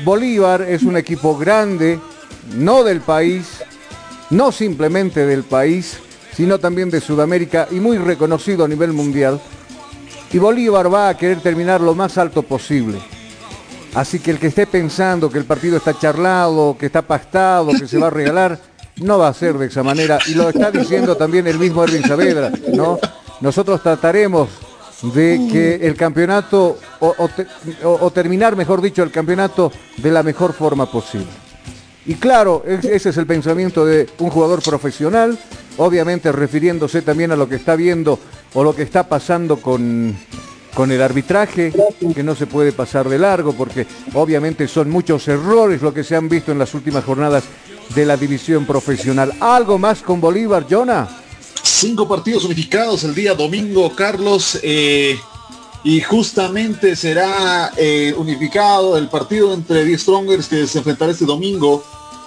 Bolívar 0.05 0.61
es 0.61 0.83
un 0.83 0.95
equipo 0.95 1.37
grande, 1.37 1.99
no 2.55 2.83
del 2.83 3.01
país, 3.01 3.61
no 4.29 4.51
simplemente 4.53 5.25
del 5.25 5.43
país, 5.43 5.99
sino 6.33 6.57
también 6.57 6.89
de 6.89 7.01
Sudamérica 7.01 7.67
y 7.69 7.75
muy 7.75 7.97
reconocido 7.97 8.63
a 8.63 8.67
nivel 8.69 8.93
mundial. 8.93 9.41
Y 10.31 10.37
Bolívar 10.37 10.93
va 10.93 11.09
a 11.09 11.17
querer 11.17 11.41
terminar 11.41 11.81
lo 11.81 11.93
más 11.93 12.17
alto 12.17 12.43
posible. 12.43 12.97
Así 13.93 14.19
que 14.19 14.31
el 14.31 14.39
que 14.39 14.47
esté 14.47 14.65
pensando 14.65 15.29
que 15.29 15.37
el 15.37 15.43
partido 15.43 15.75
está 15.75 15.97
charlado, 15.99 16.77
que 16.79 16.85
está 16.85 17.01
pactado, 17.01 17.71
que 17.77 17.87
se 17.87 17.97
va 17.97 18.07
a 18.07 18.11
regalar, 18.11 18.57
no 19.01 19.17
va 19.17 19.27
a 19.27 19.33
ser 19.33 19.57
de 19.57 19.67
esa 19.67 19.83
manera. 19.83 20.19
Y 20.27 20.33
lo 20.33 20.49
está 20.49 20.71
diciendo 20.71 21.15
también 21.15 21.47
el 21.47 21.59
mismo 21.59 21.83
Erwin 21.83 22.03
Saavedra, 22.03 22.51
¿no? 22.73 22.99
Nosotros 23.41 23.81
trataremos 23.81 24.49
de 25.01 25.47
que 25.51 25.87
el 25.87 25.95
campeonato, 25.95 26.77
o, 26.99 28.11
terminar, 28.11 28.55
mejor 28.55 28.81
dicho, 28.81 29.01
el 29.03 29.11
campeonato 29.11 29.71
de 29.97 30.11
la 30.11 30.21
mejor 30.21 30.53
forma 30.53 30.89
posible. 30.89 31.27
Y 32.05 32.15
claro, 32.15 32.63
ese 32.65 33.09
es 33.09 33.17
el 33.17 33.25
pensamiento 33.25 33.85
de 33.85 34.07
un 34.19 34.29
jugador 34.29 34.61
profesional, 34.61 35.37
obviamente 35.77 36.31
refiriéndose 36.31 37.01
también 37.01 37.31
a 37.31 37.35
lo 37.35 37.47
que 37.47 37.55
está 37.55 37.75
viendo 37.75 38.19
o 38.53 38.63
lo 38.63 38.75
que 38.75 38.83
está 38.83 39.07
pasando 39.07 39.57
con, 39.57 40.15
con 40.73 40.91
el 40.91 41.01
arbitraje, 41.01 41.71
que 42.13 42.23
no 42.23 42.35
se 42.35 42.47
puede 42.47 42.71
pasar 42.71 43.07
de 43.07 43.19
largo, 43.19 43.53
porque 43.53 43.85
obviamente 44.13 44.67
son 44.67 44.89
muchos 44.89 45.27
errores 45.27 45.81
lo 45.81 45.93
que 45.93 46.03
se 46.03 46.15
han 46.15 46.29
visto 46.29 46.51
en 46.51 46.59
las 46.59 46.73
últimas 46.73 47.03
jornadas 47.03 47.43
de 47.95 48.05
la 48.05 48.17
división 48.17 48.65
profesional. 48.65 49.33
¿Algo 49.39 49.77
más 49.77 50.01
con 50.01 50.21
Bolívar, 50.21 50.65
Jonah? 50.69 51.09
Cinco 51.63 52.07
partidos 52.07 52.45
unificados 52.45 53.03
el 53.03 53.13
día 53.13 53.33
domingo, 53.33 53.95
Carlos. 53.95 54.59
Eh, 54.63 55.19
y 55.83 56.01
justamente 56.01 56.95
será 56.95 57.71
eh, 57.75 58.13
unificado 58.15 58.97
el 58.97 59.09
partido 59.09 59.53
entre 59.53 59.83
10 59.83 60.01
Strongers 60.01 60.47
que 60.47 60.67
se 60.67 60.77
enfrentará 60.77 61.11
este 61.11 61.25
domingo 61.25 61.83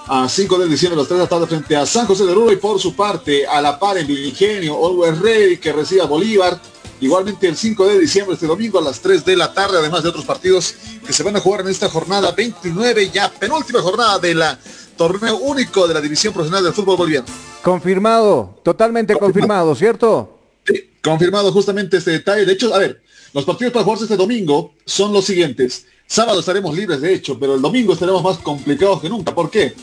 a 0.07 0.29
5 0.29 0.59
de 0.59 0.69
diciembre 0.69 0.99
a 0.99 1.03
las 1.03 1.09
3 1.09 1.19
de 1.19 1.25
la 1.25 1.29
tarde 1.29 1.47
frente 1.47 1.77
a 1.77 1.87
San 1.87 2.07
José 2.07 2.25
de 2.25 2.33
Uruguay 2.33 2.57
por 2.57 2.81
su 2.81 2.95
parte 2.95 3.47
a 3.47 3.61
la 3.61 3.79
par 3.79 3.97
en 3.97 4.07
Viligenio, 4.07 4.75
Always 4.85 5.19
Ready 5.19 5.57
que 5.59 5.73
recibe 5.73 6.03
a 6.03 6.07
Bolívar 6.07 6.61
igualmente 7.01 7.47
el 7.47 7.57
5 7.57 7.87
de 7.87 8.01
diciembre 8.01 8.35
este 8.35 8.47
domingo 8.47 8.79
a 8.79 8.83
las 8.83 9.01
3 9.01 9.25
de 9.25 9.37
la 9.37 9.55
tarde 9.55 9.79
además 9.79 10.03
de 10.03 10.09
otros 10.09 10.25
partidos 10.25 10.75
que 11.07 11.13
se 11.13 11.23
van 11.23 11.37
a 11.37 11.41
jugar 11.41 11.61
en 11.63 11.69
esta 11.69 11.89
jornada 11.89 12.33
29 12.33 13.11
ya 13.11 13.31
penúltima 13.31 13.81
jornada 13.81 14.19
de 14.19 14.35
la 14.35 14.59
torneo 14.97 15.37
único 15.37 15.87
de 15.87 15.95
la 15.95 16.01
División 16.01 16.33
Profesional 16.33 16.65
del 16.65 16.73
Fútbol 16.73 16.97
Boliviano. 16.97 17.27
Confirmado, 17.63 18.61
totalmente 18.63 19.15
confirmado, 19.17 19.75
¿cierto? 19.75 20.39
Sí, 20.67 20.91
confirmado 21.03 21.53
justamente 21.53 21.99
este 21.99 22.13
detalle. 22.13 22.45
De 22.45 22.53
hecho, 22.53 22.75
a 22.75 22.79
ver, 22.79 23.03
los 23.33 23.45
partidos 23.45 23.73
para 23.73 23.85
jugarse 23.85 24.05
este 24.05 24.17
domingo 24.17 24.73
son 24.85 25.13
los 25.13 25.25
siguientes. 25.25 25.87
Sábado 26.07 26.41
estaremos 26.41 26.77
libres, 26.77 27.01
de 27.01 27.15
hecho, 27.15 27.39
pero 27.39 27.55
el 27.55 27.63
domingo 27.63 27.95
estaremos 27.95 28.23
más 28.23 28.39
complicados 28.39 29.01
que 29.01 29.09
nunca. 29.09 29.35
¿Por 29.35 29.51
qué? 29.51 29.75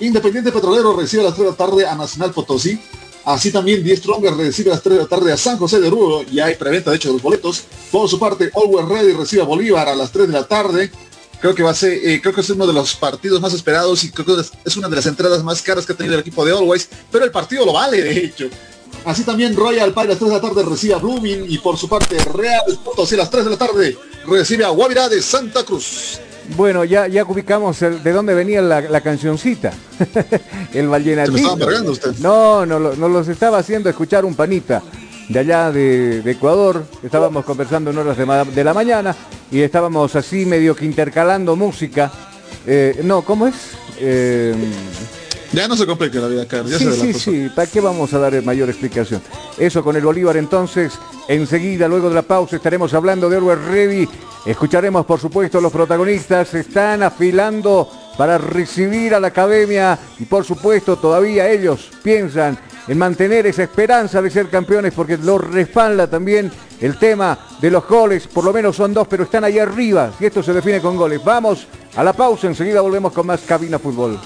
Independiente 0.00 0.52
Petrolero 0.52 0.96
recibe 0.96 1.22
a 1.22 1.26
las 1.26 1.34
3 1.34 1.46
de 1.46 1.50
la 1.50 1.56
tarde 1.56 1.86
a 1.86 1.94
Nacional 1.94 2.32
Potosí. 2.32 2.78
Así 3.24 3.52
también 3.52 3.82
10 3.82 3.98
Stronger 3.98 4.34
recibe 4.34 4.70
a 4.70 4.74
las 4.74 4.82
3 4.82 4.96
de 4.96 5.02
la 5.02 5.08
tarde 5.08 5.32
a 5.32 5.36
San 5.36 5.58
José 5.58 5.80
de 5.80 5.88
Oruro. 5.88 6.22
Y 6.30 6.40
hay 6.40 6.54
preventa, 6.54 6.90
de 6.90 6.96
hecho, 6.96 7.08
de 7.08 7.14
los 7.14 7.22
boletos. 7.22 7.64
Por 7.90 8.08
su 8.08 8.18
parte, 8.18 8.50
Always 8.54 8.88
Ready 8.88 9.12
recibe 9.12 9.42
a 9.42 9.44
Bolívar 9.44 9.88
a 9.88 9.94
las 9.94 10.12
3 10.12 10.28
de 10.28 10.32
la 10.32 10.46
tarde. 10.46 10.90
Creo 11.40 11.54
que 11.54 11.62
va 11.62 11.70
a 11.70 11.74
ser, 11.74 11.92
eh, 11.92 12.20
creo 12.20 12.34
que 12.34 12.40
es 12.40 12.50
uno 12.50 12.66
de 12.66 12.72
los 12.72 12.96
partidos 12.96 13.40
más 13.40 13.54
esperados 13.54 14.02
y 14.02 14.10
creo 14.10 14.26
que 14.26 14.44
es 14.64 14.76
una 14.76 14.88
de 14.88 14.96
las 14.96 15.06
entradas 15.06 15.42
más 15.44 15.62
caras 15.62 15.86
que 15.86 15.92
ha 15.92 15.96
tenido 15.96 16.14
el 16.14 16.20
equipo 16.20 16.44
de 16.44 16.52
Always, 16.52 16.88
pero 17.12 17.24
el 17.24 17.30
partido 17.30 17.64
lo 17.64 17.72
vale, 17.72 18.02
de 18.02 18.24
hecho. 18.24 18.48
Así 19.04 19.22
también 19.22 19.54
Royal 19.54 19.92
Pie 19.92 20.02
a 20.02 20.06
las 20.06 20.18
3 20.18 20.30
de 20.30 20.36
la 20.36 20.40
tarde 20.40 20.62
recibe 20.64 20.94
a 20.94 20.98
Blooming 20.98 21.44
y 21.48 21.58
por 21.58 21.76
su 21.76 21.88
parte 21.88 22.16
Real 22.34 22.78
Potosí 22.84 23.14
a 23.14 23.18
las 23.18 23.30
3 23.30 23.44
de 23.44 23.50
la 23.50 23.56
tarde 23.56 23.96
recibe 24.26 24.64
a 24.64 24.70
Guavirá 24.70 25.08
de 25.08 25.22
Santa 25.22 25.64
Cruz. 25.64 26.20
Bueno, 26.56 26.84
ya, 26.84 27.06
ya 27.06 27.24
ubicamos 27.24 27.78
de 27.78 28.12
dónde 28.12 28.34
venía 28.34 28.62
la, 28.62 29.00
cancioncita. 29.00 29.72
el 30.72 30.88
vallenatito. 30.88 31.56
No, 32.20 32.64
no, 32.64 32.78
no 32.78 33.08
los 33.08 33.28
estaba 33.28 33.58
haciendo 33.58 33.90
escuchar 33.90 34.24
un 34.24 34.34
panita 34.34 34.82
de 35.28 35.38
allá 35.38 35.70
de, 35.70 36.22
Ecuador. 36.30 36.84
Estábamos 37.02 37.44
conversando 37.44 37.90
en 37.90 37.98
horas 37.98 38.16
de, 38.16 38.44
de, 38.54 38.64
la 38.64 38.74
mañana 38.74 39.14
y 39.50 39.60
estábamos 39.60 40.14
así 40.16 40.44
medio 40.46 40.74
que 40.76 40.84
intercalando 40.84 41.56
música 41.56 42.10
Eh, 42.66 43.00
no, 43.02 43.22
¿cómo 43.22 43.46
es? 43.46 43.54
Eh, 43.98 44.54
ya 45.52 45.66
no 45.66 45.76
se 45.76 45.86
complica 45.86 46.18
la 46.20 46.28
vida, 46.28 46.46
Carlos. 46.46 46.76
sí, 46.76 46.92
sí, 46.92 47.14
sí. 47.14 47.48
¿Para 47.54 47.70
qué 47.70 47.80
vamos 47.80 48.12
a 48.12 48.18
dar 48.18 48.42
mayor 48.42 48.68
explicación? 48.68 49.22
Eso 49.56 49.82
con 49.82 49.96
el 49.96 50.02
Bolívar 50.02 50.36
entonces. 50.36 50.92
Enseguida, 51.28 51.88
luego 51.88 52.10
de 52.10 52.14
la 52.14 52.22
pausa, 52.22 52.56
estaremos 52.56 52.92
hablando 52.92 53.30
de 53.30 53.38
Orwell 53.38 53.64
Ready. 53.64 54.08
Escucharemos, 54.44 55.06
por 55.06 55.18
supuesto, 55.18 55.60
los 55.60 55.72
protagonistas. 55.72 56.52
Están 56.52 57.02
afilando 57.02 57.90
para 58.18 58.36
recibir 58.36 59.14
a 59.14 59.20
la 59.20 59.28
academia 59.28 59.98
y, 60.18 60.24
por 60.24 60.44
supuesto, 60.44 60.96
todavía 60.96 61.48
ellos 61.50 61.88
piensan 62.02 62.58
en 62.88 62.98
mantener 62.98 63.46
esa 63.46 63.62
esperanza 63.62 64.22
de 64.22 64.30
ser 64.30 64.48
campeones 64.48 64.94
porque 64.94 65.16
lo 65.18 65.38
respalda 65.38 66.08
también 66.08 66.50
el 66.80 66.98
tema 66.98 67.38
de 67.60 67.70
los 67.70 67.86
goles. 67.86 68.26
Por 68.26 68.44
lo 68.44 68.52
menos 68.52 68.76
son 68.76 68.94
dos, 68.94 69.06
pero 69.06 69.24
están 69.24 69.44
ahí 69.44 69.58
arriba. 69.58 70.10
Y 70.18 70.24
esto 70.24 70.42
se 70.42 70.52
define 70.52 70.80
con 70.80 70.96
goles. 70.96 71.22
Vamos 71.22 71.66
a 71.94 72.02
la 72.02 72.12
pausa. 72.12 72.46
Enseguida 72.46 72.80
volvemos 72.80 73.12
con 73.12 73.26
más 73.26 73.42
Cabina 73.42 73.78
Fútbol. 73.78 74.18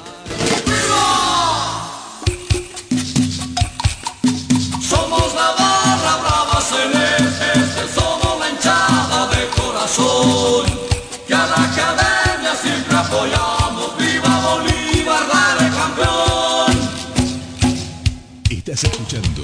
Estás 18.73 18.91
escuchando 18.91 19.43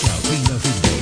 Cabina 0.00 0.58
Fútbol. 0.58 1.00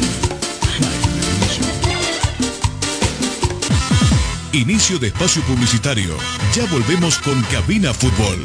Inicio 4.52 4.98
de 4.98 5.06
espacio 5.06 5.40
publicitario. 5.42 6.16
Ya 6.52 6.64
volvemos 6.66 7.18
con 7.18 7.40
Cabina 7.42 7.94
Fútbol. 7.94 8.44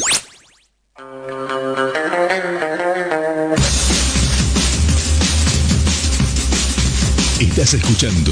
Estás 7.41 7.73
escuchando 7.73 8.31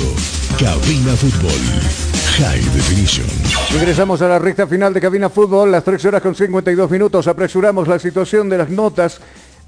Cabina 0.60 1.16
Fútbol 1.16 1.60
High 2.38 2.62
Definition. 2.76 3.26
Regresamos 3.74 4.22
a 4.22 4.28
la 4.28 4.38
recta 4.38 4.68
final 4.68 4.93
de 4.93 5.01
Cabina 5.01 5.32
Fútbol, 5.32 5.72
las 5.72 5.84
3 5.84 6.05
horas 6.05 6.22
con 6.22 6.36
52 6.36 6.91
minutos. 6.91 7.28
Apresuramos 7.28 7.88
la 7.88 7.97
situación 7.97 8.49
de 8.49 8.60
las 8.60 8.70
notas. 8.70 9.20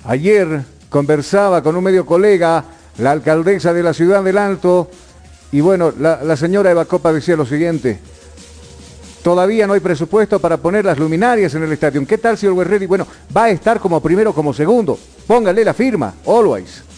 Ayer 0.05 0.61
conversaba 0.91 1.63
con 1.63 1.75
un 1.75 1.83
medio 1.83 2.05
colega, 2.05 2.63
la 2.99 3.13
alcaldesa 3.13 3.73
de 3.73 3.81
la 3.81 3.95
ciudad 3.95 4.23
del 4.23 4.37
Alto, 4.37 4.91
y 5.51 5.59
bueno, 5.59 5.91
la, 5.99 6.37
señora 6.37 6.69
Eva 6.69 6.85
Copa 6.85 7.11
decía 7.11 7.35
lo 7.35 7.47
siguiente. 7.47 7.97
Todavía 9.23 9.65
no 9.65 9.73
hay 9.73 9.79
presupuesto 9.79 10.37
para 10.37 10.57
poner 10.57 10.85
las 10.85 10.99
luminarias 10.99 11.55
en 11.55 11.63
el 11.63 11.71
estadio. 11.71 12.05
¿Qué 12.05 12.19
tal 12.19 12.37
si 12.37 12.45
el 12.45 12.63
Ready? 12.63 12.85
Bueno, 12.85 13.07
va 13.35 13.45
a 13.45 13.49
estar 13.49 13.79
como 13.79 14.01
primero 14.01 14.33
como 14.33 14.53
segundo. 14.53 14.99
Póngale 15.25 15.65
la 15.65 15.73
firma, 15.73 16.13
always. 16.27 16.90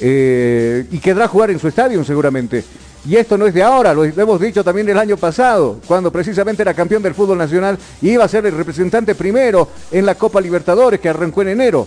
Eh, 0.00 0.86
y 0.90 0.98
querrá 0.98 1.28
jugar 1.28 1.50
en 1.50 1.58
su 1.58 1.68
estadio 1.68 2.04
seguramente. 2.04 2.64
Y 3.06 3.16
esto 3.16 3.38
no 3.38 3.46
es 3.46 3.54
de 3.54 3.62
ahora, 3.62 3.94
lo 3.94 4.04
hemos 4.04 4.40
dicho 4.40 4.62
también 4.62 4.88
el 4.88 4.98
año 4.98 5.16
pasado, 5.16 5.80
cuando 5.86 6.10
precisamente 6.10 6.62
era 6.62 6.74
campeón 6.74 7.02
del 7.02 7.14
fútbol 7.14 7.38
nacional 7.38 7.78
y 8.02 8.10
iba 8.10 8.24
a 8.24 8.28
ser 8.28 8.44
el 8.44 8.56
representante 8.56 9.14
primero 9.14 9.68
en 9.90 10.04
la 10.04 10.16
Copa 10.16 10.40
Libertadores 10.40 11.00
que 11.00 11.08
arrancó 11.08 11.42
en 11.42 11.48
enero. 11.48 11.86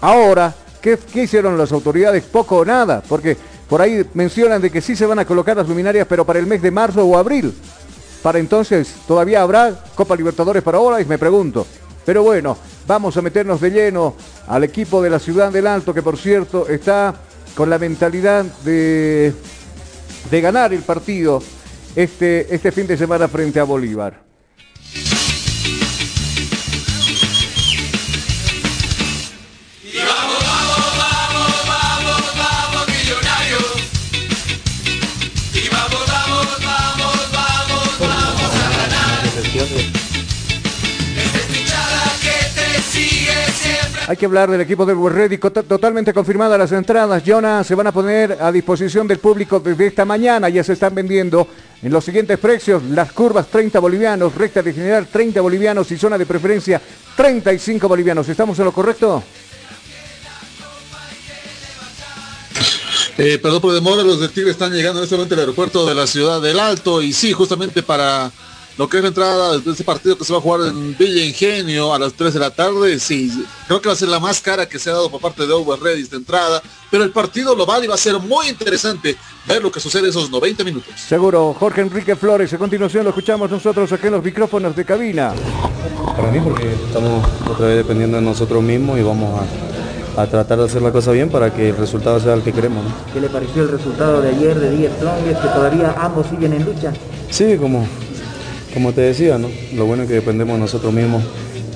Ahora, 0.00 0.54
¿qué, 0.80 0.98
hicieron 1.14 1.56
las 1.58 1.72
autoridades? 1.72 2.22
Poco 2.24 2.58
o 2.58 2.64
nada, 2.64 3.02
porque 3.08 3.36
por 3.68 3.80
ahí 3.80 4.06
mencionan 4.14 4.60
de 4.62 4.70
que 4.70 4.80
sí 4.80 4.94
se 4.94 5.06
van 5.06 5.18
a 5.18 5.24
colocar 5.24 5.56
las 5.56 5.68
luminarias, 5.68 6.06
pero 6.08 6.24
para 6.24 6.38
el 6.38 6.46
mes 6.46 6.62
de 6.62 6.70
marzo 6.70 7.04
o 7.04 7.16
abril. 7.16 7.52
Para 8.22 8.38
entonces, 8.38 8.94
¿todavía 9.08 9.42
habrá 9.42 9.74
Copa 9.94 10.14
Libertadores 10.14 10.62
para 10.62 10.78
ahora? 10.78 11.00
Y 11.00 11.06
me 11.06 11.18
pregunto. 11.18 11.66
Pero 12.04 12.22
bueno, 12.22 12.56
vamos 12.86 13.16
a 13.16 13.22
meternos 13.22 13.60
de 13.60 13.70
lleno 13.70 14.14
al 14.46 14.62
equipo 14.62 15.02
de 15.02 15.10
la 15.10 15.18
Ciudad 15.18 15.50
del 15.50 15.66
Alto, 15.66 15.92
que 15.92 16.02
por 16.02 16.16
cierto 16.16 16.68
está 16.68 17.14
con 17.56 17.70
la 17.70 17.78
mentalidad 17.78 18.44
de, 18.64 19.32
de 20.30 20.40
ganar 20.40 20.74
el 20.74 20.82
partido 20.82 21.42
este, 21.96 22.54
este 22.54 22.70
fin 22.70 22.86
de 22.86 22.98
semana 22.98 23.26
frente 23.26 23.58
a 23.58 23.64
Bolívar. 23.64 24.25
Hay 44.08 44.16
que 44.16 44.26
hablar 44.26 44.48
del 44.48 44.60
equipo 44.60 44.86
del 44.86 44.96
Ready, 45.12 45.36
totalmente 45.38 46.12
confirmadas 46.12 46.56
las 46.56 46.70
entradas. 46.70 47.24
Jonah 47.26 47.64
se 47.64 47.74
van 47.74 47.88
a 47.88 47.92
poner 47.92 48.38
a 48.40 48.52
disposición 48.52 49.08
del 49.08 49.18
público 49.18 49.58
desde 49.58 49.88
esta 49.88 50.04
mañana. 50.04 50.48
Ya 50.48 50.62
se 50.62 50.74
están 50.74 50.94
vendiendo 50.94 51.48
en 51.82 51.92
los 51.92 52.04
siguientes 52.04 52.38
precios. 52.38 52.84
Las 52.84 53.10
curvas 53.10 53.48
30 53.48 53.80
bolivianos, 53.80 54.32
recta 54.36 54.62
de 54.62 54.72
general 54.72 55.08
30 55.08 55.40
bolivianos 55.40 55.90
y 55.90 55.98
zona 55.98 56.16
de 56.16 56.24
preferencia 56.24 56.80
35 57.16 57.88
bolivianos. 57.88 58.28
¿Estamos 58.28 58.56
en 58.60 58.66
lo 58.66 58.72
correcto? 58.72 59.24
Eh, 63.18 63.38
perdón 63.42 63.60
por 63.60 63.74
demora, 63.74 64.04
los 64.04 64.20
de 64.20 64.50
están 64.50 64.72
llegando 64.72 65.00
en 65.00 65.04
este 65.04 65.16
momento 65.16 65.34
al 65.34 65.40
aeropuerto 65.40 65.84
de 65.84 65.94
la 65.96 66.06
ciudad 66.06 66.40
del 66.40 66.60
Alto 66.60 67.02
y 67.02 67.12
sí, 67.12 67.32
justamente 67.32 67.82
para 67.82 68.30
lo 68.78 68.88
que 68.88 68.98
es 68.98 69.02
la 69.02 69.08
entrada 69.08 69.58
de 69.58 69.70
este 69.70 69.84
partido 69.84 70.18
que 70.18 70.24
se 70.24 70.32
va 70.32 70.38
a 70.38 70.42
jugar 70.42 70.68
en 70.68 70.96
Villa 70.96 71.24
Ingenio 71.24 71.94
a 71.94 71.98
las 71.98 72.12
3 72.12 72.34
de 72.34 72.40
la 72.40 72.50
tarde, 72.50 72.98
sí, 72.98 73.32
creo 73.66 73.80
que 73.80 73.88
va 73.88 73.94
a 73.94 73.96
ser 73.96 74.08
la 74.08 74.20
más 74.20 74.40
cara 74.40 74.68
que 74.68 74.78
se 74.78 74.90
ha 74.90 74.92
dado 74.92 75.10
por 75.10 75.20
parte 75.20 75.46
de 75.46 75.52
Over 75.52 75.80
Ready 75.80 76.02
esta 76.02 76.16
entrada, 76.16 76.62
pero 76.90 77.02
el 77.04 77.10
partido 77.10 77.54
lo 77.54 77.64
vale 77.64 77.86
y 77.86 77.88
va 77.88 77.94
a 77.94 77.98
ser 77.98 78.18
muy 78.18 78.48
interesante 78.48 79.16
ver 79.46 79.62
lo 79.62 79.72
que 79.72 79.80
sucede 79.80 80.08
esos 80.08 80.30
90 80.30 80.64
minutos. 80.64 80.92
Seguro, 80.96 81.54
Jorge 81.58 81.80
Enrique 81.80 82.16
Flores, 82.16 82.52
a 82.52 82.58
continuación 82.58 83.04
lo 83.04 83.10
escuchamos 83.10 83.50
nosotros 83.50 83.90
aquí 83.92 84.06
en 84.08 84.12
los 84.12 84.24
micrófonos 84.24 84.76
de 84.76 84.84
cabina. 84.84 85.32
Para 86.16 86.30
mí 86.30 86.40
porque 86.40 86.72
estamos 86.72 87.24
otra 87.50 87.68
vez 87.68 87.76
dependiendo 87.78 88.18
de 88.18 88.22
nosotros 88.22 88.62
mismos 88.62 88.98
y 88.98 89.02
vamos 89.02 89.40
a, 90.16 90.26
tratar 90.26 90.58
de 90.58 90.64
hacer 90.64 90.80
la 90.80 90.92
cosa 90.92 91.12
bien 91.12 91.28
para 91.28 91.52
que 91.52 91.70
el 91.70 91.76
resultado 91.76 92.18
sea 92.20 92.34
el 92.34 92.42
que 92.42 92.52
queremos. 92.52 92.84
¿Qué 93.12 93.20
le 93.20 93.28
pareció 93.28 93.62
el 93.62 93.68
resultado 93.68 94.22
de 94.22 94.30
ayer 94.30 94.58
de 94.58 94.70
10 94.70 94.92
Strongest, 94.94 95.42
que 95.42 95.48
todavía 95.48 95.94
ambos 95.98 96.26
siguen 96.28 96.54
en 96.54 96.64
lucha? 96.64 96.92
Sí, 97.28 97.58
como, 97.58 97.86
como 98.76 98.92
te 98.92 99.00
decía, 99.00 99.38
¿no? 99.38 99.48
lo 99.74 99.86
bueno 99.86 100.02
es 100.02 100.08
que 100.10 100.16
dependemos 100.16 100.56
de 100.56 100.60
nosotros 100.60 100.92
mismos. 100.92 101.22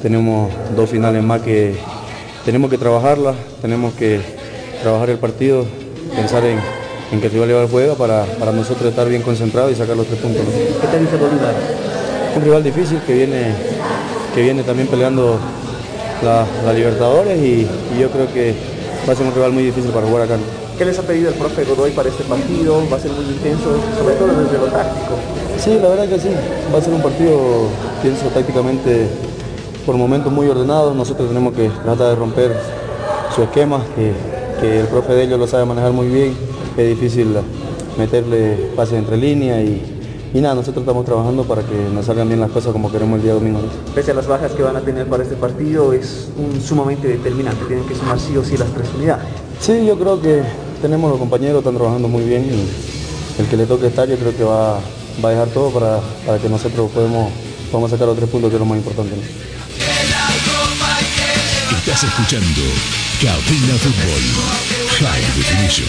Tenemos 0.02 0.52
dos 0.76 0.90
finales 0.90 1.24
más 1.24 1.40
que 1.40 1.74
tenemos 2.44 2.68
que 2.68 2.76
trabajarla, 2.76 3.32
tenemos 3.62 3.94
que 3.94 4.20
trabajar 4.82 5.08
el 5.08 5.16
partido, 5.16 5.64
pensar 6.14 6.44
en, 6.44 6.58
en 7.10 7.20
que 7.22 7.28
el 7.28 7.32
rival 7.32 7.68
juega 7.70 7.94
para, 7.94 8.26
para 8.38 8.52
nosotros 8.52 8.90
estar 8.90 9.08
bien 9.08 9.22
concentrados 9.22 9.72
y 9.72 9.76
sacar 9.76 9.96
los 9.96 10.08
tres 10.08 10.20
puntos. 10.20 10.42
¿Qué 10.44 10.86
tal 10.88 11.00
dice 11.00 11.16
Bolívar? 11.16 11.54
Un 12.36 12.42
rival 12.42 12.62
difícil 12.62 12.98
que 13.06 13.14
viene, 13.14 13.54
que 14.34 14.42
viene 14.42 14.62
también 14.62 14.86
peleando 14.86 15.38
la, 16.22 16.72
Libertadores 16.74 17.38
y, 17.38 17.66
y, 17.96 17.98
yo 17.98 18.10
creo 18.10 18.30
que 18.30 18.52
va 19.08 19.14
a 19.14 19.16
ser 19.16 19.24
un 19.24 19.34
rival 19.34 19.52
muy 19.52 19.62
difícil 19.62 19.90
para 19.90 20.06
jugar 20.06 20.24
acá. 20.24 20.36
¿Qué 20.80 20.86
les 20.86 20.98
ha 20.98 21.02
pedido 21.02 21.28
el 21.28 21.34
profe 21.34 21.62
Godoy 21.66 21.90
para 21.90 22.08
este 22.08 22.24
partido? 22.24 22.82
¿Va 22.90 22.96
a 22.96 23.00
ser 23.00 23.10
muy 23.10 23.26
intenso, 23.26 23.64
sobre 23.98 24.14
todo 24.14 24.28
desde 24.28 24.56
lo 24.56 24.64
táctico? 24.72 25.12
Sí, 25.58 25.78
la 25.78 25.88
verdad 25.90 26.08
que 26.08 26.18
sí. 26.18 26.30
Va 26.72 26.78
a 26.78 26.80
ser 26.80 26.94
un 26.94 27.02
partido, 27.02 27.38
pienso, 28.00 28.24
tácticamente 28.28 29.06
por 29.84 29.98
momentos 29.98 30.32
muy 30.32 30.48
ordenado. 30.48 30.94
Nosotros 30.94 31.28
tenemos 31.28 31.52
que 31.52 31.68
tratar 31.68 32.08
de 32.08 32.14
romper 32.14 32.56
su 33.36 33.42
esquema, 33.42 33.84
que, 33.94 34.80
el 34.80 34.86
profe 34.86 35.12
de 35.12 35.24
ellos 35.24 35.38
lo 35.38 35.46
sabe 35.46 35.66
manejar 35.66 35.92
muy 35.92 36.08
bien. 36.08 36.34
Es 36.78 36.88
difícil 36.88 37.36
meterle 37.98 38.70
pases 38.74 39.00
entre 39.00 39.18
líneas 39.18 39.62
y, 39.62 39.82
y 40.32 40.40
nada, 40.40 40.54
nosotros 40.54 40.80
estamos 40.80 41.04
trabajando 41.04 41.44
para 41.44 41.60
que 41.60 41.76
nos 41.92 42.06
salgan 42.06 42.26
bien 42.26 42.40
las 42.40 42.52
cosas 42.52 42.72
como 42.72 42.90
queremos 42.90 43.18
el 43.18 43.24
día 43.24 43.34
domingo. 43.34 43.60
Pese 43.94 44.12
a 44.12 44.14
las 44.14 44.26
bajas 44.26 44.52
que 44.52 44.62
van 44.62 44.76
a 44.76 44.80
tener 44.80 45.06
para 45.08 45.24
este 45.24 45.36
partido, 45.36 45.92
es 45.92 46.28
un 46.38 46.58
sumamente 46.58 47.06
determinante. 47.06 47.66
Tienen 47.66 47.84
que 47.84 47.94
sumar 47.94 48.18
sí 48.18 48.34
o 48.38 48.42
sí 48.42 48.56
las 48.56 48.70
tres 48.70 48.88
unidades. 48.96 49.26
Sí, 49.60 49.84
yo 49.84 49.98
creo 49.98 50.18
que 50.22 50.40
tenemos 50.80 51.10
los 51.10 51.18
compañeros, 51.18 51.58
están 51.58 51.74
trabajando 51.74 52.08
muy 52.08 52.24
bien 52.24 52.44
y 52.44 53.40
el 53.40 53.46
que 53.48 53.56
le 53.56 53.66
toque 53.66 53.86
estar 53.86 54.08
yo 54.08 54.16
creo 54.16 54.36
que 54.36 54.44
va, 54.44 54.80
va 55.22 55.28
a 55.28 55.32
dejar 55.32 55.48
todo 55.48 55.70
para, 55.70 56.00
para 56.26 56.38
que 56.38 56.48
nosotros 56.48 56.90
podemos, 56.90 57.30
podamos 57.70 57.90
sacar 57.90 58.06
los 58.08 58.16
tres 58.16 58.28
puntos 58.28 58.50
que 58.50 58.56
es 58.56 58.60
lo 58.60 58.66
más 58.66 58.78
importante. 58.78 59.14
Estás 61.78 62.04
escuchando 62.04 62.60
Cabina 63.20 63.74
Fútbol 63.78 64.22
High 65.00 65.22
Definition. 65.36 65.88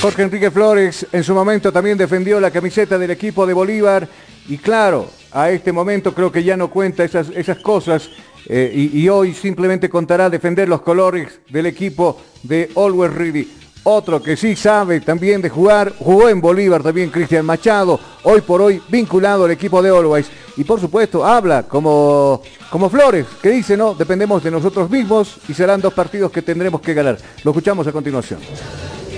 Jorge 0.00 0.22
Enrique 0.22 0.50
Flores 0.50 1.06
en 1.12 1.24
su 1.24 1.34
momento 1.34 1.72
también 1.72 1.96
defendió 1.96 2.38
la 2.38 2.50
camiseta 2.50 2.98
del 2.98 3.10
equipo 3.10 3.46
de 3.46 3.54
Bolívar 3.54 4.08
y 4.48 4.58
claro, 4.58 5.10
a 5.32 5.50
este 5.50 5.72
momento 5.72 6.14
creo 6.14 6.30
que 6.30 6.44
ya 6.44 6.56
no 6.56 6.68
cuenta 6.68 7.04
esas, 7.04 7.28
esas 7.30 7.58
cosas 7.58 8.10
eh, 8.46 8.90
y, 8.92 9.08
hoy 9.08 9.32
simplemente 9.32 9.88
contará 9.88 10.28
defender 10.28 10.68
los 10.68 10.82
colores 10.82 11.40
del 11.48 11.66
equipo 11.66 12.20
de 12.42 12.70
Always 12.76 13.12
Ready. 13.14 13.48
Otro 13.84 14.22
que 14.22 14.36
sí 14.36 14.56
sabe 14.56 15.00
también 15.00 15.42
de 15.42 15.50
jugar, 15.50 15.92
jugó 15.98 16.28
en 16.28 16.40
Bolívar 16.40 16.82
también 16.82 17.10
Cristian 17.10 17.44
Machado, 17.44 18.00
hoy 18.22 18.40
por 18.40 18.62
hoy 18.62 18.82
vinculado 18.88 19.44
al 19.44 19.50
equipo 19.50 19.82
de 19.82 19.90
Always. 19.90 20.26
Y 20.56 20.64
por 20.64 20.80
supuesto 20.80 21.24
habla 21.24 21.64
como, 21.64 22.40
como 22.70 22.88
Flores, 22.88 23.26
que 23.42 23.50
dice, 23.50 23.76
no, 23.76 23.94
dependemos 23.94 24.42
de 24.42 24.50
nosotros 24.50 24.88
mismos 24.88 25.36
y 25.48 25.54
serán 25.54 25.80
dos 25.80 25.92
partidos 25.92 26.30
que 26.30 26.42
tendremos 26.42 26.80
que 26.80 26.94
ganar. 26.94 27.18
Lo 27.42 27.50
escuchamos 27.50 27.86
a 27.86 27.92
continuación. 27.92 28.40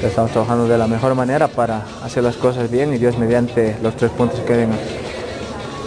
Estamos 0.02 0.30
trabajando 0.30 0.68
de 0.68 0.76
la 0.76 0.86
mejor 0.86 1.14
manera 1.14 1.48
para 1.48 1.84
hacer 2.02 2.22
las 2.22 2.36
cosas 2.36 2.70
bien 2.70 2.92
y 2.92 2.98
Dios 2.98 3.16
mediante 3.18 3.76
los 3.82 3.96
tres 3.96 4.10
puntos 4.10 4.40
queden 4.40 4.70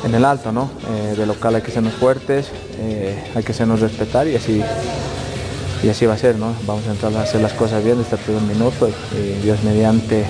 en 0.03 0.15
el 0.15 0.25
alto, 0.25 0.51
¿no? 0.51 0.69
Eh, 0.89 1.15
de 1.17 1.25
local 1.25 1.55
hay 1.55 1.61
que 1.61 1.71
sernos 1.71 1.93
fuertes, 1.93 2.47
eh, 2.79 3.31
hay 3.35 3.43
que 3.43 3.53
sernos 3.53 3.79
respetar 3.79 4.27
y 4.27 4.35
así 4.35 4.61
y 5.81 5.87
así 5.87 6.05
va 6.05 6.13
a 6.13 6.17
ser, 6.17 6.35
¿no? 6.35 6.53
Vamos 6.65 6.85
a 6.87 6.91
entrar 6.91 7.15
a 7.15 7.21
hacer 7.21 7.41
las 7.41 7.53
cosas 7.53 7.83
bien 7.83 7.97
desde 7.97 8.17
el 8.17 8.21
primer 8.21 8.41
minuto 8.43 8.89
y, 8.89 9.43
Dios 9.43 9.63
mediante 9.63 10.25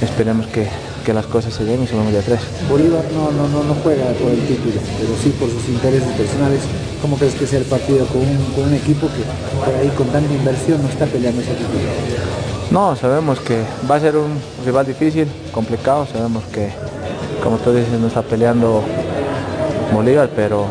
esperemos 0.00 0.46
que 0.46 0.68
que 1.04 1.12
las 1.12 1.26
cosas 1.26 1.52
se 1.52 1.64
den 1.64 1.82
y 1.82 1.86
subamos 1.86 2.14
de 2.14 2.22
tres. 2.22 2.40
Bolívar 2.68 3.04
no, 3.12 3.30
no, 3.30 3.46
no, 3.46 3.62
no 3.62 3.74
juega 3.82 4.06
por 4.14 4.30
el 4.30 4.40
título, 4.46 4.80
pero 4.98 5.14
sí 5.22 5.28
por 5.38 5.50
sus 5.50 5.68
intereses 5.68 6.08
personales. 6.12 6.62
¿Cómo 7.02 7.18
crees 7.18 7.34
que 7.34 7.46
sea 7.46 7.58
el 7.58 7.66
partido 7.66 8.06
con 8.06 8.22
un, 8.22 8.38
con 8.54 8.64
un 8.64 8.74
equipo 8.74 9.06
que 9.08 9.22
por 9.62 9.74
ahí 9.74 9.88
con 9.90 10.06
tanta 10.08 10.32
inversión 10.32 10.82
no 10.82 10.88
está 10.88 11.04
peleando 11.04 11.42
ese 11.42 11.52
título? 11.52 11.90
No, 12.70 12.96
sabemos 12.96 13.38
que 13.40 13.62
va 13.88 13.96
a 13.96 14.00
ser 14.00 14.16
un 14.16 14.32
rival 14.64 14.86
difícil, 14.86 15.28
complicado, 15.52 16.06
sabemos 16.10 16.42
que, 16.44 16.70
como 17.44 17.58
tú 17.58 17.72
dices, 17.72 18.00
no 18.00 18.06
está 18.06 18.22
peleando 18.22 18.82
Bolívar, 19.92 20.30
pero 20.34 20.66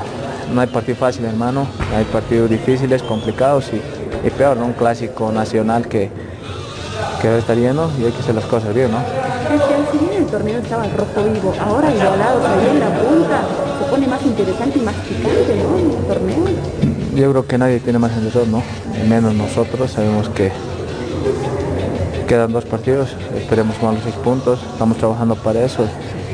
no 0.51 0.59
hay 0.59 0.67
partido 0.67 0.97
fácil, 0.97 1.23
hermano, 1.25 1.67
hay 1.95 2.03
partidos 2.05 2.49
difíciles, 2.49 3.03
complicados 3.03 3.69
y, 3.71 4.27
y 4.27 4.29
peor, 4.31 4.57
¿no? 4.57 4.65
un 4.65 4.73
clásico 4.73 5.31
nacional 5.31 5.87
que, 5.87 6.09
que 7.21 7.27
a 7.27 7.37
estar 7.37 7.55
lleno 7.55 7.89
y 8.01 8.05
hay 8.05 8.11
que 8.11 8.19
hacer 8.19 8.33
las 8.33 8.45
cosas 8.45 8.73
bien, 8.73 8.91
¿no? 8.91 8.97
Si 9.91 9.97
bien 9.99 10.23
el 10.23 10.25
torneo 10.25 10.59
estaba 10.59 10.83
rojo 10.83 11.29
vivo, 11.31 11.53
ahora 11.61 11.91
igualados 11.91 12.43
ahí 12.43 12.67
en 12.71 12.79
la 12.79 12.87
punta, 12.87 13.41
se 13.79 13.91
pone 13.91 14.07
más 14.07 14.23
interesante 14.23 14.79
y 14.79 14.81
más 14.81 14.95
picante, 14.95 15.55
¿no? 15.55 15.77
El 15.77 16.05
torneo. 16.07 16.45
Yo 17.15 17.29
creo 17.29 17.47
que 17.47 17.57
nadie 17.59 17.79
tiene 17.79 17.99
más 17.99 18.11
en 18.13 18.51
¿no? 18.51 18.63
Menos 19.07 19.35
nosotros, 19.35 19.91
sabemos 19.91 20.27
que 20.29 20.51
quedan 22.27 22.51
dos 22.51 22.65
partidos, 22.65 23.15
esperemos 23.37 23.75
sumar 23.75 23.93
los 23.93 24.03
seis 24.03 24.15
puntos, 24.15 24.59
estamos 24.73 24.97
trabajando 24.97 25.35
para 25.35 25.63
eso 25.63 25.87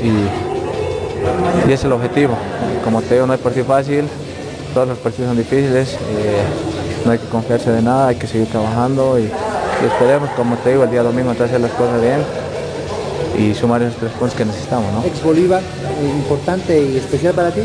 y, 0.03 1.69
y 1.69 1.73
es 1.73 1.83
el 1.83 1.91
objetivo. 1.91 2.35
Como 2.83 3.01
te 3.01 3.15
digo, 3.15 3.27
no 3.27 3.33
hay 3.33 3.39
partido 3.39 3.65
fácil, 3.65 4.05
todos 4.73 4.87
los 4.87 4.97
partidos 4.97 5.29
son 5.29 5.37
difíciles, 5.37 5.93
eh, 5.93 6.41
no 7.05 7.11
hay 7.11 7.17
que 7.17 7.27
confiarse 7.27 7.71
de 7.71 7.81
nada, 7.81 8.07
hay 8.07 8.15
que 8.15 8.27
seguir 8.27 8.47
trabajando 8.47 9.19
y, 9.19 9.23
y 9.23 9.85
esperemos, 9.85 10.29
como 10.31 10.55
te 10.57 10.71
digo, 10.71 10.83
el 10.83 10.91
día 10.91 11.03
domingo 11.03 11.31
hacer 11.31 11.59
las 11.59 11.71
cosas 11.71 12.01
bien 12.01 12.23
y 13.37 13.53
sumar 13.53 13.81
esos 13.81 13.95
tres 13.97 14.11
puntos 14.13 14.35
que 14.35 14.43
necesitamos, 14.45 14.91
¿no? 14.91 15.03
Ex 15.05 15.23
Bolívar, 15.23 15.61
eh, 15.61 16.09
importante 16.17 16.81
y 16.81 16.97
especial 16.97 17.33
para 17.33 17.51
ti. 17.51 17.61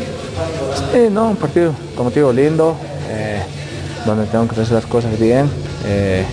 Sí, 0.93 1.09
no, 1.11 1.31
un 1.31 1.37
partido, 1.37 1.73
como 1.97 2.11
te 2.11 2.21
digo, 2.21 2.33
lindo, 2.33 2.77
eh, 3.09 3.43
donde 4.05 4.27
tengo 4.27 4.47
que 4.47 4.61
hacer 4.61 4.75
las 4.75 4.87
cosas 4.87 5.19
bien 5.19 5.49
eh, 5.87 6.25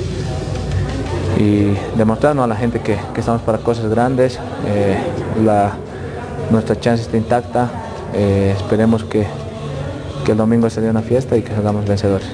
y 1.37 1.73
demostrarnos 1.97 2.43
a 2.43 2.47
la 2.47 2.55
gente 2.55 2.79
que, 2.79 2.97
que 3.13 3.19
estamos 3.19 3.41
para 3.41 3.57
cosas 3.59 3.89
grandes, 3.89 4.37
eh, 4.67 4.97
la, 5.43 5.71
nuestra 6.51 6.79
chance 6.79 7.03
está 7.03 7.17
intacta, 7.17 7.69
eh, 8.13 8.53
esperemos 8.57 9.05
que, 9.05 9.25
que 10.25 10.31
el 10.33 10.37
domingo 10.37 10.69
sea 10.69 10.89
una 10.89 11.01
fiesta 11.01 11.37
y 11.37 11.41
que 11.41 11.53
salgamos 11.53 11.87
vencedores. 11.87 12.27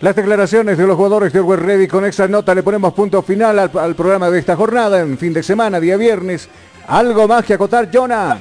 Las 0.00 0.16
declaraciones 0.16 0.76
de 0.76 0.86
los 0.86 0.96
jugadores 0.96 1.32
de 1.32 1.38
Always 1.38 1.62
Ready 1.62 1.88
con 1.88 2.04
esta 2.04 2.28
nota 2.28 2.54
le 2.54 2.62
ponemos 2.62 2.92
punto 2.92 3.22
final 3.22 3.58
al, 3.58 3.70
al 3.78 3.94
programa 3.94 4.28
de 4.28 4.38
esta 4.38 4.54
jornada 4.54 5.00
en 5.00 5.16
fin 5.16 5.32
de 5.32 5.42
semana, 5.42 5.80
día 5.80 5.96
viernes. 5.96 6.46
¿Algo 6.86 7.26
más 7.26 7.42
que 7.46 7.54
acotar, 7.54 7.88
Jonah? 7.90 8.38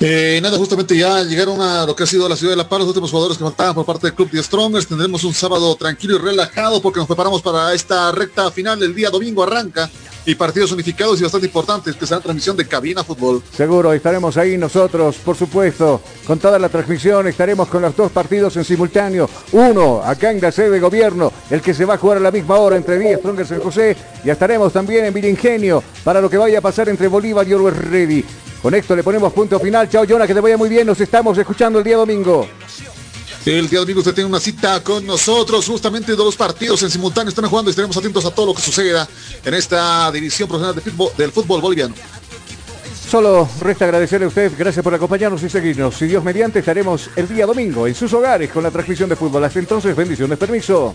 Eh, 0.00 0.40
nada, 0.42 0.58
justamente 0.58 0.96
ya 0.96 1.22
llegaron 1.22 1.60
a 1.60 1.86
lo 1.86 1.94
que 1.94 2.02
ha 2.02 2.06
sido 2.06 2.28
la 2.28 2.36
ciudad 2.36 2.52
de 2.52 2.56
La 2.56 2.68
Paz, 2.68 2.80
los 2.80 2.88
últimos 2.88 3.10
jugadores 3.10 3.38
que 3.38 3.44
faltaban 3.44 3.74
por 3.74 3.86
parte 3.86 4.08
del 4.08 4.14
club 4.14 4.30
de 4.30 4.42
Strongers. 4.42 4.86
Tendremos 4.86 5.24
un 5.24 5.32
sábado 5.32 5.74
tranquilo 5.76 6.16
y 6.16 6.18
relajado 6.18 6.82
porque 6.82 6.98
nos 6.98 7.06
preparamos 7.06 7.40
para 7.42 7.72
esta 7.72 8.10
recta 8.12 8.50
final. 8.50 8.82
El 8.82 8.94
día 8.94 9.10
domingo 9.10 9.42
arranca 9.42 9.88
y 10.26 10.34
partidos 10.34 10.72
unificados 10.72 11.20
y 11.20 11.22
bastante 11.22 11.46
importantes 11.46 11.96
que 11.96 12.06
será 12.06 12.20
transmisión 12.20 12.56
de 12.56 12.66
cabina 12.66 13.04
fútbol. 13.04 13.42
Seguro, 13.54 13.92
estaremos 13.92 14.36
ahí 14.36 14.56
nosotros, 14.56 15.16
por 15.16 15.36
supuesto, 15.36 16.00
con 16.26 16.38
toda 16.38 16.58
la 16.58 16.68
transmisión, 16.68 17.26
estaremos 17.26 17.68
con 17.68 17.82
los 17.82 17.94
dos 17.96 18.10
partidos 18.10 18.56
en 18.56 18.64
simultáneo. 18.64 19.28
Uno, 19.52 20.02
acá 20.02 20.30
en 20.30 20.40
la 20.40 20.50
sede 20.50 20.70
de 20.70 20.80
gobierno, 20.80 21.32
el 21.50 21.60
que 21.60 21.74
se 21.74 21.84
va 21.84 21.94
a 21.94 21.98
jugar 21.98 22.18
a 22.18 22.20
la 22.20 22.30
misma 22.30 22.56
hora 22.56 22.76
entre 22.76 22.98
Villa 22.98 23.18
Stronger 23.18 23.46
San 23.46 23.60
José, 23.60 23.96
y 24.24 24.30
estaremos 24.30 24.72
también 24.72 25.04
en 25.04 25.14
Viringenio 25.14 25.82
para 26.02 26.20
lo 26.20 26.30
que 26.30 26.38
vaya 26.38 26.58
a 26.58 26.62
pasar 26.62 26.88
entre 26.88 27.08
Bolívar 27.08 27.46
y 27.46 27.52
Always 27.52 27.76
Ready. 27.76 28.24
Con 28.64 28.74
esto 28.74 28.96
le 28.96 29.02
ponemos 29.02 29.30
punto 29.34 29.60
final. 29.60 29.90
Chao, 29.90 30.06
Jonah, 30.08 30.26
que 30.26 30.32
te 30.32 30.40
vaya 30.40 30.56
muy 30.56 30.70
bien. 30.70 30.86
Nos 30.86 30.98
estamos 30.98 31.36
escuchando 31.36 31.80
el 31.80 31.84
día 31.84 31.98
domingo. 31.98 32.48
El 33.44 33.68
día 33.68 33.80
domingo 33.80 33.98
usted 33.98 34.14
tiene 34.14 34.30
una 34.30 34.40
cita 34.40 34.82
con 34.82 35.04
nosotros, 35.06 35.66
justamente 35.66 36.16
dos 36.16 36.34
partidos 36.34 36.82
en 36.82 36.90
simultáneo 36.90 37.28
están 37.28 37.44
jugando 37.44 37.68
y 37.68 37.72
estaremos 37.72 37.94
atentos 37.94 38.24
a 38.24 38.30
todo 38.30 38.46
lo 38.46 38.54
que 38.54 38.62
suceda 38.62 39.06
en 39.44 39.52
esta 39.52 40.10
división 40.10 40.48
profesional 40.48 40.82
de 40.82 40.90
fútbol, 40.90 41.10
del 41.18 41.30
fútbol 41.30 41.60
boliviano. 41.60 41.94
Solo 43.06 43.46
resta 43.60 43.84
agradecerle 43.84 44.24
a 44.24 44.28
usted, 44.28 44.50
gracias 44.56 44.82
por 44.82 44.94
acompañarnos 44.94 45.42
y 45.42 45.50
seguirnos. 45.50 45.94
Si 45.94 46.06
Dios 46.06 46.24
mediante, 46.24 46.60
estaremos 46.60 47.10
el 47.16 47.28
día 47.28 47.44
domingo 47.44 47.86
en 47.86 47.94
sus 47.94 48.14
hogares 48.14 48.50
con 48.50 48.62
la 48.62 48.70
transmisión 48.70 49.10
de 49.10 49.16
fútbol. 49.16 49.44
Hasta 49.44 49.58
entonces, 49.58 49.94
bendiciones, 49.94 50.38
permiso. 50.38 50.94